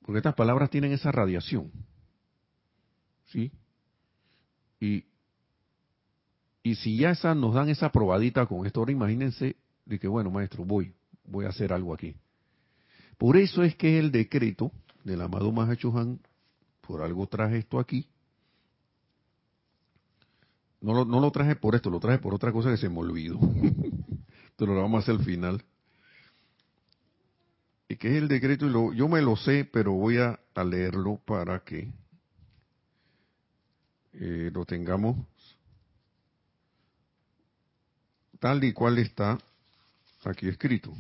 Porque 0.03 0.19
estas 0.19 0.35
palabras 0.35 0.71
tienen 0.71 0.93
esa 0.93 1.11
radiación, 1.11 1.73
¿sí? 3.27 3.51
Y, 4.79 5.05
y 6.63 6.77
si 6.77 6.97
ya 6.97 7.11
esa, 7.11 7.35
nos 7.35 7.55
dan 7.55 7.69
esa 7.69 7.91
probadita 7.91 8.47
con 8.47 8.67
esto, 8.67 8.81
ahora 8.81 8.93
imagínense 8.93 9.57
de 9.85 9.99
que, 9.99 10.07
bueno, 10.07 10.31
maestro, 10.31 10.65
voy, 10.65 10.95
voy 11.25 11.45
a 11.45 11.49
hacer 11.49 11.73
algo 11.73 11.93
aquí. 11.93 12.15
Por 13.19 13.37
eso 13.37 13.65
es 13.65 13.75
que 13.75 13.99
el 13.99 14.13
decreto 14.13 14.71
del 15.03 15.21
amado 15.21 15.51
Mahachohan, 15.51 16.21
por 16.81 17.03
algo 17.03 17.27
traje 17.27 17.59
esto 17.59 17.81
aquí. 17.81 18.10
No 20.81 20.95
lo, 20.95 21.05
no 21.05 21.21
lo 21.21 21.31
traje 21.31 21.57
por 21.57 21.75
esto, 21.75 21.91
lo 21.91 22.01
traje 22.01 22.19
por 22.19 22.35
otra 22.35 22.53
cosa 22.53 22.71
que 22.71 22.79
se 22.79 22.89
me 22.89 22.99
olvidó. 22.99 23.39
Pero 24.57 24.75
lo 24.75 24.83
vamos 24.83 24.99
a 24.99 25.03
hacer 25.03 25.15
al 25.17 25.25
final. 25.25 25.65
Y 27.89 27.97
que 27.97 28.09
es 28.09 28.23
el 28.23 28.29
decreto, 28.29 28.67
y 28.67 28.71
lo, 28.71 28.93
yo 28.93 29.09
me 29.09 29.21
lo 29.21 29.35
sé, 29.35 29.65
pero 29.65 29.93
voy 29.93 30.19
a, 30.19 30.39
leerlo 30.65 31.17
para 31.25 31.59
que 31.65 31.91
eh, 34.13 34.51
lo 34.53 34.65
tengamos 34.67 35.17
tal 38.39 38.63
y 38.63 38.73
cual 38.73 38.99
está 38.99 39.39
aquí 40.25 40.49
escrito. 40.49 40.93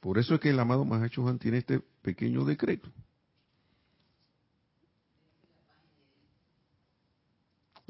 Por 0.00 0.18
eso 0.18 0.34
es 0.34 0.40
que 0.40 0.50
el 0.50 0.60
amado 0.60 0.84
Mahacho 0.84 1.22
Juan 1.22 1.38
tiene 1.38 1.58
este 1.58 1.80
pequeño 2.02 2.44
decreto. 2.44 2.90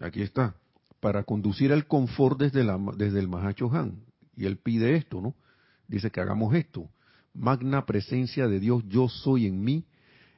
Aquí 0.01 0.23
está. 0.23 0.55
Para 1.01 1.25
conducir 1.25 1.73
el 1.73 1.87
confort 1.87 2.39
desde, 2.39 2.65
la, 2.65 2.79
desde 2.97 3.21
el 3.21 3.29
Mahacho 3.29 3.71
Han. 3.73 4.05
Y 4.37 4.47
él 4.47 4.57
pide 4.57 4.97
esto, 4.97 5.21
¿no? 5.21 5.35
Dice 5.87 6.11
que 6.11 6.21
hagamos 6.21 6.55
esto. 6.55 6.89
Magna 7.35 7.87
presencia 7.87 8.49
de 8.49 8.61
Dios, 8.61 8.83
yo 8.89 9.09
soy 9.09 9.47
en 9.47 9.63
mí. 9.63 9.85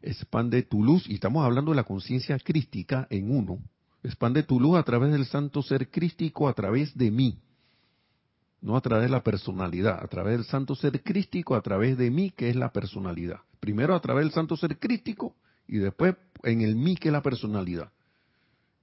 Expande 0.02 0.62
tu 0.62 0.82
luz. 0.82 1.08
Y 1.08 1.14
estamos 1.14 1.44
hablando 1.44 1.72
de 1.72 1.76
la 1.76 1.84
conciencia 1.84 2.38
crística 2.38 3.06
en 3.10 3.34
uno. 3.34 3.58
Expande 4.02 4.42
tu 4.42 4.60
luz 4.60 4.76
a 4.78 4.82
través 4.82 5.12
del 5.12 5.26
santo 5.26 5.62
ser 5.62 5.90
crístico, 5.90 6.48
a 6.48 6.54
través 6.54 6.96
de 6.96 7.10
mí 7.10 7.38
no 8.60 8.76
a 8.76 8.80
través 8.80 9.04
de 9.04 9.10
la 9.10 9.22
personalidad, 9.22 10.02
a 10.02 10.08
través 10.08 10.36
del 10.36 10.44
santo 10.44 10.74
ser 10.74 11.02
crístico, 11.02 11.54
a 11.54 11.62
través 11.62 11.96
de 11.96 12.10
mí, 12.10 12.30
que 12.30 12.50
es 12.50 12.56
la 12.56 12.72
personalidad. 12.72 13.40
Primero 13.58 13.94
a 13.94 14.00
través 14.00 14.24
del 14.24 14.32
santo 14.32 14.56
ser 14.56 14.78
crístico 14.78 15.34
y 15.66 15.78
después 15.78 16.14
en 16.42 16.60
el 16.62 16.76
mí, 16.76 16.96
que 16.96 17.08
es 17.08 17.12
la 17.12 17.22
personalidad. 17.22 17.90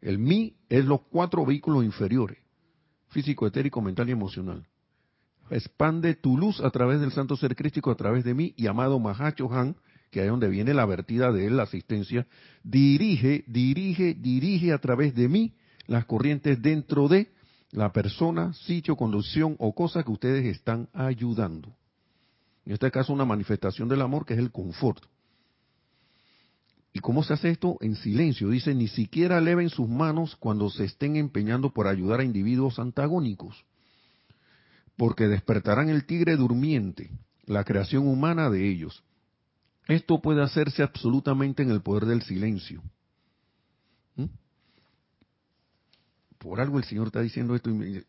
El 0.01 0.19
mí 0.19 0.55
es 0.69 0.85
los 0.85 1.01
cuatro 1.01 1.45
vehículos 1.45 1.83
inferiores, 1.83 2.37
físico, 3.09 3.47
etérico, 3.47 3.81
mental 3.81 4.09
y 4.09 4.11
emocional. 4.11 4.67
Expande 5.49 6.15
tu 6.15 6.37
luz 6.37 6.59
a 6.61 6.69
través 6.69 6.99
del 6.99 7.11
santo 7.11 7.35
ser 7.35 7.55
crístico, 7.55 7.89
a 7.89 7.95
través 7.95 8.23
de 8.23 8.33
mí, 8.33 8.53
y 8.57 8.67
amado 8.67 8.99
Mahacho 8.99 9.51
Han, 9.51 9.75
que 10.11 10.21
es 10.21 10.27
donde 10.27 10.49
viene 10.49 10.73
la 10.73 10.85
vertida 10.85 11.31
de 11.31 11.47
él, 11.47 11.57
la 11.57 11.63
asistencia, 11.63 12.27
dirige, 12.63 13.43
dirige, 13.47 14.13
dirige 14.13 14.73
a 14.73 14.79
través 14.79 15.15
de 15.15 15.27
mí 15.27 15.53
las 15.87 16.05
corrientes 16.05 16.61
dentro 16.61 17.07
de 17.07 17.31
la 17.71 17.91
persona, 17.91 18.53
sitio, 18.53 18.95
conducción 18.95 19.55
o 19.59 19.73
cosa 19.73 20.03
que 20.03 20.11
ustedes 20.11 20.45
están 20.45 20.89
ayudando. 20.93 21.75
En 22.65 22.73
este 22.73 22.91
caso, 22.91 23.13
una 23.13 23.25
manifestación 23.25 23.87
del 23.87 24.01
amor 24.01 24.25
que 24.25 24.33
es 24.33 24.39
el 24.39 24.51
confort. 24.51 25.03
¿Y 26.97 26.99
cómo 26.99 27.21
se 27.21 27.33
hace 27.33 27.51
esto? 27.51 27.77
En 27.79 27.95
silencio. 27.95 28.49
Dice, 28.49 28.73
ni 28.73 28.87
siquiera 28.87 29.37
eleven 29.37 29.69
sus 29.69 29.87
manos 29.87 30.35
cuando 30.35 30.67
se 30.71 30.85
estén 30.85 31.15
empeñando 31.15 31.69
por 31.69 31.85
ayudar 31.87 32.21
a 32.21 32.23
individuos 32.23 32.79
antagónicos, 32.79 33.63
porque 34.95 35.27
despertarán 35.27 35.89
el 35.89 36.07
tigre 36.07 36.35
durmiente, 36.37 37.11
la 37.45 37.63
creación 37.63 38.07
humana 38.07 38.49
de 38.49 38.67
ellos. 38.67 39.03
Esto 39.87 40.23
puede 40.23 40.41
hacerse 40.41 40.81
absolutamente 40.81 41.61
en 41.61 41.69
el 41.69 41.81
poder 41.81 42.05
del 42.05 42.23
silencio. 42.23 42.81
por 46.39 46.59
algo 46.61 46.79
el 46.79 46.83
Señor 46.85 47.07
está 47.07 47.21
diciendo 47.21 47.55
esto. 47.55 47.69
Y 47.69 48.05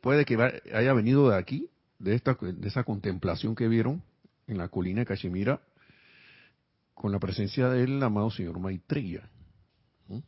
puede 0.00 0.24
que 0.24 0.36
haya 0.74 0.92
venido 0.94 1.30
de 1.30 1.36
aquí, 1.36 1.68
de, 2.00 2.14
esta, 2.14 2.36
de 2.40 2.66
esa 2.66 2.82
contemplación 2.82 3.54
que 3.54 3.68
vieron 3.68 4.02
en 4.48 4.58
la 4.58 4.68
colina 4.68 5.00
de 5.00 5.06
Cachemira, 5.06 5.60
con 6.94 7.12
la 7.12 7.18
presencia 7.18 7.68
del 7.68 8.02
amado 8.02 8.30
Señor 8.30 8.58
Maitreya. 8.58 9.28
¿Mm? 10.08 10.18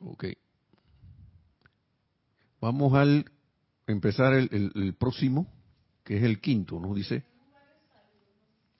Ok. 0.00 0.24
Vamos 2.60 2.94
al 2.94 3.30
empezar 3.86 4.32
el, 4.34 4.72
el, 4.74 4.94
próximo, 4.94 5.46
que 6.02 6.16
es 6.16 6.22
el 6.22 6.40
quinto, 6.40 6.80
nos 6.80 6.94
dice. 6.94 7.24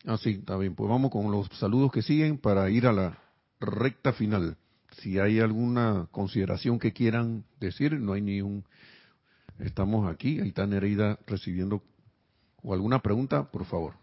Ah, 0.07 0.16
sí, 0.16 0.30
está 0.30 0.57
bien. 0.57 0.74
Pues 0.74 0.88
vamos 0.88 1.11
con 1.11 1.30
los 1.30 1.48
saludos 1.59 1.92
que 1.92 2.02
siguen 2.02 2.38
para 2.38 2.70
ir 2.70 2.86
a 2.86 2.92
la 2.92 3.18
recta 3.61 4.12
final 4.12 4.57
si 5.00 5.18
hay 5.18 5.40
alguna 5.40 6.09
consideración 6.11 6.78
que 6.78 6.92
quieran 6.92 7.44
decir, 7.61 7.98
no 8.00 8.12
hay 8.12 8.22
ni 8.22 8.40
un... 8.42 8.64
Estamos 9.59 10.11
aquí, 10.11 10.40
ahí 10.40 10.48
está 10.48 10.66
Nereida 10.66 11.18
recibiendo... 11.26 11.82
¿O 12.62 12.72
alguna 12.72 13.00
pregunta? 13.00 13.50
Por 13.50 13.64
favor. 13.66 13.94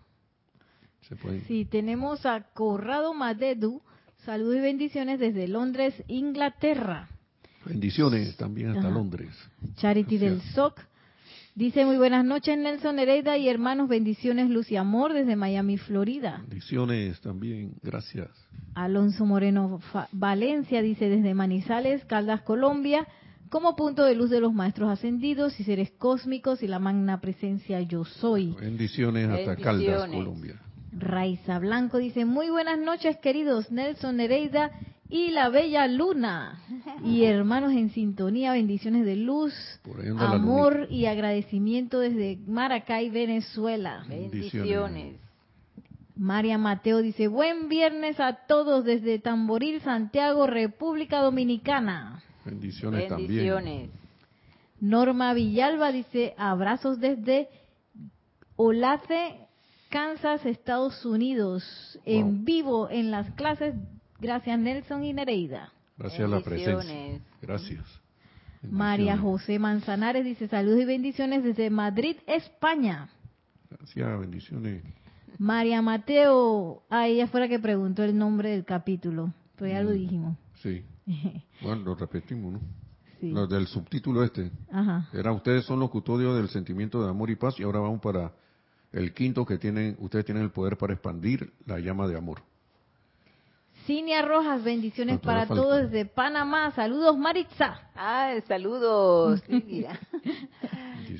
¿Se 1.01 1.15
Sí, 1.47 1.65
tenemos 1.65 2.25
a 2.25 2.41
Corrado 2.53 3.13
Madedu. 3.13 3.81
Saludos 4.25 4.57
y 4.57 4.61
bendiciones 4.61 5.19
desde 5.19 5.47
Londres, 5.47 5.93
Inglaterra. 6.07 7.09
Bendiciones 7.65 8.35
también 8.37 8.69
hasta 8.69 8.89
Londres. 8.89 9.29
Charity 9.75 10.17
del 10.17 10.41
SOC. 10.41 10.79
Dice 11.53 11.85
muy 11.85 11.97
buenas 11.97 12.23
noches 12.23 12.57
Nelson 12.57 12.95
Nereida 12.95 13.37
y 13.37 13.49
hermanos, 13.49 13.89
bendiciones 13.89 14.49
luz 14.49 14.71
y 14.71 14.77
amor 14.77 15.13
desde 15.13 15.35
Miami, 15.35 15.77
Florida. 15.77 16.39
Bendiciones 16.47 17.19
también, 17.19 17.73
gracias. 17.83 18.29
Alonso 18.73 19.25
Moreno 19.25 19.81
Valencia 20.13 20.81
dice 20.81 21.09
desde 21.09 21.33
Manizales, 21.33 22.05
Caldas, 22.05 22.41
Colombia, 22.43 23.05
como 23.49 23.75
punto 23.75 24.05
de 24.05 24.15
luz 24.15 24.29
de 24.29 24.39
los 24.39 24.53
maestros 24.53 24.89
ascendidos 24.89 25.59
y 25.59 25.65
seres 25.65 25.91
cósmicos 25.91 26.63
y 26.63 26.67
la 26.67 26.79
magna 26.79 27.19
presencia 27.19 27.81
yo 27.81 28.05
soy. 28.05 28.55
Bendiciones 28.57 29.27
hasta 29.27 29.57
Caldas, 29.57 30.09
Colombia. 30.09 30.57
Raiza 30.91 31.59
Blanco 31.59 31.97
dice, 31.97 32.25
muy 32.25 32.49
buenas 32.49 32.77
noches 32.77 33.17
queridos 33.17 33.71
Nelson 33.71 34.17
Nereida 34.17 34.71
y 35.09 35.31
la 35.31 35.49
bella 35.49 35.87
luna. 35.87 36.61
Y 37.03 37.23
hermanos 37.25 37.73
en 37.73 37.89
sintonía, 37.89 38.53
bendiciones 38.53 39.05
de 39.05 39.15
luz, 39.15 39.53
amor 40.17 40.87
y 40.89 41.05
agradecimiento 41.05 41.99
desde 41.99 42.37
Maracay, 42.45 43.09
Venezuela. 43.09 44.05
Bendiciones. 44.07 45.15
María 46.15 46.57
Mateo 46.59 47.01
dice, 47.01 47.27
buen 47.27 47.67
viernes 47.69 48.19
a 48.19 48.45
todos 48.45 48.85
desde 48.85 49.17
Tamboril, 49.17 49.81
Santiago, 49.81 50.45
República 50.45 51.19
Dominicana. 51.21 52.21
Bendiciones, 52.45 53.09
Bendiciones. 53.09 53.89
también. 53.89 53.91
Norma 54.79 55.33
Villalba 55.33 55.91
dice, 55.91 56.35
abrazos 56.37 56.99
desde 56.99 57.49
Olace, 58.55 59.47
Kansas, 59.91 60.45
Estados 60.45 61.05
Unidos, 61.05 61.99
en 62.05 62.45
vivo 62.45 62.89
en 62.89 63.11
las 63.11 63.29
clases 63.31 63.75
Gracias 64.21 64.57
Nelson 64.57 65.03
y 65.03 65.13
Nereida. 65.13 65.73
Gracias 65.97 66.21
a 66.21 66.27
la 66.27 66.41
presencia. 66.41 67.19
Gracias. 67.41 67.83
María 68.61 69.17
José 69.17 69.59
Manzanares 69.59 70.23
dice 70.23 70.47
saludos 70.47 70.79
y 70.79 70.85
bendiciones 70.85 71.43
desde 71.43 71.69
Madrid, 71.69 72.17
España. 72.27 73.09
Gracias, 73.69 74.19
bendiciones. 74.19 74.83
María 75.39 75.81
Mateo, 75.81 76.83
ah, 76.89 77.07
ella 77.07 77.27
fue 77.27 77.39
la 77.41 77.47
que 77.47 77.59
preguntó 77.59 78.03
el 78.03 78.15
nombre 78.15 78.51
del 78.51 78.63
capítulo, 78.63 79.33
pero 79.55 79.71
ya 79.71 79.81
lo 79.81 79.89
mm, 79.89 79.93
dijimos. 79.93 80.37
Sí. 80.61 80.85
bueno, 81.61 81.81
lo 81.81 81.95
repetimos, 81.95 82.53
¿no? 82.53 82.59
Sí. 83.19 83.31
Lo 83.31 83.47
del 83.47 83.67
subtítulo 83.67 84.23
este. 84.23 84.51
Ajá. 84.71 85.09
Era 85.13 85.33
ustedes 85.33 85.65
son 85.65 85.79
los 85.79 85.89
custodios 85.89 86.37
del 86.37 86.47
sentimiento 86.47 87.03
de 87.03 87.09
amor 87.09 87.29
y 87.29 87.35
paz 87.35 87.59
y 87.59 87.63
ahora 87.63 87.79
vamos 87.79 87.99
para 88.01 88.31
el 88.91 89.13
quinto 89.13 89.45
que 89.45 89.57
tienen, 89.57 89.95
ustedes 89.99 90.25
tienen 90.25 90.43
el 90.43 90.51
poder 90.51 90.77
para 90.77 90.93
expandir 90.93 91.51
la 91.65 91.79
llama 91.79 92.07
de 92.07 92.17
amor. 92.17 92.41
Cinia 93.85 94.21
Rojas, 94.21 94.63
bendiciones 94.63 95.19
para 95.19 95.47
todos 95.47 95.89
desde 95.89 96.05
Panamá. 96.05 96.71
Saludos, 96.71 97.17
Maritza. 97.17 97.89
Ah, 97.95 98.35
saludos, 98.47 99.41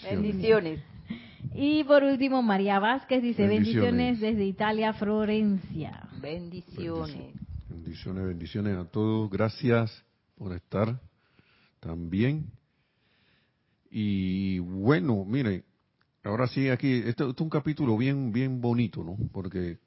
bendiciones. 0.04 0.80
Y 1.54 1.84
por 1.84 2.04
último, 2.04 2.42
María 2.42 2.80
Vázquez 2.80 3.22
dice 3.24 3.48
bendiciones, 3.48 4.20
desde 4.20 4.46
Italia, 4.46 4.94
Florencia. 4.94 6.08
Bendiciones. 6.22 7.34
Bendiciones, 7.68 8.26
bendiciones 8.26 8.78
a 8.78 8.86
todos. 8.86 9.30
Gracias 9.30 10.06
por 10.38 10.54
estar 10.54 11.00
también. 11.80 12.46
Y 13.90 14.60
bueno, 14.60 15.26
mire, 15.26 15.66
ahora 16.24 16.48
sí 16.48 16.70
aquí, 16.70 16.94
este, 16.94 17.10
este, 17.10 17.30
es 17.30 17.42
un 17.42 17.50
capítulo 17.50 17.98
bien, 17.98 18.32
bien 18.32 18.62
bonito, 18.62 19.04
¿no? 19.04 19.18
Porque 19.32 19.80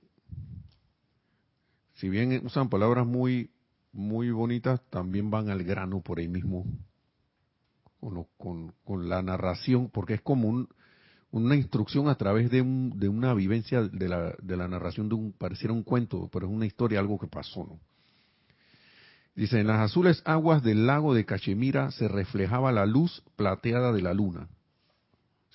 si 1.95 2.09
bien 2.09 2.43
usan 2.45 2.69
palabras 2.69 3.07
muy 3.07 3.51
muy 3.95 4.31
bonitas 4.31 4.81
también 4.91 5.31
van 5.31 5.49
al 5.49 5.63
grano 5.63 6.01
por 6.01 6.19
ahí 6.19 6.29
mismo, 6.29 6.67
con, 8.37 8.73
con, 8.85 9.09
la 9.09 9.23
narración, 9.23 9.89
porque 9.89 10.15
es 10.15 10.21
como 10.21 10.67
una 11.31 11.57
instrucción 11.57 12.09
a 12.09 12.17
través 12.17 12.51
de, 12.51 12.61
un, 12.61 12.99
de 12.99 13.09
una 13.09 13.33
vivencia 13.35 13.83
de 13.83 14.09
la, 14.09 14.35
de 14.43 14.57
la 14.57 14.69
narración 14.69 15.09
de 15.09 15.15
un, 15.15 15.33
pareciera 15.33 15.73
un 15.73 15.85
cuento, 15.85 16.29
pero 16.33 16.47
es 16.47 16.53
una 16.53 16.67
historia, 16.67 17.01
algo 17.01 17.19
que 17.19 17.29
pasó, 17.29 17.65
¿no? 17.65 17.81
Dice, 19.35 19.59
en 19.59 19.67
las 19.67 19.81
azules 19.81 20.23
aguas 20.25 20.63
del 20.63 20.87
lago 20.87 21.13
de 21.13 21.25
Cachemira 21.25 21.91
se 21.91 22.07
reflejaba 22.07 22.71
la 22.71 22.87
luz 22.87 23.25
plateada 23.35 23.93
de 23.93 24.01
la 24.01 24.15
luna. 24.15 24.49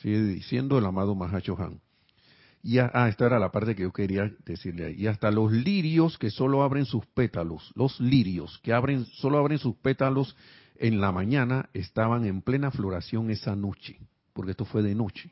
Sigue 0.02 0.22
diciendo 0.24 0.78
el 0.78 0.86
amado 0.86 1.16
Mahacho 1.16 1.58
Han. 1.60 1.82
Y 2.62 2.80
ah, 2.80 3.08
esta 3.08 3.26
era 3.26 3.39
la 3.39 3.52
parte 3.52 3.76
que 3.76 3.84
yo 3.84 3.93
quería 3.93 4.32
decirle. 4.45 4.91
Y 4.91 5.08
hasta 5.08 5.32
los 5.32 5.52
lirios 5.52 6.18
que 6.18 6.30
solo 6.30 6.64
abren 6.64 6.86
sus 6.86 7.06
pétalos, 7.06 7.72
los 7.76 8.00
lirios 8.00 8.60
que 8.60 8.74
abren, 8.74 9.06
solo 9.06 9.38
abren 9.38 9.60
sus 9.60 9.76
pétalos 9.76 10.36
en 10.76 11.00
la 11.00 11.12
mañana, 11.12 11.70
estaban 11.74 12.26
en 12.26 12.41
plena 12.41 12.72
floración 12.72 13.30
esa 13.30 13.56
noche, 13.56 14.00
porque 14.34 14.52
esto 14.52 14.66
fue 14.66 14.82
de 14.82 14.95
noche. 14.95 15.32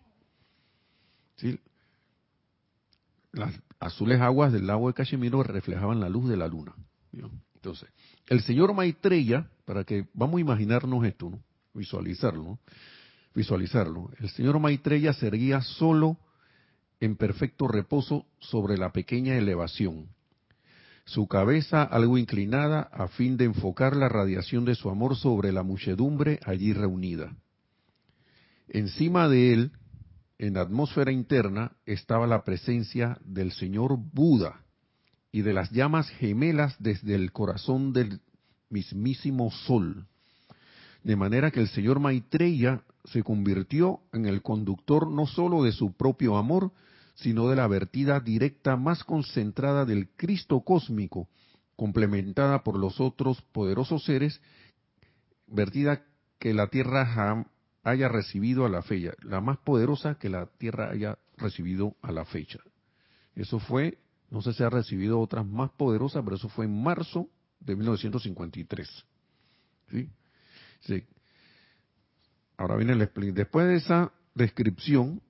¿Sí? 1.35 1.59
Las 3.33 3.53
azules 3.79 4.19
aguas 4.21 4.51
del 4.53 4.67
lago 4.67 4.87
de 4.87 4.93
Cachemiro 4.93 5.43
reflejaban 5.43 5.99
la 5.99 6.09
luz 6.09 6.29
de 6.29 6.37
la 6.37 6.47
luna. 6.47 6.73
Entonces, 7.55 7.89
el 8.27 8.41
señor 8.41 8.73
Maitreya, 8.73 9.49
para 9.65 9.83
que 9.83 10.07
vamos 10.13 10.37
a 10.37 10.41
imaginarnos 10.41 11.05
esto, 11.05 11.29
¿no? 11.29 11.39
visualizarlo, 11.73 12.59
visualizarlo. 13.37 14.09
El 14.19 14.29
señor 14.29 14.59
Maitreya 14.59 15.13
seguía 15.13 15.61
solo 15.61 16.17
en 16.99 17.15
perfecto 17.15 17.67
reposo 17.67 18.25
sobre 18.39 18.77
la 18.77 18.91
pequeña 18.91 19.35
elevación, 19.35 20.07
su 21.05 21.27
cabeza 21.27 21.83
algo 21.83 22.17
inclinada 22.17 22.81
a 22.81 23.07
fin 23.07 23.37
de 23.37 23.45
enfocar 23.45 23.95
la 23.95 24.09
radiación 24.09 24.65
de 24.65 24.73
su 24.73 24.89
amor 24.89 25.15
sobre 25.15 25.51
la 25.51 25.61
muchedumbre 25.61 26.39
allí 26.45 26.73
reunida. 26.73 27.37
Encima 28.69 29.29
de 29.29 29.53
él, 29.53 29.71
en 30.39 30.55
la 30.55 30.61
atmósfera 30.61 31.11
interna, 31.11 31.73
estaba 31.85 32.25
la 32.25 32.43
presencia 32.43 33.19
del 33.23 33.51
señor 33.51 33.97
Buda 33.97 34.65
y 35.31 35.43
de 35.43 35.53
las 35.53 35.69
llamas 35.69 36.09
gemelas 36.09 36.75
desde 36.79 37.13
el 37.13 37.31
corazón 37.31 37.93
del 37.93 38.19
mismísimo 38.71 39.51
sol. 39.51 40.07
De 41.03 41.15
manera 41.15 41.51
que 41.51 41.61
el 41.61 41.69
señor 41.69 41.99
Maitreya 41.99 42.81
se 43.11 43.23
convirtió 43.23 44.01
en 44.13 44.25
el 44.25 44.41
conductor 44.41 45.09
no 45.09 45.27
sólo 45.27 45.63
de 45.63 45.71
su 45.71 45.93
propio 45.93 46.37
amor, 46.37 46.71
sino 47.15 47.47
de 47.49 47.55
la 47.55 47.67
vertida 47.67 48.19
directa 48.19 48.75
más 48.75 49.03
concentrada 49.03 49.85
del 49.85 50.09
Cristo 50.09 50.61
cósmico, 50.61 51.27
complementada 51.75 52.63
por 52.63 52.77
los 52.77 52.99
otros 52.99 53.41
poderosos 53.51 54.03
seres, 54.03 54.41
vertida 55.47 56.03
que 56.39 56.53
la 56.53 56.67
Tierra 56.67 57.45
haya 57.83 58.09
recibido 58.09 58.65
a 58.65 58.69
la 58.69 58.81
fecha, 58.81 59.13
la 59.23 59.41
más 59.41 59.57
poderosa 59.57 60.15
que 60.15 60.29
la 60.29 60.45
Tierra 60.45 60.91
haya 60.91 61.17
recibido 61.37 61.95
a 62.01 62.11
la 62.11 62.25
fecha. 62.25 62.59
Eso 63.35 63.59
fue, 63.59 63.97
no 64.29 64.41
sé 64.41 64.53
si 64.53 64.63
ha 64.63 64.69
recibido 64.69 65.19
otras 65.19 65.45
más 65.45 65.71
poderosas, 65.71 66.23
pero 66.23 66.35
eso 66.35 66.49
fue 66.49 66.65
en 66.65 66.83
marzo 66.83 67.29
de 67.59 67.75
1953. 67.75 69.05
¿Sí? 69.89 70.09
sí. 70.81 71.03
Ahora 72.57 72.75
viene 72.75 72.93
el 72.93 73.01
explico. 73.01 73.33
Después 73.33 73.67
de 73.67 73.75
esa 73.75 74.11
descripción, 74.33 75.21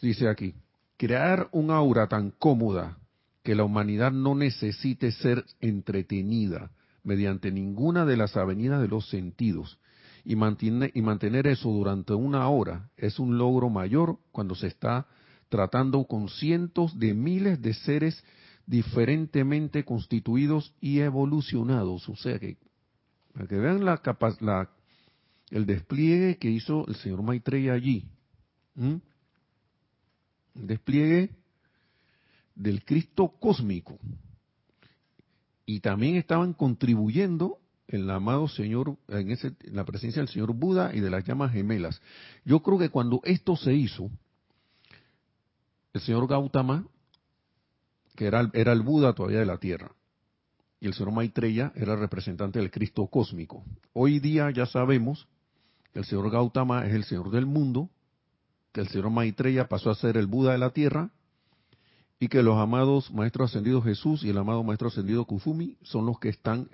dice 0.00 0.28
aquí, 0.28 0.54
crear 0.96 1.48
un 1.52 1.70
aura 1.70 2.08
tan 2.08 2.30
cómoda 2.30 2.98
que 3.42 3.54
la 3.54 3.64
humanidad 3.64 4.12
no 4.12 4.34
necesite 4.34 5.12
ser 5.12 5.44
entretenida 5.60 6.70
mediante 7.02 7.50
ninguna 7.50 8.04
de 8.04 8.16
las 8.16 8.36
avenidas 8.36 8.80
de 8.80 8.88
los 8.88 9.08
sentidos 9.08 9.78
y 10.24 10.36
mantener, 10.36 11.46
eso 11.46 11.70
durante 11.70 12.12
una 12.12 12.48
hora 12.48 12.90
es 12.96 13.18
un 13.18 13.38
logro 13.38 13.70
mayor 13.70 14.18
cuando 14.32 14.54
se 14.54 14.66
está 14.66 15.06
tratando 15.48 16.04
con 16.04 16.28
cientos 16.28 16.98
de 16.98 17.14
miles 17.14 17.60
de 17.62 17.74
seres 17.74 18.22
diferentemente 18.66 19.84
constituidos 19.84 20.74
y 20.80 21.00
evolucionados. 21.00 22.08
O 22.08 22.16
sea 22.16 22.38
que, 22.38 22.58
para 23.32 23.46
que 23.46 23.56
vean 23.56 23.84
la, 23.84 24.00
la 24.40 24.70
el 25.50 25.66
despliegue 25.66 26.36
que 26.38 26.50
hizo 26.50 26.86
el 26.86 26.96
señor 26.96 27.22
Maitreya 27.22 27.72
allí 27.72 28.06
despliegue 30.54 31.30
del 32.54 32.84
Cristo 32.84 33.34
cósmico. 33.40 33.98
Y 35.66 35.80
también 35.80 36.16
estaban 36.16 36.52
contribuyendo 36.52 37.58
en 37.88 38.02
el 38.02 38.10
amado 38.10 38.48
Señor, 38.48 38.96
en, 39.08 39.30
ese, 39.30 39.54
la 39.62 39.84
presencia 39.84 40.20
del 40.20 40.28
Señor 40.28 40.52
Buda 40.54 40.94
y 40.94 41.00
de 41.00 41.10
las 41.10 41.24
llamas 41.24 41.52
gemelas. 41.52 42.00
Yo 42.44 42.60
creo 42.62 42.78
que 42.78 42.88
cuando 42.88 43.20
esto 43.24 43.56
se 43.56 43.74
hizo, 43.74 44.10
el 45.92 46.00
Señor 46.00 46.28
Gautama, 46.28 46.86
que 48.14 48.26
era, 48.26 48.48
era 48.52 48.72
el 48.72 48.82
Buda 48.82 49.12
todavía 49.12 49.40
de 49.40 49.46
la 49.46 49.58
Tierra, 49.58 49.92
y 50.80 50.86
el 50.86 50.94
Señor 50.94 51.12
Maitreya 51.12 51.72
era 51.74 51.94
el 51.94 52.00
representante 52.00 52.58
del 52.58 52.70
Cristo 52.70 53.06
cósmico. 53.06 53.64
Hoy 53.92 54.18
día 54.18 54.50
ya 54.50 54.66
sabemos 54.66 55.28
que 55.92 56.00
el 56.00 56.04
Señor 56.04 56.30
Gautama 56.30 56.86
es 56.86 56.94
el 56.94 57.04
Señor 57.04 57.30
del 57.30 57.46
mundo 57.46 57.90
que 58.72 58.80
el 58.80 58.88
señor 58.88 59.10
Maitreya 59.10 59.68
pasó 59.68 59.90
a 59.90 59.94
ser 59.94 60.16
el 60.16 60.26
Buda 60.26 60.52
de 60.52 60.58
la 60.58 60.70
tierra 60.70 61.10
y 62.18 62.28
que 62.28 62.42
los 62.42 62.58
amados 62.58 63.10
Maestros 63.10 63.50
Ascendidos 63.50 63.84
Jesús 63.84 64.22
y 64.22 64.30
el 64.30 64.38
amado 64.38 64.62
Maestro 64.62 64.88
Ascendido 64.88 65.24
Kufumi 65.24 65.76
son 65.82 66.06
los 66.06 66.18
que 66.18 66.28
están 66.28 66.68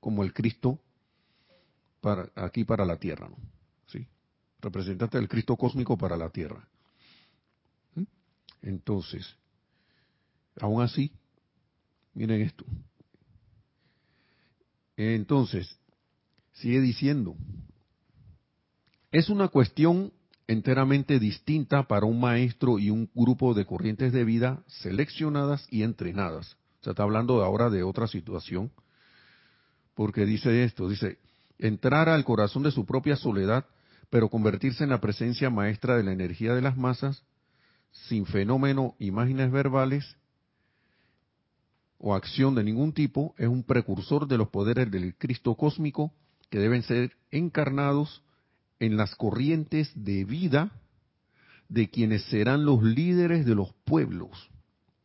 como 0.00 0.22
el 0.22 0.32
Cristo 0.32 0.78
para, 2.00 2.30
aquí 2.36 2.64
para 2.64 2.84
la 2.84 2.96
tierra, 2.96 3.28
¿no? 3.28 3.36
¿Sí? 3.86 4.06
Representante 4.60 5.18
del 5.18 5.28
Cristo 5.28 5.56
cósmico 5.56 5.96
para 5.96 6.16
la 6.16 6.30
tierra. 6.30 6.68
¿Mm? 7.94 8.04
Entonces, 8.62 9.34
aún 10.60 10.82
así, 10.82 11.10
miren 12.14 12.42
esto. 12.42 12.64
Entonces, 14.96 15.78
sigue 16.52 16.80
diciendo, 16.80 17.34
es 19.10 19.28
una 19.28 19.48
cuestión 19.48 20.12
enteramente 20.46 21.18
distinta 21.18 21.84
para 21.84 22.06
un 22.06 22.20
maestro 22.20 22.78
y 22.78 22.90
un 22.90 23.10
grupo 23.14 23.54
de 23.54 23.66
corrientes 23.66 24.12
de 24.12 24.24
vida 24.24 24.62
seleccionadas 24.66 25.66
y 25.70 25.82
entrenadas. 25.82 26.56
O 26.80 26.84
sea, 26.84 26.92
está 26.92 27.02
hablando 27.02 27.42
ahora 27.42 27.70
de 27.70 27.82
otra 27.82 28.06
situación, 28.06 28.70
porque 29.94 30.24
dice 30.24 30.64
esto, 30.64 30.88
dice, 30.88 31.18
entrar 31.58 32.08
al 32.08 32.24
corazón 32.24 32.62
de 32.62 32.70
su 32.70 32.86
propia 32.86 33.16
soledad, 33.16 33.66
pero 34.10 34.28
convertirse 34.28 34.84
en 34.84 34.90
la 34.90 35.00
presencia 35.00 35.50
maestra 35.50 35.96
de 35.96 36.04
la 36.04 36.12
energía 36.12 36.54
de 36.54 36.62
las 36.62 36.76
masas, 36.76 37.24
sin 37.90 38.26
fenómeno, 38.26 38.94
imágenes 38.98 39.50
verbales 39.50 40.16
o 41.98 42.14
acción 42.14 42.54
de 42.54 42.62
ningún 42.62 42.92
tipo, 42.92 43.34
es 43.38 43.48
un 43.48 43.64
precursor 43.64 44.28
de 44.28 44.38
los 44.38 44.48
poderes 44.48 44.90
del 44.90 45.16
Cristo 45.16 45.56
cósmico 45.56 46.12
que 46.48 46.58
deben 46.58 46.82
ser 46.82 47.12
encarnados 47.30 48.22
en 48.80 48.96
las 48.96 49.14
corrientes 49.16 49.90
de 49.94 50.24
vida 50.24 50.70
de 51.68 51.90
quienes 51.90 52.24
serán 52.24 52.64
los 52.64 52.82
líderes 52.82 53.44
de 53.44 53.54
los 53.54 53.72
pueblos. 53.84 54.50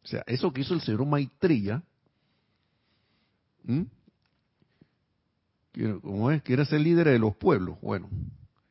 O 0.03 0.07
sea, 0.07 0.23
eso 0.27 0.51
que 0.51 0.61
hizo 0.61 0.73
el 0.73 0.81
señor 0.81 1.05
Maitreya, 1.05 1.83
¿cómo 6.01 6.31
es? 6.31 6.41
Quiere 6.43 6.65
ser 6.65 6.81
líder 6.81 7.07
de 7.07 7.19
los 7.19 7.35
pueblos. 7.35 7.79
Bueno, 7.81 8.09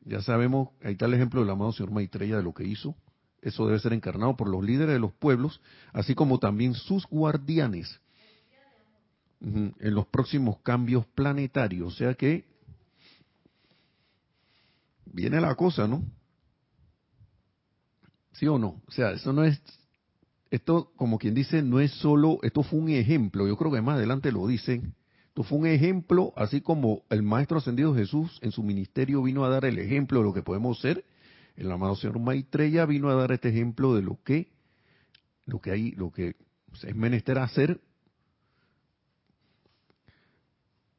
ya 0.01 0.21
sabemos, 0.21 0.69
ahí 0.83 0.93
está 0.93 1.05
el 1.05 1.13
ejemplo 1.13 1.41
del 1.41 1.49
amado 1.49 1.71
señor 1.71 1.91
Maitreya 1.91 2.37
de 2.37 2.43
lo 2.43 2.53
que 2.53 2.65
hizo. 2.65 2.95
Eso 3.41 3.65
debe 3.65 3.79
ser 3.79 3.93
encarnado 3.93 4.37
por 4.37 4.47
los 4.47 4.63
líderes 4.63 4.93
de 4.93 4.99
los 4.99 5.11
pueblos, 5.11 5.59
así 5.91 6.15
como 6.15 6.39
también 6.39 6.73
sus 6.73 7.05
guardianes 7.07 7.99
en 9.41 9.93
los 9.93 10.07
próximos 10.07 10.59
cambios 10.59 11.05
planetarios. 11.07 11.93
O 11.93 11.95
sea 11.97 12.13
que 12.13 12.45
viene 15.05 15.39
la 15.41 15.55
cosa, 15.55 15.87
¿no? 15.87 16.03
¿Sí 18.33 18.47
o 18.47 18.57
no? 18.57 18.81
O 18.87 18.91
sea, 18.91 19.11
eso 19.11 19.31
no 19.31 19.43
es, 19.43 19.61
esto 20.49 20.91
como 20.95 21.17
quien 21.19 21.33
dice, 21.33 21.61
no 21.61 21.79
es 21.79 21.91
solo, 21.91 22.39
esto 22.43 22.63
fue 22.63 22.79
un 22.79 22.89
ejemplo, 22.89 23.47
yo 23.47 23.57
creo 23.57 23.71
que 23.71 23.81
más 23.81 23.95
adelante 23.95 24.31
lo 24.31 24.47
dicen, 24.47 24.95
esto 25.27 25.43
fue 25.43 25.57
un 25.57 25.67
ejemplo, 25.67 26.33
así 26.35 26.61
como 26.61 27.03
el 27.09 27.23
Maestro 27.23 27.57
Ascendido 27.57 27.95
Jesús 27.95 28.39
en 28.41 28.51
su 28.51 28.63
ministerio 28.63 29.23
vino 29.23 29.43
a 29.45 29.49
dar 29.49 29.65
el 29.65 29.79
ejemplo 29.79 30.19
de 30.19 30.25
lo 30.25 30.33
que 30.33 30.43
podemos 30.43 30.79
ser, 30.79 31.05
el 31.55 31.71
amado 31.71 31.95
Señor 31.95 32.19
Maitreya 32.19 32.85
vino 32.85 33.09
a 33.09 33.15
dar 33.15 33.31
este 33.31 33.49
ejemplo 33.49 33.95
de 33.95 34.01
lo 34.01 34.19
que, 34.23 34.51
lo 35.45 35.59
que 35.59 35.71
hay, 35.71 35.91
lo 35.91 36.11
que 36.11 36.35
es 36.81 36.95
menester 36.95 37.37
hacer 37.37 37.79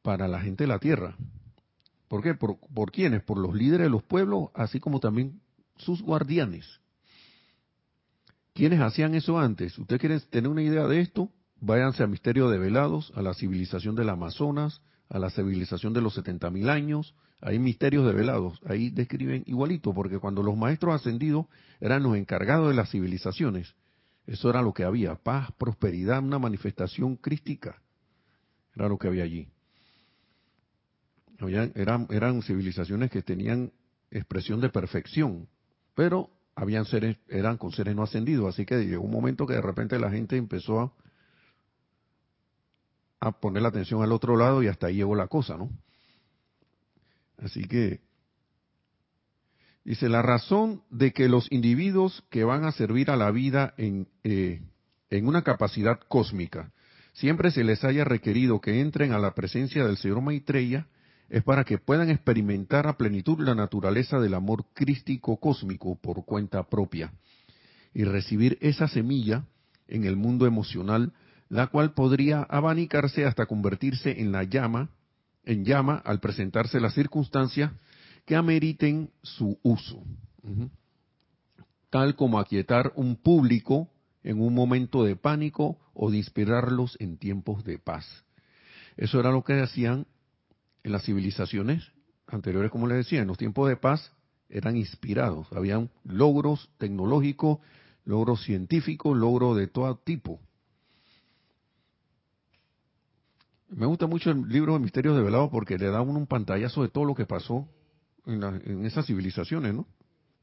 para 0.03 0.29
la 0.29 0.41
gente 0.41 0.65
de 0.65 0.69
la 0.69 0.79
tierra. 0.79 1.17
¿Por 2.15 2.23
qué? 2.23 2.35
¿Por, 2.35 2.61
¿Por 2.73 2.93
quiénes? 2.93 3.25
Por 3.25 3.39
los 3.39 3.57
líderes 3.57 3.87
de 3.87 3.91
los 3.91 4.05
pueblos, 4.05 4.51
así 4.55 4.79
como 4.79 5.01
también 5.01 5.41
sus 5.79 6.01
guardianes. 6.01 6.65
¿Quiénes 8.53 8.81
hacían 8.81 9.17
eso 9.17 9.37
antes? 9.37 9.77
¿Usted 9.77 9.99
quiere 9.99 10.21
tener 10.21 10.49
una 10.49 10.63
idea 10.63 10.87
de 10.87 11.01
esto? 11.01 11.33
váyanse 11.61 12.05
a 12.05 12.07
Misterio 12.07 12.49
de 12.51 12.59
Velados, 12.59 13.13
a 13.17 13.23
la 13.23 13.35
civilización 13.35 13.97
del 13.97 14.11
Amazonas, 14.11 14.81
a 15.09 15.19
la 15.19 15.29
civilización 15.29 15.93
de 15.93 16.03
los 16.03 16.17
70.000 16.17 16.69
años, 16.69 17.17
hay 17.41 17.59
misterios 17.59 18.07
de 18.07 18.13
velados, 18.13 18.61
ahí 18.65 18.91
describen 18.91 19.43
igualito, 19.47 19.93
porque 19.93 20.21
cuando 20.21 20.45
los 20.45 20.57
maestros 20.57 20.95
ascendidos 20.95 21.47
eran 21.81 22.05
los 22.05 22.17
encargados 22.17 22.69
de 22.69 22.77
las 22.77 22.91
civilizaciones, 22.91 23.75
eso 24.29 24.51
era 24.51 24.63
lo 24.63 24.73
que 24.73 24.85
había, 24.85 25.17
paz, 25.17 25.51
prosperidad, 25.59 26.23
una 26.23 26.39
manifestación 26.39 27.17
crística, 27.17 27.83
era 28.77 28.89
lo 28.89 28.99
que 28.99 29.09
había 29.09 29.25
allí. 29.25 29.49
Eran, 31.39 32.07
eran 32.11 32.43
civilizaciones 32.43 33.11
que 33.11 33.23
tenían 33.23 33.73
expresión 34.11 34.61
de 34.61 34.69
perfección, 34.69 35.49
pero 35.95 36.31
habían 36.55 36.85
seres, 36.85 37.17
eran 37.29 37.57
con 37.57 37.73
seres 37.73 37.97
no 37.97 38.05
ascendidos, 38.05 38.55
así 38.55 38.65
que 38.65 38.87
llegó 38.87 39.05
un 39.05 39.11
momento 39.11 39.47
que 39.47 39.55
de 39.55 39.63
repente 39.63 39.99
la 39.99 40.11
gente 40.11 40.37
empezó 40.37 40.81
a 40.81 40.93
a 43.25 43.33
poner 43.33 43.63
la 43.63 43.69
atención 43.69 44.03
al 44.03 44.13
otro 44.13 44.37
lado 44.37 44.63
y 44.63 44.69
hasta 44.69 44.89
ahí 44.89 44.97
llegó 44.97 45.15
la 45.15 45.29
cosa, 45.29 45.57
¿no? 45.57 45.71
Así 47.39 47.65
que 47.65 48.01
dice 49.85 50.09
la 50.09 50.23
razón 50.23 50.83
de 50.91 51.13
que 51.13 51.29
los 51.29 51.51
individuos 51.51 52.23
que 52.31 52.45
van 52.45 52.65
a 52.65 52.73
servir 52.73 53.11
a 53.11 53.17
la 53.17 53.31
vida 53.31 53.75
en, 53.77 54.09
eh, 54.25 54.63
en 55.11 55.27
una 55.27 55.43
capacidad 55.43 56.01
cósmica 56.09 56.73
siempre 57.13 57.51
se 57.51 57.65
les 57.65 57.83
haya 57.85 58.05
requerido 58.05 58.61
que 58.61 58.81
entren 58.81 59.13
a 59.13 59.19
la 59.19 59.35
presencia 59.35 59.85
del 59.85 59.97
Señor 59.97 60.21
Maitreya 60.21 60.87
es 61.29 61.43
para 61.43 61.65
que 61.65 61.79
puedan 61.79 62.11
experimentar 62.11 62.87
a 62.87 62.97
plenitud 62.97 63.41
la 63.41 63.55
naturaleza 63.55 64.19
del 64.19 64.35
amor 64.35 64.67
crístico 64.75 65.39
cósmico 65.39 65.97
por 66.01 66.25
cuenta 66.25 66.63
propia 66.65 67.13
y 67.93 68.05
recibir 68.05 68.59
esa 68.61 68.89
semilla 68.89 69.45
en 69.89 70.05
el 70.05 70.17
mundo 70.17 70.47
emocional 70.47 71.13
la 71.49 71.69
cual 71.69 71.93
podría 71.93 72.43
abanicarse 72.43 73.25
hasta 73.25 73.47
convertirse 73.47 74.21
en 74.21 74.33
la 74.33 74.45
llama, 74.45 74.91
en 75.45 75.65
llama 75.65 76.03
al 76.05 76.21
presentarse 76.21 76.81
las 76.81 76.95
circunstancias 76.95 77.73
que 78.25 78.35
ameriten 78.35 79.11
su 79.23 79.59
uso, 79.63 80.03
tal 81.91 82.17
como 82.17 82.39
aquietar 82.39 82.93
un 82.97 83.17
público 83.17 83.89
en 84.23 84.41
un 84.41 84.55
momento 84.55 85.05
de 85.05 85.17
pánico 85.17 85.79
o 85.93 86.11
de 86.11 86.17
inspirarlos 86.17 86.97
en 86.99 87.19
tiempos 87.19 87.63
de 87.65 87.79
paz. 87.79 88.25
Eso 88.97 89.21
era 89.21 89.31
lo 89.31 89.45
que 89.45 89.61
hacían 89.61 90.07
en 90.85 90.93
las 90.93 91.03
civilizaciones 91.05 91.91
anteriores, 92.29 92.71
como 92.71 92.87
les 92.87 92.99
decía, 92.99 93.23
en 93.23 93.29
los 93.29 93.39
tiempos 93.39 93.69
de 93.69 93.77
paz 93.77 94.13
eran 94.49 94.77
inspirados, 94.77 95.49
habían 95.53 95.91
logros 96.05 96.71
tecnológicos, 96.79 97.59
logros 98.05 98.45
científicos, 98.45 99.17
logros 99.17 99.57
de 99.57 99.67
todo 99.67 99.97
tipo. 99.97 100.41
Me 103.69 103.87
gusta 103.87 104.07
mucho 104.07 104.31
el 104.31 104.47
libro 104.49 104.75
de 104.75 104.79
Misterios 104.79 105.17
de 105.17 105.23
Velado 105.23 105.51
porque 105.51 105.79
le 105.79 105.91
da 105.91 106.03
uno 106.03 106.19
un 106.19 106.27
pantallazo 106.27 106.83
de 106.83 106.91
todo 106.91 107.05
lo 107.05 107.15
que 107.15 107.27
pasó 107.27 107.69
en, 108.27 108.85
esas 108.85 109.07
civilizaciones, 109.07 109.75
¿no? 109.75 109.87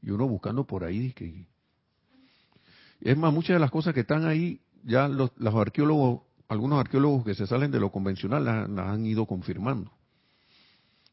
Y 0.02 0.10
uno 0.10 0.28
buscando 0.28 0.66
por 0.66 0.84
ahí. 0.84 1.12
Que... 1.12 1.46
Es 3.00 3.16
más, 3.16 3.32
muchas 3.32 3.54
de 3.54 3.60
las 3.60 3.70
cosas 3.70 3.94
que 3.94 4.00
están 4.00 4.26
ahí, 4.26 4.60
ya 4.82 5.08
los, 5.08 5.30
arqueólogos, 5.40 6.22
algunos 6.48 6.80
arqueólogos 6.80 7.24
que 7.24 7.34
se 7.34 7.46
salen 7.46 7.70
de 7.70 7.80
lo 7.80 7.90
convencional 7.90 8.44
las, 8.44 8.68
han 8.68 9.06
ido 9.06 9.24
confirmando. 9.24 9.92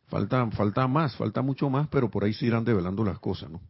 Falta, 0.09 0.49
falta 0.51 0.87
más, 0.87 1.15
falta 1.15 1.41
mucho 1.41 1.69
más, 1.69 1.87
pero 1.87 2.09
por 2.09 2.23
ahí 2.23 2.33
se 2.33 2.45
irán 2.45 2.65
develando 2.65 3.03
las 3.03 3.19
cosas, 3.19 3.49
¿no? 3.49 3.61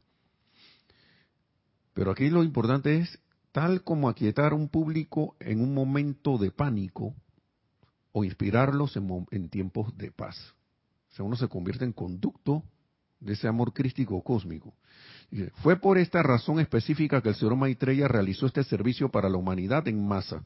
Pero 1.93 2.11
aquí 2.11 2.29
lo 2.29 2.43
importante 2.43 2.97
es, 2.97 3.19
tal 3.51 3.83
como 3.83 4.07
aquietar 4.07 4.53
un 4.53 4.69
público 4.69 5.35
en 5.39 5.61
un 5.61 5.73
momento 5.73 6.37
de 6.37 6.51
pánico, 6.51 7.13
o 8.11 8.23
inspirarlos 8.23 8.97
en, 9.31 9.49
tiempos 9.49 9.95
de 9.97 10.11
paz. 10.11 10.35
O 11.11 11.15
sea, 11.15 11.25
uno 11.25 11.35
se 11.35 11.47
convierte 11.47 11.85
en 11.85 11.93
conducto 11.93 12.63
de 13.19 13.33
ese 13.33 13.47
amor 13.47 13.73
crístico 13.73 14.21
cósmico. 14.23 14.73
Fue 15.61 15.75
por 15.75 15.97
esta 15.97 16.23
razón 16.23 16.59
específica 16.59 17.21
que 17.21 17.29
el 17.29 17.35
señor 17.35 17.55
Maitreya 17.55 18.07
realizó 18.07 18.47
este 18.47 18.63
servicio 18.63 19.09
para 19.09 19.29
la 19.29 19.37
humanidad 19.37 19.87
en 19.87 20.07
masa, 20.07 20.43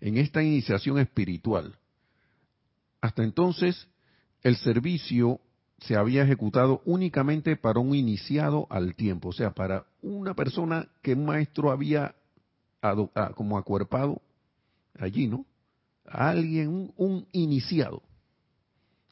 en 0.00 0.18
esta 0.18 0.42
iniciación 0.42 0.98
espiritual. 0.98 1.76
Hasta 3.00 3.22
entonces, 3.22 3.88
el 4.42 4.56
servicio 4.56 5.40
se 5.78 5.96
había 5.96 6.22
ejecutado 6.22 6.80
únicamente 6.84 7.56
para 7.56 7.80
un 7.80 7.94
iniciado 7.94 8.66
al 8.70 8.94
tiempo, 8.94 9.28
o 9.28 9.32
sea, 9.32 9.50
para 9.52 9.84
una 10.00 10.34
persona 10.34 10.88
que 11.02 11.14
un 11.14 11.26
maestro 11.26 11.70
había 11.70 12.14
ah, 12.82 13.32
como 13.34 13.58
acuerpado 13.58 14.20
allí, 14.98 15.26
¿no? 15.26 15.44
a 16.06 16.30
alguien, 16.30 16.92
un, 16.96 17.26
iniciado 17.32 18.02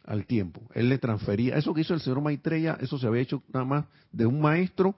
al 0.04 0.26
tiempo. 0.26 0.62
Él 0.74 0.88
le 0.88 0.98
transfería, 0.98 1.56
eso 1.56 1.74
que 1.74 1.82
hizo 1.82 1.94
el 1.94 2.00
señor 2.00 2.20
Maitreya, 2.20 2.78
eso 2.80 2.98
se 2.98 3.06
había 3.06 3.22
hecho 3.22 3.42
nada 3.52 3.64
más 3.64 3.84
de 4.12 4.26
un 4.26 4.40
maestro 4.40 4.94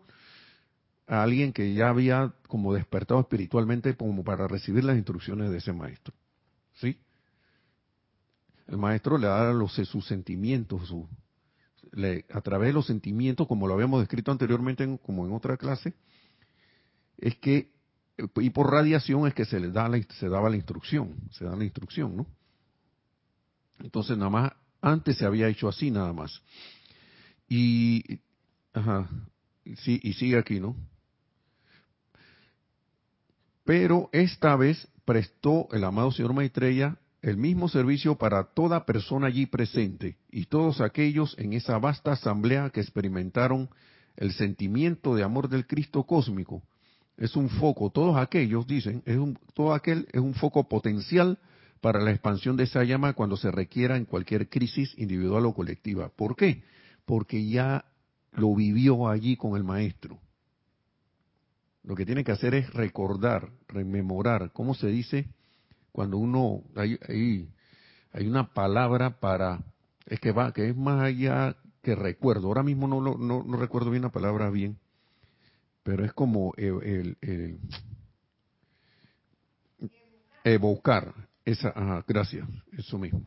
a 1.06 1.22
alguien 1.22 1.52
que 1.52 1.74
ya 1.74 1.88
había 1.88 2.32
como 2.48 2.72
despertado 2.72 3.20
espiritualmente 3.20 3.94
como 3.94 4.24
para 4.24 4.48
recibir 4.48 4.84
las 4.84 4.96
instrucciones 4.96 5.50
de 5.50 5.58
ese 5.58 5.72
maestro. 5.72 6.14
El 8.72 8.78
maestro 8.78 9.18
le 9.18 9.26
da 9.26 9.52
los, 9.52 9.74
sus 9.74 10.06
sentimientos, 10.06 10.88
su, 10.88 11.06
le, 11.92 12.24
a 12.32 12.40
través 12.40 12.68
de 12.68 12.72
los 12.72 12.86
sentimientos, 12.86 13.46
como 13.46 13.68
lo 13.68 13.74
habíamos 13.74 14.00
descrito 14.00 14.32
anteriormente, 14.32 14.98
como 15.04 15.26
en 15.26 15.34
otra 15.34 15.58
clase, 15.58 15.92
es 17.18 17.36
que 17.36 17.70
y 18.36 18.48
por 18.48 18.70
radiación 18.70 19.26
es 19.26 19.34
que 19.34 19.44
se 19.44 19.60
le 19.60 19.70
da 19.70 19.90
se 20.18 20.30
daba 20.30 20.48
la 20.48 20.56
instrucción, 20.56 21.14
se 21.32 21.44
da 21.44 21.54
la 21.54 21.64
instrucción, 21.64 22.16
¿no? 22.16 22.26
Entonces 23.80 24.16
nada 24.16 24.30
más 24.30 24.52
antes 24.80 25.18
se 25.18 25.26
había 25.26 25.48
hecho 25.48 25.68
así 25.68 25.90
nada 25.90 26.14
más. 26.14 26.40
Y 27.50 28.20
ajá, 28.72 29.06
sí, 29.80 30.00
y 30.02 30.14
sigue 30.14 30.38
aquí, 30.38 30.60
¿no? 30.60 30.74
Pero 33.64 34.08
esta 34.12 34.56
vez 34.56 34.88
prestó 35.04 35.68
el 35.72 35.84
amado 35.84 36.10
señor 36.10 36.32
Maitreya 36.32 36.96
el 37.22 37.36
mismo 37.36 37.68
servicio 37.68 38.16
para 38.16 38.44
toda 38.44 38.84
persona 38.84 39.28
allí 39.28 39.46
presente 39.46 40.16
y 40.30 40.46
todos 40.46 40.80
aquellos 40.80 41.36
en 41.38 41.52
esa 41.54 41.78
vasta 41.78 42.12
asamblea 42.12 42.70
que 42.70 42.80
experimentaron 42.80 43.70
el 44.16 44.32
sentimiento 44.32 45.14
de 45.14 45.22
amor 45.22 45.48
del 45.48 45.66
Cristo 45.66 46.02
cósmico 46.02 46.62
es 47.16 47.36
un 47.36 47.48
foco, 47.48 47.90
todos 47.90 48.16
aquellos 48.16 48.66
dicen, 48.66 49.02
es 49.06 49.16
un, 49.16 49.38
todo 49.54 49.74
aquel 49.74 50.08
es 50.12 50.20
un 50.20 50.34
foco 50.34 50.68
potencial 50.68 51.38
para 51.80 52.00
la 52.00 52.10
expansión 52.10 52.56
de 52.56 52.64
esa 52.64 52.84
llama 52.84 53.12
cuando 53.12 53.36
se 53.36 53.50
requiera 53.50 53.96
en 53.96 54.04
cualquier 54.04 54.48
crisis 54.48 54.92
individual 54.98 55.46
o 55.46 55.54
colectiva. 55.54 56.08
¿Por 56.08 56.36
qué? 56.36 56.62
Porque 57.04 57.46
ya 57.48 57.84
lo 58.32 58.54
vivió 58.54 59.08
allí 59.08 59.36
con 59.36 59.56
el 59.56 59.64
maestro. 59.64 60.18
Lo 61.84 61.96
que 61.96 62.06
tiene 62.06 62.24
que 62.24 62.32
hacer 62.32 62.54
es 62.54 62.72
recordar, 62.72 63.50
rememorar, 63.68 64.52
¿cómo 64.52 64.74
se 64.74 64.88
dice? 64.88 65.28
Cuando 65.92 66.16
uno, 66.16 66.62
hay, 66.74 66.98
hay, 68.12 68.26
una 68.26 68.52
palabra 68.52 69.20
para, 69.20 69.62
es 70.06 70.18
que 70.20 70.32
va, 70.32 70.52
que 70.52 70.70
es 70.70 70.76
más 70.76 71.02
allá 71.02 71.56
que 71.82 71.94
recuerdo. 71.94 72.48
Ahora 72.48 72.62
mismo 72.62 72.88
no, 72.88 73.00
no, 73.00 73.44
no 73.44 73.56
recuerdo 73.56 73.90
bien 73.90 74.02
la 74.02 74.10
palabra 74.10 74.50
bien, 74.50 74.78
pero 75.82 76.04
es 76.04 76.12
como 76.12 76.54
el, 76.56 77.16
evocar 80.44 81.14
esa, 81.44 82.04
gracias, 82.06 82.48
eso 82.76 82.98
mismo. 82.98 83.22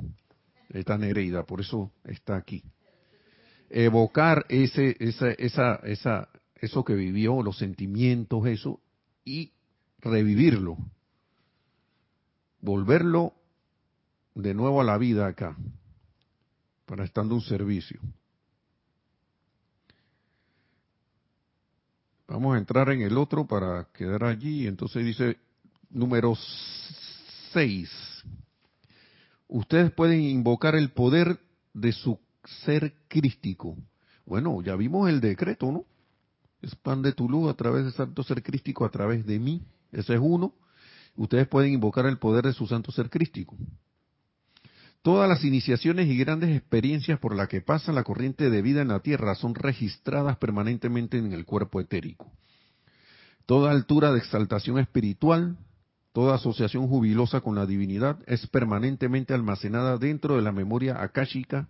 Está 0.69 0.97
Nereida, 0.97 1.43
por 1.43 1.61
eso 1.61 1.91
está 2.03 2.35
aquí. 2.35 2.63
Evocar 3.69 4.45
ese, 4.49 4.95
esa, 4.99 5.31
esa, 5.31 5.75
esa, 5.83 6.29
eso 6.55 6.83
que 6.83 6.95
vivió, 6.95 7.41
los 7.41 7.57
sentimientos, 7.57 8.45
eso, 8.47 8.79
y 9.23 9.51
revivirlo. 9.99 10.77
Volverlo 12.65 13.31
de 14.33 14.55
nuevo 14.55 14.81
a 14.81 14.83
la 14.83 14.97
vida 14.97 15.27
acá, 15.27 15.55
para 16.87 17.03
estando 17.03 17.35
un 17.35 17.41
servicio. 17.41 17.99
Vamos 22.27 22.55
a 22.55 22.57
entrar 22.57 22.89
en 22.89 23.03
el 23.03 23.19
otro 23.19 23.45
para 23.45 23.87
quedar 23.93 24.23
allí. 24.23 24.65
Entonces 24.65 25.05
dice 25.05 25.37
número 25.91 26.33
6. 27.53 27.91
Ustedes 29.47 29.91
pueden 29.91 30.23
invocar 30.23 30.73
el 30.73 30.89
poder 30.89 31.39
de 31.71 31.91
su 31.91 32.17
ser 32.65 32.95
crístico. 33.07 33.77
Bueno, 34.25 34.59
ya 34.63 34.75
vimos 34.75 35.07
el 35.07 35.21
decreto, 35.21 35.71
¿no? 35.71 35.85
Expande 36.63 37.13
tu 37.13 37.29
luz 37.29 37.47
a 37.47 37.53
través 37.53 37.85
de 37.85 37.91
santo 37.91 38.23
ser 38.23 38.41
crístico, 38.41 38.85
a 38.85 38.89
través 38.89 39.23
de 39.23 39.37
mí. 39.37 39.61
Ese 39.91 40.15
es 40.15 40.19
uno. 40.19 40.55
Ustedes 41.15 41.47
pueden 41.47 41.73
invocar 41.73 42.05
el 42.05 42.17
poder 42.17 42.45
de 42.45 42.53
su 42.53 42.67
santo 42.67 42.91
ser 42.91 43.09
crístico. 43.09 43.57
Todas 45.01 45.29
las 45.29 45.43
iniciaciones 45.43 46.07
y 46.07 46.17
grandes 46.17 46.55
experiencias 46.55 47.19
por 47.19 47.35
las 47.35 47.47
que 47.47 47.61
pasa 47.61 47.91
la 47.91 48.03
corriente 48.03 48.49
de 48.49 48.61
vida 48.61 48.81
en 48.81 48.87
la 48.87 49.01
Tierra 49.01 49.35
son 49.35 49.53
registradas 49.53 50.37
permanentemente 50.37 51.17
en 51.17 51.31
el 51.31 51.45
cuerpo 51.45 51.79
etérico. 51.79 52.31
Toda 53.45 53.71
altura 53.71 54.11
de 54.11 54.19
exaltación 54.19 54.79
espiritual, 54.79 55.57
Toda 56.15 56.35
asociación 56.35 56.87
jubilosa 56.87 57.41
con 57.41 57.55
la 57.55 57.65
divinidad 57.65 58.19
es 58.25 58.47
permanentemente 58.47 59.33
almacenada 59.33 59.97
dentro 59.97 60.37
de 60.37 60.41
la 60.41 60.53
memoria 60.53 61.03
akáshica 61.03 61.67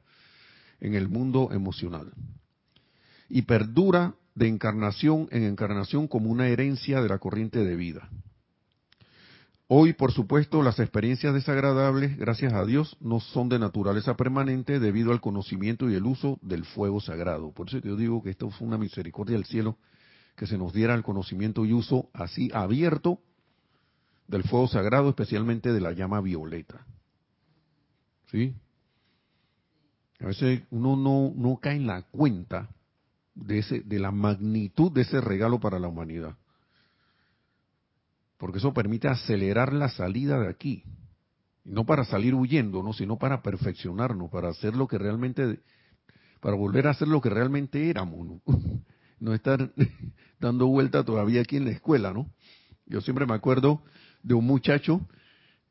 en 0.80 0.94
el 0.94 1.10
mundo 1.10 1.50
emocional 1.52 2.14
y 3.28 3.42
perdura 3.42 4.14
de 4.36 4.48
encarnación 4.48 5.28
en 5.32 5.46
encarnación 5.46 6.08
como 6.08 6.30
una 6.30 6.48
herencia 6.48 7.02
de 7.02 7.10
la 7.10 7.18
corriente 7.18 7.66
de 7.66 7.76
vida. 7.76 8.08
Hoy, 9.68 9.94
por 9.94 10.12
supuesto, 10.12 10.62
las 10.62 10.80
experiencias 10.80 11.34
desagradables, 11.34 12.18
gracias 12.18 12.54
a 12.54 12.66
Dios, 12.66 12.96
no 13.00 13.20
son 13.20 13.50
de 13.50 13.58
naturaleza 13.58 14.16
permanente 14.16 14.80
debido 14.80 15.12
al 15.12 15.22
conocimiento 15.22 15.90
y 15.90 15.96
el 15.96 16.06
uso 16.06 16.38
del 16.44 16.66
fuego 16.66 17.02
sagrado. 17.02 17.52
Por 17.52 17.70
eso 17.70 17.80
yo 17.80 17.96
digo 17.96 18.22
que 18.22 18.30
esto 18.30 18.52
fue 18.52 18.68
una 18.68 18.78
misericordia 18.78 19.36
del 19.36 19.46
cielo 19.46 19.78
que 20.36 20.46
se 20.46 20.60
nos 20.60 20.72
diera 20.72 20.94
el 20.94 21.02
conocimiento 21.02 21.66
y 21.66 21.74
uso 21.74 22.10
así 22.14 22.52
abierto 22.54 23.20
del 24.28 24.44
fuego 24.44 24.68
sagrado, 24.68 25.10
especialmente 25.10 25.74
de 25.74 25.82
la 25.82 25.94
llama 25.94 26.22
violeta. 26.22 26.86
¿Sí? 28.30 28.54
A 30.20 30.28
veces 30.28 30.62
uno 30.70 30.96
no, 30.96 31.34
no 31.36 31.58
cae 31.58 31.78
en 31.78 31.88
la 31.88 32.04
cuenta 32.04 32.70
de, 33.34 33.60
ese, 33.60 33.80
de 33.82 33.98
la 33.98 34.12
magnitud 34.12 34.92
de 34.92 35.02
ese 35.02 35.22
regalo 35.22 35.60
para 35.60 35.80
la 35.80 35.88
humanidad. 35.88 36.36
Porque 38.38 38.60
eso 38.60 38.74
permite 38.74 39.08
acelerar 39.08 39.74
la 39.74 39.90
salida 39.90 40.40
de 40.40 40.50
aquí. 40.50 40.84
no 41.64 41.86
para 41.86 42.06
salir 42.06 42.36
huyendo, 42.36 42.84
¿no? 42.84 42.94
sino 42.94 43.18
para 43.18 43.42
perfeccionarnos, 43.42 44.30
para 44.30 44.50
hacer 44.50 44.76
lo 44.76 44.88
que 44.88 44.98
realmente, 44.98 45.62
para 46.40 46.56
volver 46.56 46.88
a 46.88 46.92
hacer 46.92 47.08
lo 47.08 47.22
que 47.22 47.30
realmente 47.30 47.90
éramos. 47.90 48.28
¿no? 48.28 48.42
no 49.20 49.34
estar 49.34 49.72
dando 50.40 50.68
vuelta 50.68 51.04
todavía 51.04 51.42
aquí 51.42 51.58
en 51.58 51.66
la 51.66 51.72
escuela, 51.72 52.14
¿no? 52.14 52.30
Yo 52.86 53.02
siempre 53.02 53.26
me 53.26 53.34
acuerdo 53.34 53.82
de 54.22 54.36
un 54.36 54.46
muchacho 54.46 55.02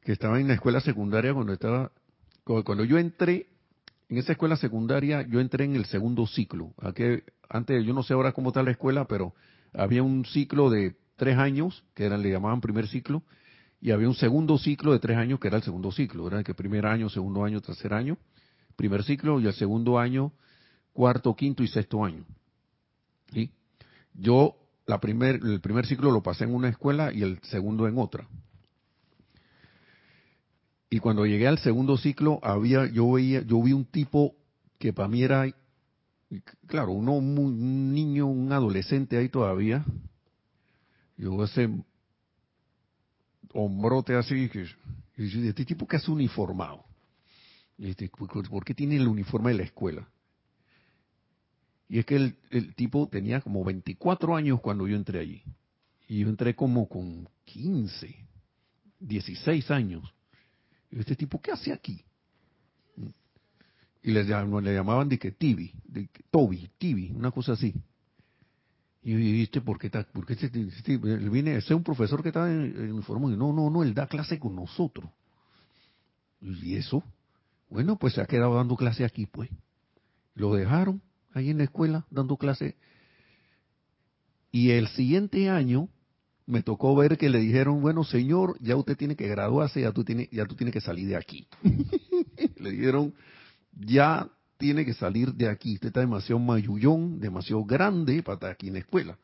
que 0.02 0.12
estaba 0.12 0.40
en 0.40 0.48
la 0.48 0.54
escuela 0.54 0.80
secundaria 0.80 1.32
cuando 1.32 1.52
estaba, 1.52 1.92
cuando 2.42 2.84
yo 2.84 2.98
entré 2.98 3.46
en 4.08 4.18
esa 4.18 4.32
escuela 4.32 4.56
secundaria, 4.56 5.22
yo 5.22 5.40
entré 5.40 5.64
en 5.64 5.76
el 5.76 5.86
segundo 5.86 6.26
ciclo. 6.26 6.74
Aquí, 6.80 7.22
antes, 7.48 7.84
yo 7.84 7.94
no 7.94 8.02
sé 8.02 8.12
ahora 8.12 8.32
cómo 8.32 8.50
está 8.50 8.62
la 8.62 8.72
escuela, 8.72 9.06
pero 9.06 9.34
había 9.72 10.02
un 10.02 10.24
ciclo 10.24 10.70
de 10.70 10.96
tres 11.16 11.38
años, 11.38 11.84
que 11.94 12.04
eran, 12.04 12.22
le 12.22 12.30
llamaban 12.30 12.60
primer 12.60 12.88
ciclo, 12.88 13.22
y 13.80 13.90
había 13.90 14.08
un 14.08 14.14
segundo 14.14 14.56
ciclo 14.58 14.92
de 14.92 14.98
tres 14.98 15.16
años, 15.16 15.38
que 15.38 15.48
era 15.48 15.58
el 15.58 15.62
segundo 15.62 15.92
ciclo. 15.92 16.26
Era 16.26 16.42
que 16.42 16.54
primer 16.54 16.86
año, 16.86 17.08
segundo 17.10 17.44
año, 17.44 17.60
tercer 17.60 17.92
año, 17.92 18.16
primer 18.76 19.04
ciclo, 19.04 19.40
y 19.40 19.46
el 19.46 19.52
segundo 19.52 19.98
año, 19.98 20.32
cuarto, 20.92 21.34
quinto 21.36 21.62
y 21.62 21.68
sexto 21.68 22.04
año. 22.04 22.24
¿Sí? 23.32 23.50
Yo 24.14 24.56
la 24.86 25.00
primer, 25.00 25.36
el 25.36 25.60
primer 25.60 25.86
ciclo 25.86 26.10
lo 26.10 26.22
pasé 26.22 26.44
en 26.44 26.54
una 26.54 26.68
escuela 26.68 27.12
y 27.12 27.22
el 27.22 27.40
segundo 27.42 27.86
en 27.86 27.98
otra. 27.98 28.26
Y 30.90 31.00
cuando 31.00 31.26
llegué 31.26 31.48
al 31.48 31.58
segundo 31.58 31.96
ciclo, 31.96 32.38
había, 32.42 32.86
yo 32.86 33.10
veía, 33.12 33.42
yo 33.42 33.60
vi 33.62 33.72
un 33.72 33.84
tipo 33.84 34.34
que 34.78 34.92
para 34.92 35.08
mí 35.08 35.22
era, 35.22 35.46
claro, 36.66 36.92
uno, 36.92 37.14
un 37.14 37.92
niño, 37.92 38.26
un 38.26 38.52
adolescente 38.52 39.16
ahí 39.16 39.28
todavía. 39.28 39.84
Yo 41.16 41.44
ese 41.44 41.68
hombrote 43.52 44.14
así, 44.16 44.48
que, 44.48 44.66
y 45.16 45.48
este 45.48 45.64
tipo 45.64 45.86
que 45.86 45.96
hace 45.96 46.10
uniformado. 46.10 46.84
Este, 47.78 48.08
¿Por 48.08 48.64
qué 48.64 48.74
tiene 48.74 48.96
el 48.96 49.08
uniforme 49.08 49.52
de 49.52 49.58
la 49.58 49.64
escuela? 49.64 50.08
Y 51.88 51.98
es 51.98 52.06
que 52.06 52.16
el, 52.16 52.74
tipo 52.74 53.08
tenía 53.08 53.40
como 53.40 53.64
24 53.64 54.36
años 54.36 54.60
cuando 54.60 54.86
yo 54.86 54.96
entré 54.96 55.20
allí. 55.20 55.42
Y 56.08 56.20
yo 56.20 56.28
entré 56.28 56.54
como 56.54 56.88
con 56.88 57.28
15, 57.44 58.14
16 59.00 59.70
años. 59.70 60.12
Y 60.90 60.98
este 60.98 61.16
tipo, 61.16 61.40
¿qué 61.40 61.52
hace 61.52 61.72
aquí? 61.72 62.04
Y 64.02 64.10
le, 64.10 64.24
le 64.24 64.74
llamaban 64.74 65.08
de 65.08 65.18
que 65.18 65.32
Tibi, 65.32 65.72
de 65.84 66.08
Toby, 66.30 66.68
Tibi, 66.78 67.10
una 67.10 67.30
cosa 67.30 67.52
así. 67.52 67.74
Y 69.06 69.14
viste, 69.14 69.60
¿por 69.60 69.78
qué, 69.78 69.88
está, 69.88 70.02
por 70.04 70.24
qué 70.24 70.32
este, 70.32 70.46
este, 70.46 70.94
él 70.94 71.28
viene, 71.28 71.56
ese 71.56 71.66
es 71.66 71.76
un 71.76 71.84
profesor 71.84 72.22
que 72.22 72.30
está 72.30 72.50
en, 72.50 72.74
en 72.74 72.96
Y 72.96 73.36
no, 73.36 73.52
no, 73.52 73.68
no, 73.68 73.82
él 73.82 73.92
da 73.92 74.06
clase 74.06 74.38
con 74.38 74.56
nosotros. 74.56 75.10
¿Y 76.40 76.76
eso? 76.76 77.04
Bueno, 77.68 77.98
pues 77.98 78.14
se 78.14 78.22
ha 78.22 78.26
quedado 78.26 78.54
dando 78.54 78.76
clase 78.76 79.04
aquí, 79.04 79.26
pues. 79.26 79.50
Lo 80.34 80.54
dejaron 80.54 81.02
ahí 81.34 81.50
en 81.50 81.58
la 81.58 81.64
escuela 81.64 82.06
dando 82.10 82.38
clase. 82.38 82.76
Y 84.50 84.70
el 84.70 84.88
siguiente 84.88 85.50
año 85.50 85.90
me 86.46 86.62
tocó 86.62 86.96
ver 86.96 87.18
que 87.18 87.28
le 87.28 87.40
dijeron, 87.40 87.82
bueno, 87.82 88.04
señor, 88.04 88.56
ya 88.60 88.74
usted 88.74 88.96
tiene 88.96 89.16
que 89.16 89.28
graduarse, 89.28 89.82
ya 89.82 89.92
tú 89.92 90.02
tienes, 90.02 90.30
ya 90.30 90.46
tú 90.46 90.54
tienes 90.54 90.72
que 90.72 90.80
salir 90.80 91.08
de 91.08 91.16
aquí. 91.16 91.46
le 92.56 92.70
dijeron, 92.70 93.12
ya 93.72 94.30
tiene 94.56 94.84
que 94.84 94.94
salir 94.94 95.32
de 95.34 95.48
aquí. 95.48 95.74
Usted 95.74 95.88
está 95.88 96.00
demasiado 96.00 96.38
mayullón, 96.38 97.20
demasiado 97.20 97.64
grande 97.64 98.22
para 98.22 98.34
estar 98.34 98.50
aquí 98.50 98.68
en 98.68 98.74
la 98.74 98.78
escuela. 98.80 99.18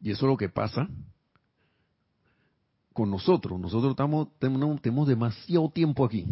Y 0.00 0.10
eso 0.10 0.26
es 0.26 0.30
lo 0.30 0.36
que 0.36 0.48
pasa 0.48 0.88
con 2.92 3.10
nosotros. 3.10 3.58
Nosotros 3.58 3.92
estamos, 3.92 4.28
tenemos, 4.38 5.08
demasiado 5.08 5.70
tiempo 5.70 6.04
aquí. 6.04 6.26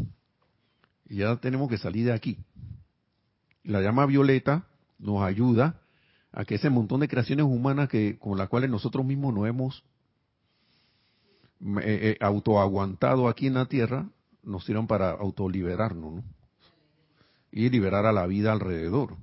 Y 1.09 1.17
ya 1.17 1.37
tenemos 1.37 1.69
que 1.69 1.79
salir 1.79 2.07
de 2.07 2.13
aquí 2.13 2.39
la 3.65 3.81
llama 3.81 4.07
violeta 4.07 4.65
nos 4.99 5.23
ayuda 5.23 5.81
a 6.33 6.45
que 6.45 6.57
ese 6.57 6.71
montón 6.71 7.01
de 7.01 7.09
creaciones 7.09 7.45
humanas 7.45 7.89
que 7.89 8.19
con 8.19 8.39
las 8.39 8.49
cuales 8.49 8.71
nosotros 8.71 9.05
mismos 9.05 9.35
nos 9.35 9.47
hemos 9.47 9.85
eh, 11.61 12.17
eh, 12.17 12.17
autoaguantado 12.21 13.29
aquí 13.29 13.47
en 13.47 13.55
la 13.55 13.67
tierra 13.67 14.09
nos 14.43 14.65
sirvan 14.65 14.87
para 14.87 15.11
autoliberarnos 15.11 16.15
¿no? 16.15 16.25
y 17.51 17.69
liberar 17.69 18.07
a 18.07 18.13
la 18.13 18.27
vida 18.27 18.53
alrededor. 18.53 19.17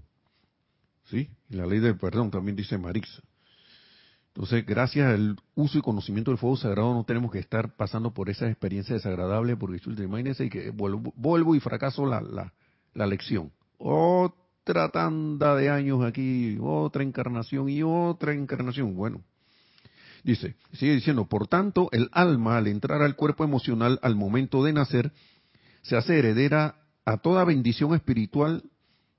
¿Sí? 1.05 1.30
Y 1.49 1.55
la 1.55 1.65
ley 1.65 1.80
del 1.80 1.97
perdón 1.97 2.30
también 2.30 2.55
dice 2.55 2.78
Marix. 2.78 3.22
Entonces, 4.28 4.65
gracias 4.65 5.07
al 5.07 5.38
uso 5.55 5.80
y 5.80 5.82
conocimiento 5.82 6.32
del 6.32 6.38
fuego 6.38 6.55
sagrado, 6.55 6.93
no 6.93 7.03
tenemos 7.03 7.32
que 7.32 7.39
estar 7.39 7.76
pasando 7.76 8.13
por 8.13 8.30
esa 8.30 8.47
experiencia 8.47 8.93
desagradable, 8.95 9.57
porque 9.57 9.82
imagínense 10.03 10.49
que 10.49 10.70
vuelvo, 10.70 11.11
vuelvo 11.15 11.55
y 11.55 11.59
fracaso 11.59 12.05
la, 12.05 12.22
la, 12.22 12.53
la 12.93 13.07
lección 13.07 13.51
otra 13.80 14.89
tanda 14.89 15.55
de 15.55 15.70
años 15.70 16.03
aquí, 16.03 16.57
otra 16.61 17.01
encarnación 17.01 17.70
y 17.70 17.82
otra 17.82 18.34
encarnación. 18.34 18.95
Bueno, 18.95 19.24
dice, 20.24 20.55
sigue 20.74 20.95
diciendo, 20.95 21.26
por 21.28 21.47
tanto, 21.47 21.89
el 21.91 22.09
alma 22.11 22.57
al 22.57 22.67
entrar 22.67 23.01
al 23.01 23.15
cuerpo 23.15 23.43
emocional 23.43 23.99
al 24.01 24.15
momento 24.15 24.63
de 24.63 24.74
nacer, 24.74 25.11
se 25.82 25.95
hace 25.95 26.20
heredera 26.20 26.76
a 27.05 27.17
toda 27.17 27.45
bendición 27.45 27.95
espiritual 27.95 28.63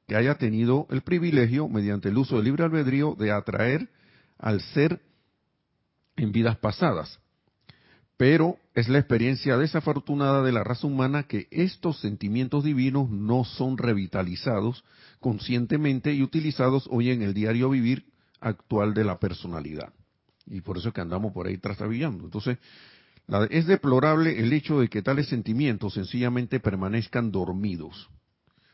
que 0.07 0.16
haya 0.16 0.36
tenido 0.36 0.86
el 0.90 1.03
privilegio, 1.03 1.68
mediante 1.68 2.09
el 2.09 2.18
uso 2.18 2.36
del 2.36 2.44
libre 2.44 2.64
albedrío, 2.64 3.14
de 3.18 3.30
atraer 3.30 3.88
al 4.38 4.61
ser 4.61 5.01
en 6.16 6.32
vidas 6.32 6.57
pasadas. 6.59 7.20
Pero 8.16 8.59
es 8.74 8.88
la 8.88 8.98
experiencia 8.98 9.57
desafortunada 9.57 10.42
de 10.42 10.53
la 10.53 10.62
raza 10.62 10.86
humana 10.86 11.22
que 11.22 11.48
estos 11.51 12.01
sentimientos 12.01 12.64
divinos 12.64 13.09
no 13.09 13.44
son 13.44 13.78
revitalizados 13.78 14.84
conscientemente 15.20 16.12
y 16.12 16.22
utilizados 16.22 16.86
hoy 16.90 17.11
en 17.11 17.22
el 17.22 17.32
diario 17.32 17.70
vivir 17.70 18.05
actual 18.40 18.94
de 18.94 19.05
la 19.05 19.18
personalidad. 19.18 19.92
Y 20.51 20.61
por 20.61 20.76
eso 20.76 20.88
es 20.88 20.94
que 20.94 21.01
andamos 21.01 21.32
por 21.32 21.46
ahí 21.46 21.57
trastabillando. 21.57 22.24
Entonces, 22.24 22.59
es 23.51 23.66
deplorable 23.66 24.38
el 24.38 24.53
hecho 24.53 24.80
de 24.80 24.88
que 24.88 25.01
tales 25.01 25.28
sentimientos 25.28 25.94
sencillamente 25.94 26.61
permanezcan 26.61 27.30
dormidos 27.30 28.11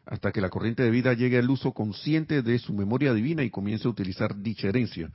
hasta 0.07 0.33
que 0.33 0.41
la 0.41 0.51
corriente 0.51 0.83
de 0.83 0.91
vida 0.91 1.12
llegue 1.12 1.39
al 1.39 1.51
uso 1.51 1.72
consciente 1.72 2.43
de 2.43 2.59
su 2.59 2.72
memoria 2.72 3.12
divina 3.12 3.43
y 3.43 3.51
comience 3.51 3.87
a 3.87 3.91
utilizar 3.91 4.41
dicha 4.41 4.68
herencia 4.68 5.11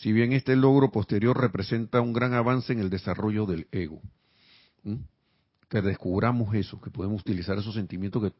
si 0.00 0.12
bien 0.12 0.32
este 0.32 0.56
logro 0.56 0.90
posterior 0.90 1.38
representa 1.38 2.00
un 2.00 2.14
gran 2.14 2.32
avance 2.32 2.72
en 2.72 2.78
el 2.78 2.88
desarrollo 2.88 3.44
del 3.44 3.66
ego. 3.70 4.00
Que 5.68 5.82
descubramos 5.82 6.54
eso, 6.54 6.80
que 6.80 6.90
podemos 6.90 7.20
utilizar 7.20 7.58
esos 7.58 7.74
sentimientos 7.74 8.32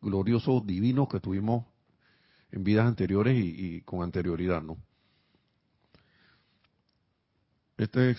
gloriosos, 0.00 0.66
divinos 0.66 1.08
que 1.10 1.20
tuvimos 1.20 1.66
en 2.50 2.64
vidas 2.64 2.86
anteriores 2.86 3.36
y, 3.38 3.82
con 3.82 4.02
anterioridad, 4.02 4.62
¿no? 4.62 4.78
Este 7.82 8.16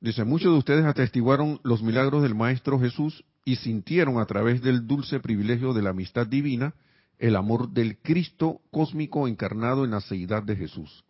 dice, 0.00 0.24
muchos 0.24 0.52
de 0.52 0.58
ustedes 0.58 0.84
atestiguaron 0.84 1.58
los 1.64 1.82
milagros 1.82 2.22
del 2.22 2.36
Maestro 2.36 2.78
Jesús 2.78 3.24
y 3.44 3.56
sintieron 3.56 4.20
a 4.20 4.26
través 4.26 4.62
del 4.62 4.86
dulce 4.86 5.18
privilegio 5.18 5.72
de 5.72 5.82
la 5.82 5.90
amistad 5.90 6.24
divina 6.24 6.74
el 7.18 7.34
amor 7.34 7.70
del 7.70 7.98
Cristo 7.98 8.60
cósmico 8.70 9.26
encarnado 9.26 9.84
en 9.84 9.90
la 9.90 10.00
seidad 10.00 10.44
de 10.44 10.54
Jesús. 10.54 11.04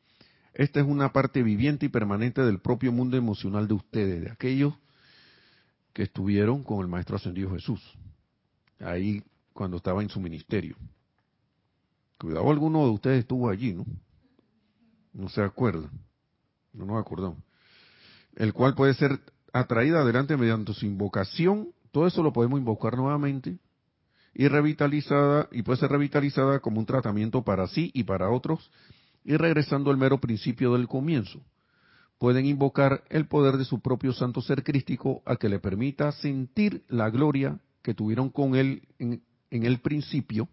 Esta 0.54 0.80
es 0.80 0.86
una 0.86 1.12
parte 1.12 1.42
viviente 1.42 1.84
y 1.84 1.90
permanente 1.90 2.40
del 2.40 2.60
propio 2.60 2.92
mundo 2.92 3.18
emocional 3.18 3.68
de 3.68 3.74
ustedes, 3.74 4.22
de 4.22 4.30
aquellos 4.30 4.72
que 5.92 6.04
estuvieron 6.04 6.62
con 6.62 6.80
el 6.80 6.88
Maestro 6.88 7.16
Ascendido 7.16 7.50
Jesús, 7.50 7.82
ahí 8.80 9.22
cuando 9.52 9.76
estaba 9.76 10.02
en 10.02 10.08
su 10.08 10.18
ministerio. 10.18 10.76
Cuidado, 12.18 12.50
alguno 12.50 12.84
de 12.84 12.90
ustedes 12.90 13.20
estuvo 13.20 13.50
allí, 13.50 13.74
¿no? 13.74 13.84
No 15.12 15.28
se 15.28 15.42
acuerda, 15.42 15.90
no 16.72 16.86
nos 16.86 16.98
acordamos. 16.98 17.51
El 18.36 18.52
cual 18.52 18.74
puede 18.74 18.94
ser 18.94 19.20
atraída 19.52 20.00
adelante 20.00 20.36
mediante 20.36 20.72
su 20.74 20.86
invocación, 20.86 21.68
todo 21.90 22.06
eso 22.06 22.22
lo 22.22 22.32
podemos 22.32 22.58
invocar 22.58 22.96
nuevamente, 22.96 23.58
y 24.34 24.48
revitalizada, 24.48 25.48
y 25.52 25.62
puede 25.62 25.78
ser 25.78 25.90
revitalizada 25.90 26.60
como 26.60 26.80
un 26.80 26.86
tratamiento 26.86 27.42
para 27.42 27.66
sí 27.68 27.90
y 27.94 28.04
para 28.04 28.30
otros, 28.30 28.70
y 29.24 29.36
regresando 29.36 29.90
al 29.90 29.98
mero 29.98 30.18
principio 30.18 30.72
del 30.72 30.88
comienzo. 30.88 31.40
Pueden 32.18 32.46
invocar 32.46 33.04
el 33.10 33.26
poder 33.26 33.56
de 33.56 33.64
su 33.64 33.80
propio 33.80 34.12
santo 34.12 34.40
ser 34.40 34.62
crístico 34.62 35.22
a 35.26 35.36
que 35.36 35.48
le 35.48 35.58
permita 35.58 36.12
sentir 36.12 36.84
la 36.88 37.10
gloria 37.10 37.58
que 37.82 37.94
tuvieron 37.94 38.30
con 38.30 38.54
él 38.54 38.82
en, 38.98 39.22
el 39.50 39.80
principio, 39.80 40.48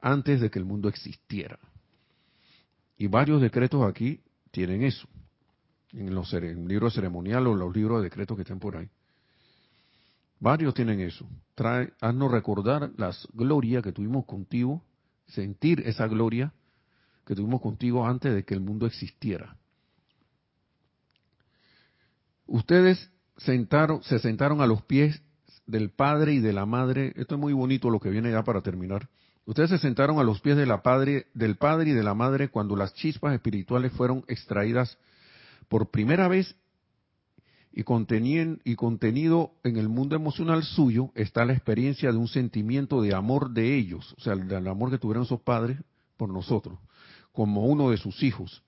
antes 0.00 0.40
de 0.40 0.50
que 0.50 0.58
el 0.58 0.64
mundo 0.64 0.88
existiera. 0.88 1.58
Y 2.96 3.06
varios 3.08 3.40
decretos 3.40 3.84
aquí 3.84 4.20
tienen 4.50 4.82
eso, 4.82 5.06
en 5.96 6.14
los 6.14 6.32
libros 6.32 6.94
ceremoniales 6.94 7.48
o 7.48 7.54
los 7.54 7.74
libros 7.74 7.98
de 7.98 8.04
decretos 8.04 8.36
que 8.36 8.42
estén 8.42 8.58
por 8.58 8.76
ahí. 8.76 8.88
Varios 10.38 10.74
tienen 10.74 11.00
eso. 11.00 11.26
Trae, 11.54 11.92
haznos 12.00 12.30
recordar 12.30 12.90
las 12.98 13.26
glorias 13.32 13.82
que 13.82 13.92
tuvimos 13.92 14.26
contigo, 14.26 14.82
sentir 15.26 15.82
esa 15.86 16.06
gloria 16.06 16.52
que 17.24 17.34
tuvimos 17.34 17.62
contigo 17.62 18.06
antes 18.06 18.34
de 18.34 18.44
que 18.44 18.54
el 18.54 18.60
mundo 18.60 18.86
existiera. 18.86 19.56
Ustedes 22.46 23.10
sentaron, 23.38 24.02
se 24.02 24.18
sentaron 24.18 24.60
a 24.60 24.66
los 24.66 24.82
pies 24.82 25.22
del 25.66 25.90
Padre 25.90 26.34
y 26.34 26.40
de 26.40 26.52
la 26.52 26.66
Madre. 26.66 27.12
Esto 27.16 27.34
es 27.34 27.40
muy 27.40 27.54
bonito 27.54 27.90
lo 27.90 27.98
que 27.98 28.10
viene 28.10 28.30
ya 28.30 28.44
para 28.44 28.60
terminar. 28.60 29.08
Ustedes 29.46 29.70
se 29.70 29.78
sentaron 29.78 30.18
a 30.18 30.24
los 30.24 30.40
pies 30.40 30.56
de 30.56 30.66
la 30.66 30.82
padre, 30.82 31.26
del 31.32 31.56
Padre 31.56 31.90
y 31.90 31.92
de 31.92 32.02
la 32.02 32.14
Madre 32.14 32.48
cuando 32.48 32.76
las 32.76 32.94
chispas 32.94 33.32
espirituales 33.32 33.92
fueron 33.92 34.24
extraídas 34.26 34.98
por 35.68 35.90
primera 35.90 36.28
vez 36.28 36.56
y, 37.72 37.82
contenido 37.82 39.52
en 39.62 39.76
el 39.76 39.88
mundo 39.90 40.16
emocional 40.16 40.62
suyo 40.62 41.10
está 41.14 41.44
la 41.44 41.52
experiencia 41.52 42.10
de 42.10 42.16
un 42.16 42.28
sentimiento 42.28 43.02
de 43.02 43.14
amor 43.14 43.50
de 43.50 43.76
ellos, 43.76 44.14
o 44.16 44.20
sea, 44.22 44.32
el 44.32 44.66
amor 44.66 44.90
que 44.90 44.98
tuvieron 44.98 45.26
sus 45.26 45.40
padres 45.40 45.78
por 46.16 46.30
nosotros, 46.30 46.78
como 47.32 47.66
uno 47.66 47.90
de 47.90 47.98
sus 47.98 48.22
hijos, 48.22 48.62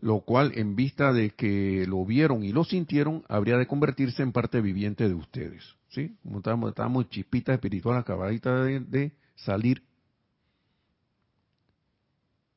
lo 0.00 0.20
cual 0.20 0.52
en 0.54 0.76
vista 0.76 1.14
de 1.14 1.30
que 1.30 1.86
lo 1.88 2.04
vieron 2.04 2.44
y 2.44 2.52
lo 2.52 2.64
sintieron, 2.64 3.24
habría 3.28 3.56
de 3.56 3.66
convertirse 3.66 4.22
en 4.22 4.32
parte 4.32 4.60
viviente 4.60 5.08
de 5.08 5.14
ustedes, 5.14 5.64
¿sí? 5.88 6.14
Como 6.22 6.38
estábamos, 6.38 6.68
estábamos 6.68 7.08
chispitas 7.08 7.54
espirituales 7.54 8.02
acabadita 8.02 8.62
de, 8.64 8.80
de 8.80 9.12
salir, 9.34 9.82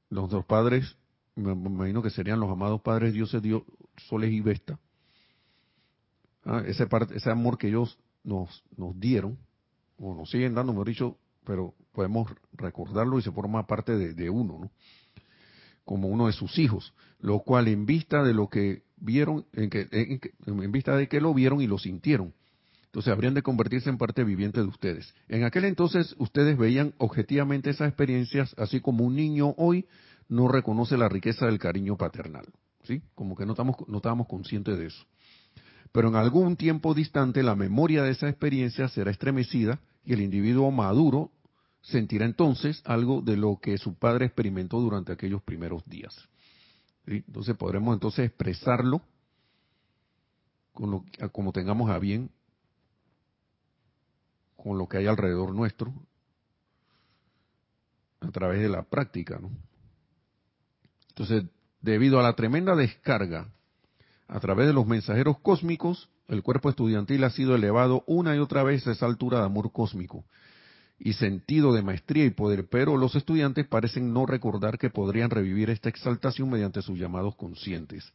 dos 0.09 0.43
padres, 0.43 0.97
me 1.39 1.51
imagino 1.53 2.01
que 2.01 2.09
serían 2.09 2.39
los 2.39 2.51
amados 2.51 2.81
padres 2.81 3.13
dioses, 3.13 3.41
Dios, 3.41 3.63
Soles 3.97 4.31
y 4.31 4.41
Vesta, 4.41 4.79
¿ah? 6.45 6.63
ese, 6.65 6.87
ese 7.15 7.31
amor 7.31 7.57
que 7.57 7.67
ellos 7.67 7.97
nos, 8.23 8.63
nos 8.77 8.99
dieron, 8.99 9.37
o 9.97 10.15
nos 10.15 10.29
siguen 10.29 10.53
dando, 10.53 10.73
mejor 10.73 10.87
dicho, 10.87 11.17
pero 11.43 11.73
podemos 11.93 12.31
recordarlo 12.53 13.19
y 13.19 13.21
se 13.21 13.31
forma 13.31 13.65
parte 13.65 13.97
de, 13.97 14.29
uno, 14.29 14.59
¿no? 14.59 14.71
como 15.83 16.07
uno 16.07 16.27
de 16.27 16.33
sus 16.33 16.59
hijos, 16.59 16.93
lo 17.19 17.39
cual 17.39 17.67
en 17.67 17.85
vista 17.85 18.23
de 18.23 18.33
lo 18.33 18.47
que 18.47 18.83
vieron, 18.97 19.45
en, 19.53 19.69
que, 19.69 19.87
en, 20.45 20.71
vista 20.71 20.95
de 20.95 21.07
que 21.07 21.19
lo 21.19 21.33
vieron 21.33 21.61
y 21.61 21.67
lo 21.67 21.79
sintieron, 21.79 22.33
entonces 22.85 23.11
habrían 23.11 23.33
de 23.33 23.41
convertirse 23.41 23.89
en 23.89 23.97
parte 23.97 24.23
viviente 24.23 24.61
de 24.61 24.67
ustedes. 24.67 25.13
En 25.27 25.43
aquel 25.43 25.65
entonces 25.65 26.15
ustedes 26.17 26.57
veían 26.57 26.93
objetivamente 26.97 27.69
esas 27.69 27.87
experiencias, 27.87 28.53
así 28.57 28.81
como 28.81 29.03
un 29.03 29.15
niño 29.15 29.53
hoy 29.57 29.87
no 30.29 30.47
reconoce 30.47 30.97
la 30.97 31.09
riqueza 31.09 31.45
del 31.47 31.59
cariño 31.59 31.97
paternal, 31.97 32.45
¿sí? 32.83 33.01
Como 33.15 33.35
que 33.35 33.45
no, 33.45 33.51
estamos, 33.51 33.75
no 33.87 33.97
estábamos 33.97 34.27
conscientes 34.27 34.77
de 34.77 34.87
eso 34.87 35.05
pero 35.91 36.09
en 36.09 36.15
algún 36.15 36.55
tiempo 36.55 36.93
distante 36.93 37.43
la 37.43 37.55
memoria 37.55 38.03
de 38.03 38.11
esa 38.11 38.29
experiencia 38.29 38.87
será 38.89 39.11
estremecida 39.11 39.79
y 40.03 40.13
el 40.13 40.21
individuo 40.21 40.69
maduro 40.71 41.31
sentirá 41.81 42.25
entonces 42.25 42.81
algo 42.85 43.21
de 43.21 43.37
lo 43.37 43.59
que 43.61 43.77
su 43.77 43.95
padre 43.95 44.25
experimentó 44.25 44.79
durante 44.79 45.11
aquellos 45.11 45.41
primeros 45.41 45.83
días. 45.85 46.15
Entonces 47.05 47.55
podremos 47.57 47.93
entonces 47.93 48.25
expresarlo 48.25 49.01
con 50.73 50.91
lo, 50.91 51.05
como 51.31 51.51
tengamos 51.51 51.89
a 51.89 51.97
bien, 51.97 52.29
con 54.55 54.77
lo 54.77 54.87
que 54.87 54.97
hay 54.97 55.07
alrededor 55.07 55.55
nuestro, 55.55 55.93
a 58.19 58.29
través 58.29 58.61
de 58.61 58.69
la 58.69 58.83
práctica. 58.83 59.39
¿no? 59.39 59.49
Entonces, 61.19 61.51
debido 61.81 62.17
a 62.17 62.23
la 62.23 62.31
tremenda 62.31 62.77
descarga 62.77 63.49
a 64.29 64.39
través 64.39 64.67
de 64.67 64.73
los 64.73 64.87
mensajeros 64.87 65.37
cósmicos, 65.39 66.09
el 66.29 66.43
cuerpo 66.43 66.69
estudiantil 66.69 67.25
ha 67.25 67.29
sido 67.29 67.55
elevado 67.55 68.05
una 68.07 68.37
y 68.37 68.39
otra 68.39 68.63
vez 68.63 68.87
a 68.87 68.93
esa 68.93 69.05
altura 69.05 69.39
de 69.39 69.45
amor 69.45 69.73
cósmico 69.73 70.23
y 70.97 71.11
sentido 71.11 71.73
de 71.73 71.81
maestría 71.81 72.23
y 72.23 72.29
poder, 72.29 72.69
pero 72.69 72.95
los 72.95 73.15
estudiantes 73.15 73.67
parecen 73.67 74.13
no 74.13 74.25
recordar 74.25 74.77
que 74.77 74.89
podrían 74.89 75.29
revivir 75.29 75.69
esta 75.69 75.89
exaltación 75.89 76.49
mediante 76.49 76.81
sus 76.81 76.97
llamados 76.97 77.35
conscientes. 77.35 78.13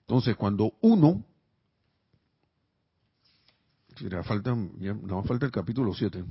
Entonces, 0.00 0.36
cuando 0.36 0.74
uno, 0.82 1.24
falta, 4.22 4.54
no 4.54 5.22
falta 5.22 5.46
el 5.46 5.52
capítulo 5.52 5.94
7. 5.94 6.22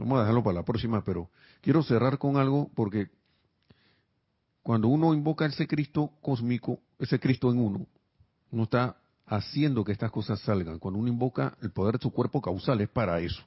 Vamos 0.00 0.16
a 0.16 0.20
dejarlo 0.22 0.42
para 0.42 0.54
la 0.54 0.64
próxima, 0.64 1.04
pero 1.04 1.28
quiero 1.60 1.82
cerrar 1.82 2.16
con 2.16 2.38
algo 2.38 2.70
porque 2.74 3.10
cuando 4.62 4.88
uno 4.88 5.12
invoca 5.12 5.44
ese 5.44 5.66
Cristo 5.66 6.12
cósmico, 6.22 6.80
ese 6.98 7.20
Cristo 7.20 7.50
en 7.50 7.58
uno, 7.58 7.86
uno 8.50 8.62
está 8.62 8.96
haciendo 9.26 9.84
que 9.84 9.92
estas 9.92 10.10
cosas 10.10 10.40
salgan. 10.40 10.78
Cuando 10.78 10.98
uno 10.98 11.08
invoca 11.08 11.54
el 11.60 11.70
poder 11.70 11.98
de 11.98 12.02
su 12.02 12.10
cuerpo 12.12 12.40
causal 12.40 12.80
es 12.80 12.88
para 12.88 13.20
eso. 13.20 13.42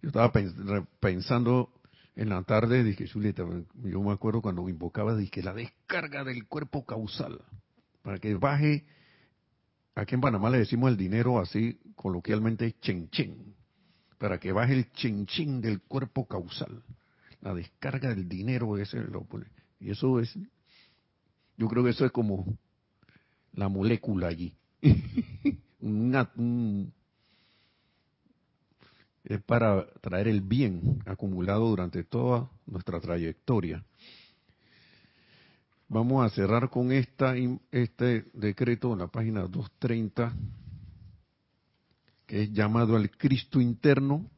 Yo 0.00 0.08
estaba 0.08 0.32
pensando 1.00 1.70
en 2.14 2.28
la 2.28 2.42
tarde, 2.44 2.84
dije, 2.84 3.08
Julieta, 3.08 3.44
yo 3.82 4.00
me 4.00 4.12
acuerdo 4.12 4.42
cuando 4.42 4.68
invocaba, 4.68 5.16
dije, 5.16 5.42
la 5.42 5.54
descarga 5.54 6.22
del 6.22 6.46
cuerpo 6.46 6.84
causal, 6.84 7.40
para 8.02 8.18
que 8.18 8.34
baje, 8.34 8.84
aquí 9.94 10.14
en 10.14 10.20
Panamá 10.20 10.50
le 10.50 10.58
decimos 10.58 10.90
el 10.90 10.96
dinero 10.96 11.40
así, 11.40 11.80
coloquialmente, 11.96 12.76
chen 12.80 13.08
chen, 13.10 13.54
para 14.22 14.38
que 14.38 14.52
baje 14.52 14.72
el 14.74 14.92
chen 14.92 15.60
del 15.60 15.80
cuerpo 15.80 16.28
causal. 16.28 16.80
La 17.40 17.52
descarga 17.52 18.10
del 18.10 18.28
dinero, 18.28 18.78
ese 18.78 19.00
lo 19.00 19.24
pone 19.24 19.46
y 19.80 19.90
eso 19.90 20.20
es, 20.20 20.32
yo 21.56 21.66
creo 21.66 21.82
que 21.82 21.90
eso 21.90 22.06
es 22.06 22.12
como 22.12 22.56
la 23.52 23.68
molécula 23.68 24.28
allí. 24.28 24.54
es 29.24 29.42
para 29.42 29.92
traer 30.00 30.28
el 30.28 30.40
bien 30.40 31.02
acumulado 31.04 31.66
durante 31.66 32.04
toda 32.04 32.48
nuestra 32.64 33.00
trayectoria. 33.00 33.84
Vamos 35.88 36.24
a 36.24 36.30
cerrar 36.32 36.70
con 36.70 36.92
esta, 36.92 37.34
este 37.72 38.26
decreto 38.34 38.92
en 38.92 39.00
la 39.00 39.08
página 39.08 39.40
230, 39.40 40.32
es 42.32 42.50
llamado 42.50 42.96
al 42.96 43.10
Cristo 43.10 43.60
interno. 43.60 44.30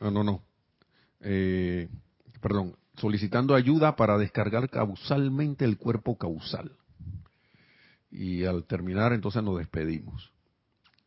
Ah, 0.00 0.10
no, 0.10 0.22
no 0.22 0.42
eh, 1.20 1.88
perdón, 2.42 2.76
solicitando 2.96 3.54
ayuda 3.54 3.96
para 3.96 4.18
descargar 4.18 4.68
causalmente 4.68 5.64
el 5.64 5.78
cuerpo 5.78 6.18
causal. 6.18 6.76
Y 8.10 8.44
al 8.44 8.64
terminar, 8.64 9.14
entonces 9.14 9.42
nos 9.42 9.58
despedimos. 9.58 10.30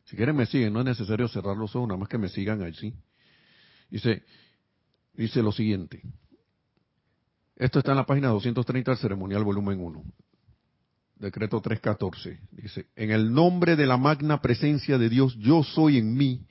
Si 0.04 0.16
quieren 0.16 0.34
me 0.34 0.46
siguen, 0.46 0.72
no 0.72 0.80
es 0.80 0.86
necesario 0.86 1.28
cerrar 1.28 1.56
los 1.56 1.74
ojos, 1.76 1.88
nada 1.88 1.98
más 1.98 2.08
que 2.08 2.18
me 2.18 2.28
sigan 2.28 2.60
allí. 2.62 2.92
Dice, 3.88 4.24
dice 5.14 5.42
lo 5.42 5.52
siguiente. 5.52 6.02
Esto 7.54 7.78
está 7.78 7.92
en 7.92 7.98
la 7.98 8.06
página 8.06 8.28
230 8.28 8.90
del 8.90 8.98
ceremonial 8.98 9.44
volumen 9.44 9.80
1. 9.80 10.04
Decreto 11.22 11.60
314. 11.60 12.40
Dice, 12.50 12.86
en 12.96 13.12
el 13.12 13.32
nombre 13.32 13.76
de 13.76 13.86
la 13.86 13.96
magna 13.96 14.42
presencia 14.42 14.98
de 14.98 15.08
Dios, 15.08 15.36
yo 15.38 15.62
soy 15.62 15.98
en 15.98 16.16
mí 16.16 16.48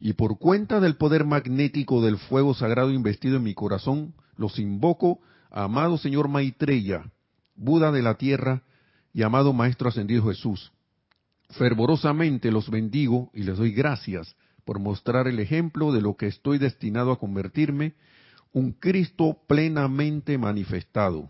y 0.00 0.14
por 0.14 0.38
cuenta 0.38 0.80
del 0.80 0.96
poder 0.96 1.26
magnético 1.26 2.00
del 2.00 2.16
fuego 2.16 2.54
sagrado 2.54 2.90
investido 2.90 3.36
en 3.36 3.42
mi 3.42 3.52
corazón, 3.52 4.14
los 4.38 4.58
invoco, 4.58 5.20
amado 5.50 5.98
Señor 5.98 6.28
Maitreya, 6.28 7.12
Buda 7.54 7.92
de 7.92 8.00
la 8.00 8.14
tierra 8.14 8.62
y 9.12 9.24
amado 9.24 9.52
Maestro 9.52 9.90
Ascendido 9.90 10.24
Jesús. 10.24 10.72
Fervorosamente 11.50 12.50
los 12.50 12.70
bendigo 12.70 13.30
y 13.34 13.42
les 13.42 13.58
doy 13.58 13.72
gracias 13.72 14.36
por 14.64 14.78
mostrar 14.78 15.28
el 15.28 15.38
ejemplo 15.38 15.92
de 15.92 16.00
lo 16.00 16.16
que 16.16 16.28
estoy 16.28 16.56
destinado 16.56 17.12
a 17.12 17.18
convertirme, 17.18 17.92
un 18.54 18.72
Cristo 18.72 19.36
plenamente 19.46 20.38
manifestado. 20.38 21.28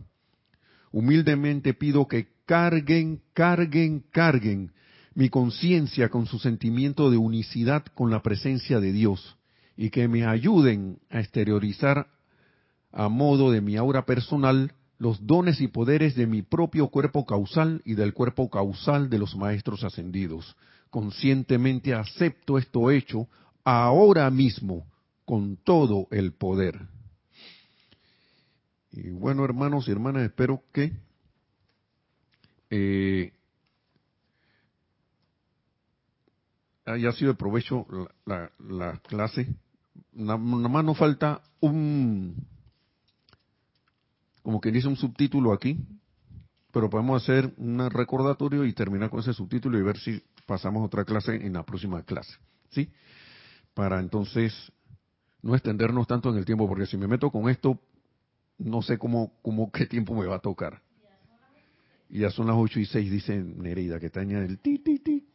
Humildemente 0.92 1.74
pido 1.74 2.06
que 2.06 2.33
carguen, 2.46 3.20
carguen, 3.32 4.04
carguen 4.10 4.72
mi 5.14 5.28
conciencia 5.28 6.08
con 6.08 6.26
su 6.26 6.38
sentimiento 6.38 7.10
de 7.10 7.16
unicidad 7.16 7.84
con 7.94 8.10
la 8.10 8.22
presencia 8.22 8.80
de 8.80 8.92
Dios 8.92 9.36
y 9.76 9.90
que 9.90 10.08
me 10.08 10.24
ayuden 10.24 10.98
a 11.10 11.20
exteriorizar 11.20 12.08
a 12.92 13.08
modo 13.08 13.50
de 13.50 13.60
mi 13.60 13.76
aura 13.76 14.06
personal 14.06 14.72
los 14.98 15.26
dones 15.26 15.60
y 15.60 15.68
poderes 15.68 16.14
de 16.14 16.26
mi 16.26 16.42
propio 16.42 16.88
cuerpo 16.88 17.26
causal 17.26 17.82
y 17.84 17.94
del 17.94 18.14
cuerpo 18.14 18.48
causal 18.48 19.10
de 19.10 19.18
los 19.18 19.36
maestros 19.36 19.82
ascendidos. 19.84 20.56
Conscientemente 20.90 21.92
acepto 21.92 22.58
esto 22.58 22.90
hecho 22.90 23.28
ahora 23.64 24.30
mismo 24.30 24.86
con 25.24 25.56
todo 25.56 26.06
el 26.10 26.32
poder. 26.32 26.80
Y 28.92 29.10
bueno, 29.10 29.44
hermanos 29.44 29.88
y 29.88 29.90
hermanas, 29.90 30.22
espero 30.22 30.62
que 30.72 30.92
eh, 32.76 33.32
haya 36.84 37.12
sido 37.12 37.32
de 37.32 37.38
provecho 37.38 37.86
la, 38.26 39.00
clase. 39.06 39.46
Nada 40.12 40.38
más 40.38 40.84
nos 40.84 40.98
falta 40.98 41.40
un, 41.60 42.34
como 44.42 44.60
que 44.60 44.72
dice 44.72 44.88
un 44.88 44.96
subtítulo 44.96 45.52
aquí, 45.52 45.78
pero 46.72 46.90
podemos 46.90 47.22
hacer 47.22 47.54
un 47.58 47.88
recordatorio 47.90 48.64
y 48.64 48.72
terminar 48.72 49.08
con 49.08 49.20
ese 49.20 49.32
subtítulo 49.32 49.78
y 49.78 49.82
ver 49.82 49.98
si 49.98 50.20
pasamos 50.44 50.84
otra 50.84 51.04
clase 51.04 51.36
en 51.36 51.52
la 51.52 51.62
próxima 51.62 52.02
clase, 52.02 52.36
¿sí? 52.70 52.90
Para 53.72 54.00
entonces 54.00 54.52
no 55.42 55.54
extendernos 55.54 56.08
tanto 56.08 56.30
en 56.30 56.38
el 56.38 56.44
tiempo, 56.44 56.66
porque 56.66 56.86
si 56.86 56.96
me 56.96 57.06
meto 57.06 57.30
con 57.30 57.48
esto, 57.48 57.78
no 58.58 58.82
sé 58.82 58.98
cómo, 58.98 59.32
cómo 59.42 59.70
qué 59.70 59.86
tiempo 59.86 60.14
me 60.14 60.26
va 60.26 60.36
a 60.36 60.40
tocar. 60.40 60.83
Y 62.14 62.20
ya 62.20 62.30
son 62.30 62.46
las 62.46 62.54
8 62.56 62.78
y 62.78 62.86
6, 62.86 63.10
dice 63.10 63.42
Nereida, 63.42 63.98
que 63.98 64.06
está 64.06 64.22
en 64.22 64.30
el 64.30 64.60
ti, 64.60 64.78
ti, 64.78 65.00
ti. 65.00 65.26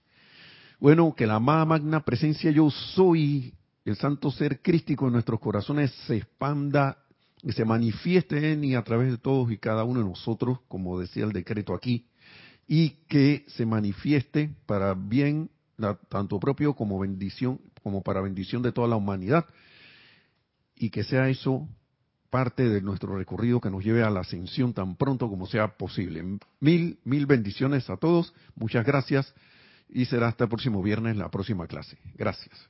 Bueno, 0.80 1.14
que 1.14 1.28
la 1.28 1.36
amada 1.36 1.66
magna 1.66 2.06
presencia 2.06 2.52
yo 2.52 2.72
soy, 2.72 3.54
el 3.84 3.98
santo 3.98 4.32
ser 4.32 4.62
crístico 4.62 5.06
en 5.08 5.12
nuestros 5.12 5.42
corazones, 5.42 5.92
se 6.08 6.16
expanda 6.16 6.98
y 7.44 7.52
se 7.52 7.66
manifieste 7.66 8.54
en 8.54 8.64
y 8.64 8.76
a 8.76 8.82
través 8.82 9.12
de 9.12 9.18
todos 9.18 9.52
y 9.52 9.58
cada 9.58 9.84
uno 9.84 10.00
de 10.00 10.06
nosotros, 10.06 10.60
como 10.70 10.98
decía 10.98 11.26
el 11.26 11.34
decreto 11.34 11.76
aquí, 11.76 12.06
y 12.66 12.92
que 13.10 13.44
se 13.50 13.66
manifieste 13.66 14.56
para 14.66 14.94
bien 14.94 15.50
tanto 16.08 16.40
propio 16.40 16.76
como 16.76 16.98
bendición, 16.98 17.60
como 17.84 18.04
para 18.04 18.22
bendición 18.22 18.62
de 18.62 18.72
toda 18.72 18.88
la 18.88 18.96
humanidad, 18.96 19.46
y 20.78 20.92
que 20.92 21.04
sea 21.04 21.28
eso 21.28 21.68
parte 22.30 22.70
de 22.70 22.82
nuestro 22.82 23.18
recorrido 23.18 23.60
que 23.60 23.70
nos 23.70 23.84
lleve 23.84 24.04
a 24.04 24.10
la 24.10 24.22
ascensión 24.22 24.74
tan 24.74 24.96
pronto 24.96 25.30
como 25.30 25.48
sea 25.48 25.78
posible. 25.78 26.24
Mil, 26.60 27.00
mil 27.04 27.26
bendiciones 27.26 27.90
a 27.90 27.98
todos, 27.98 28.34
muchas 28.56 28.86
gracias 28.86 29.34
y 29.90 30.06
será 30.06 30.28
hasta 30.28 30.46
el 30.46 30.50
próximo 30.50 30.84
viernes 30.84 31.18
la 31.18 31.30
próxima 31.30 31.68
clase. 31.68 31.98
Gracias. 32.16 32.70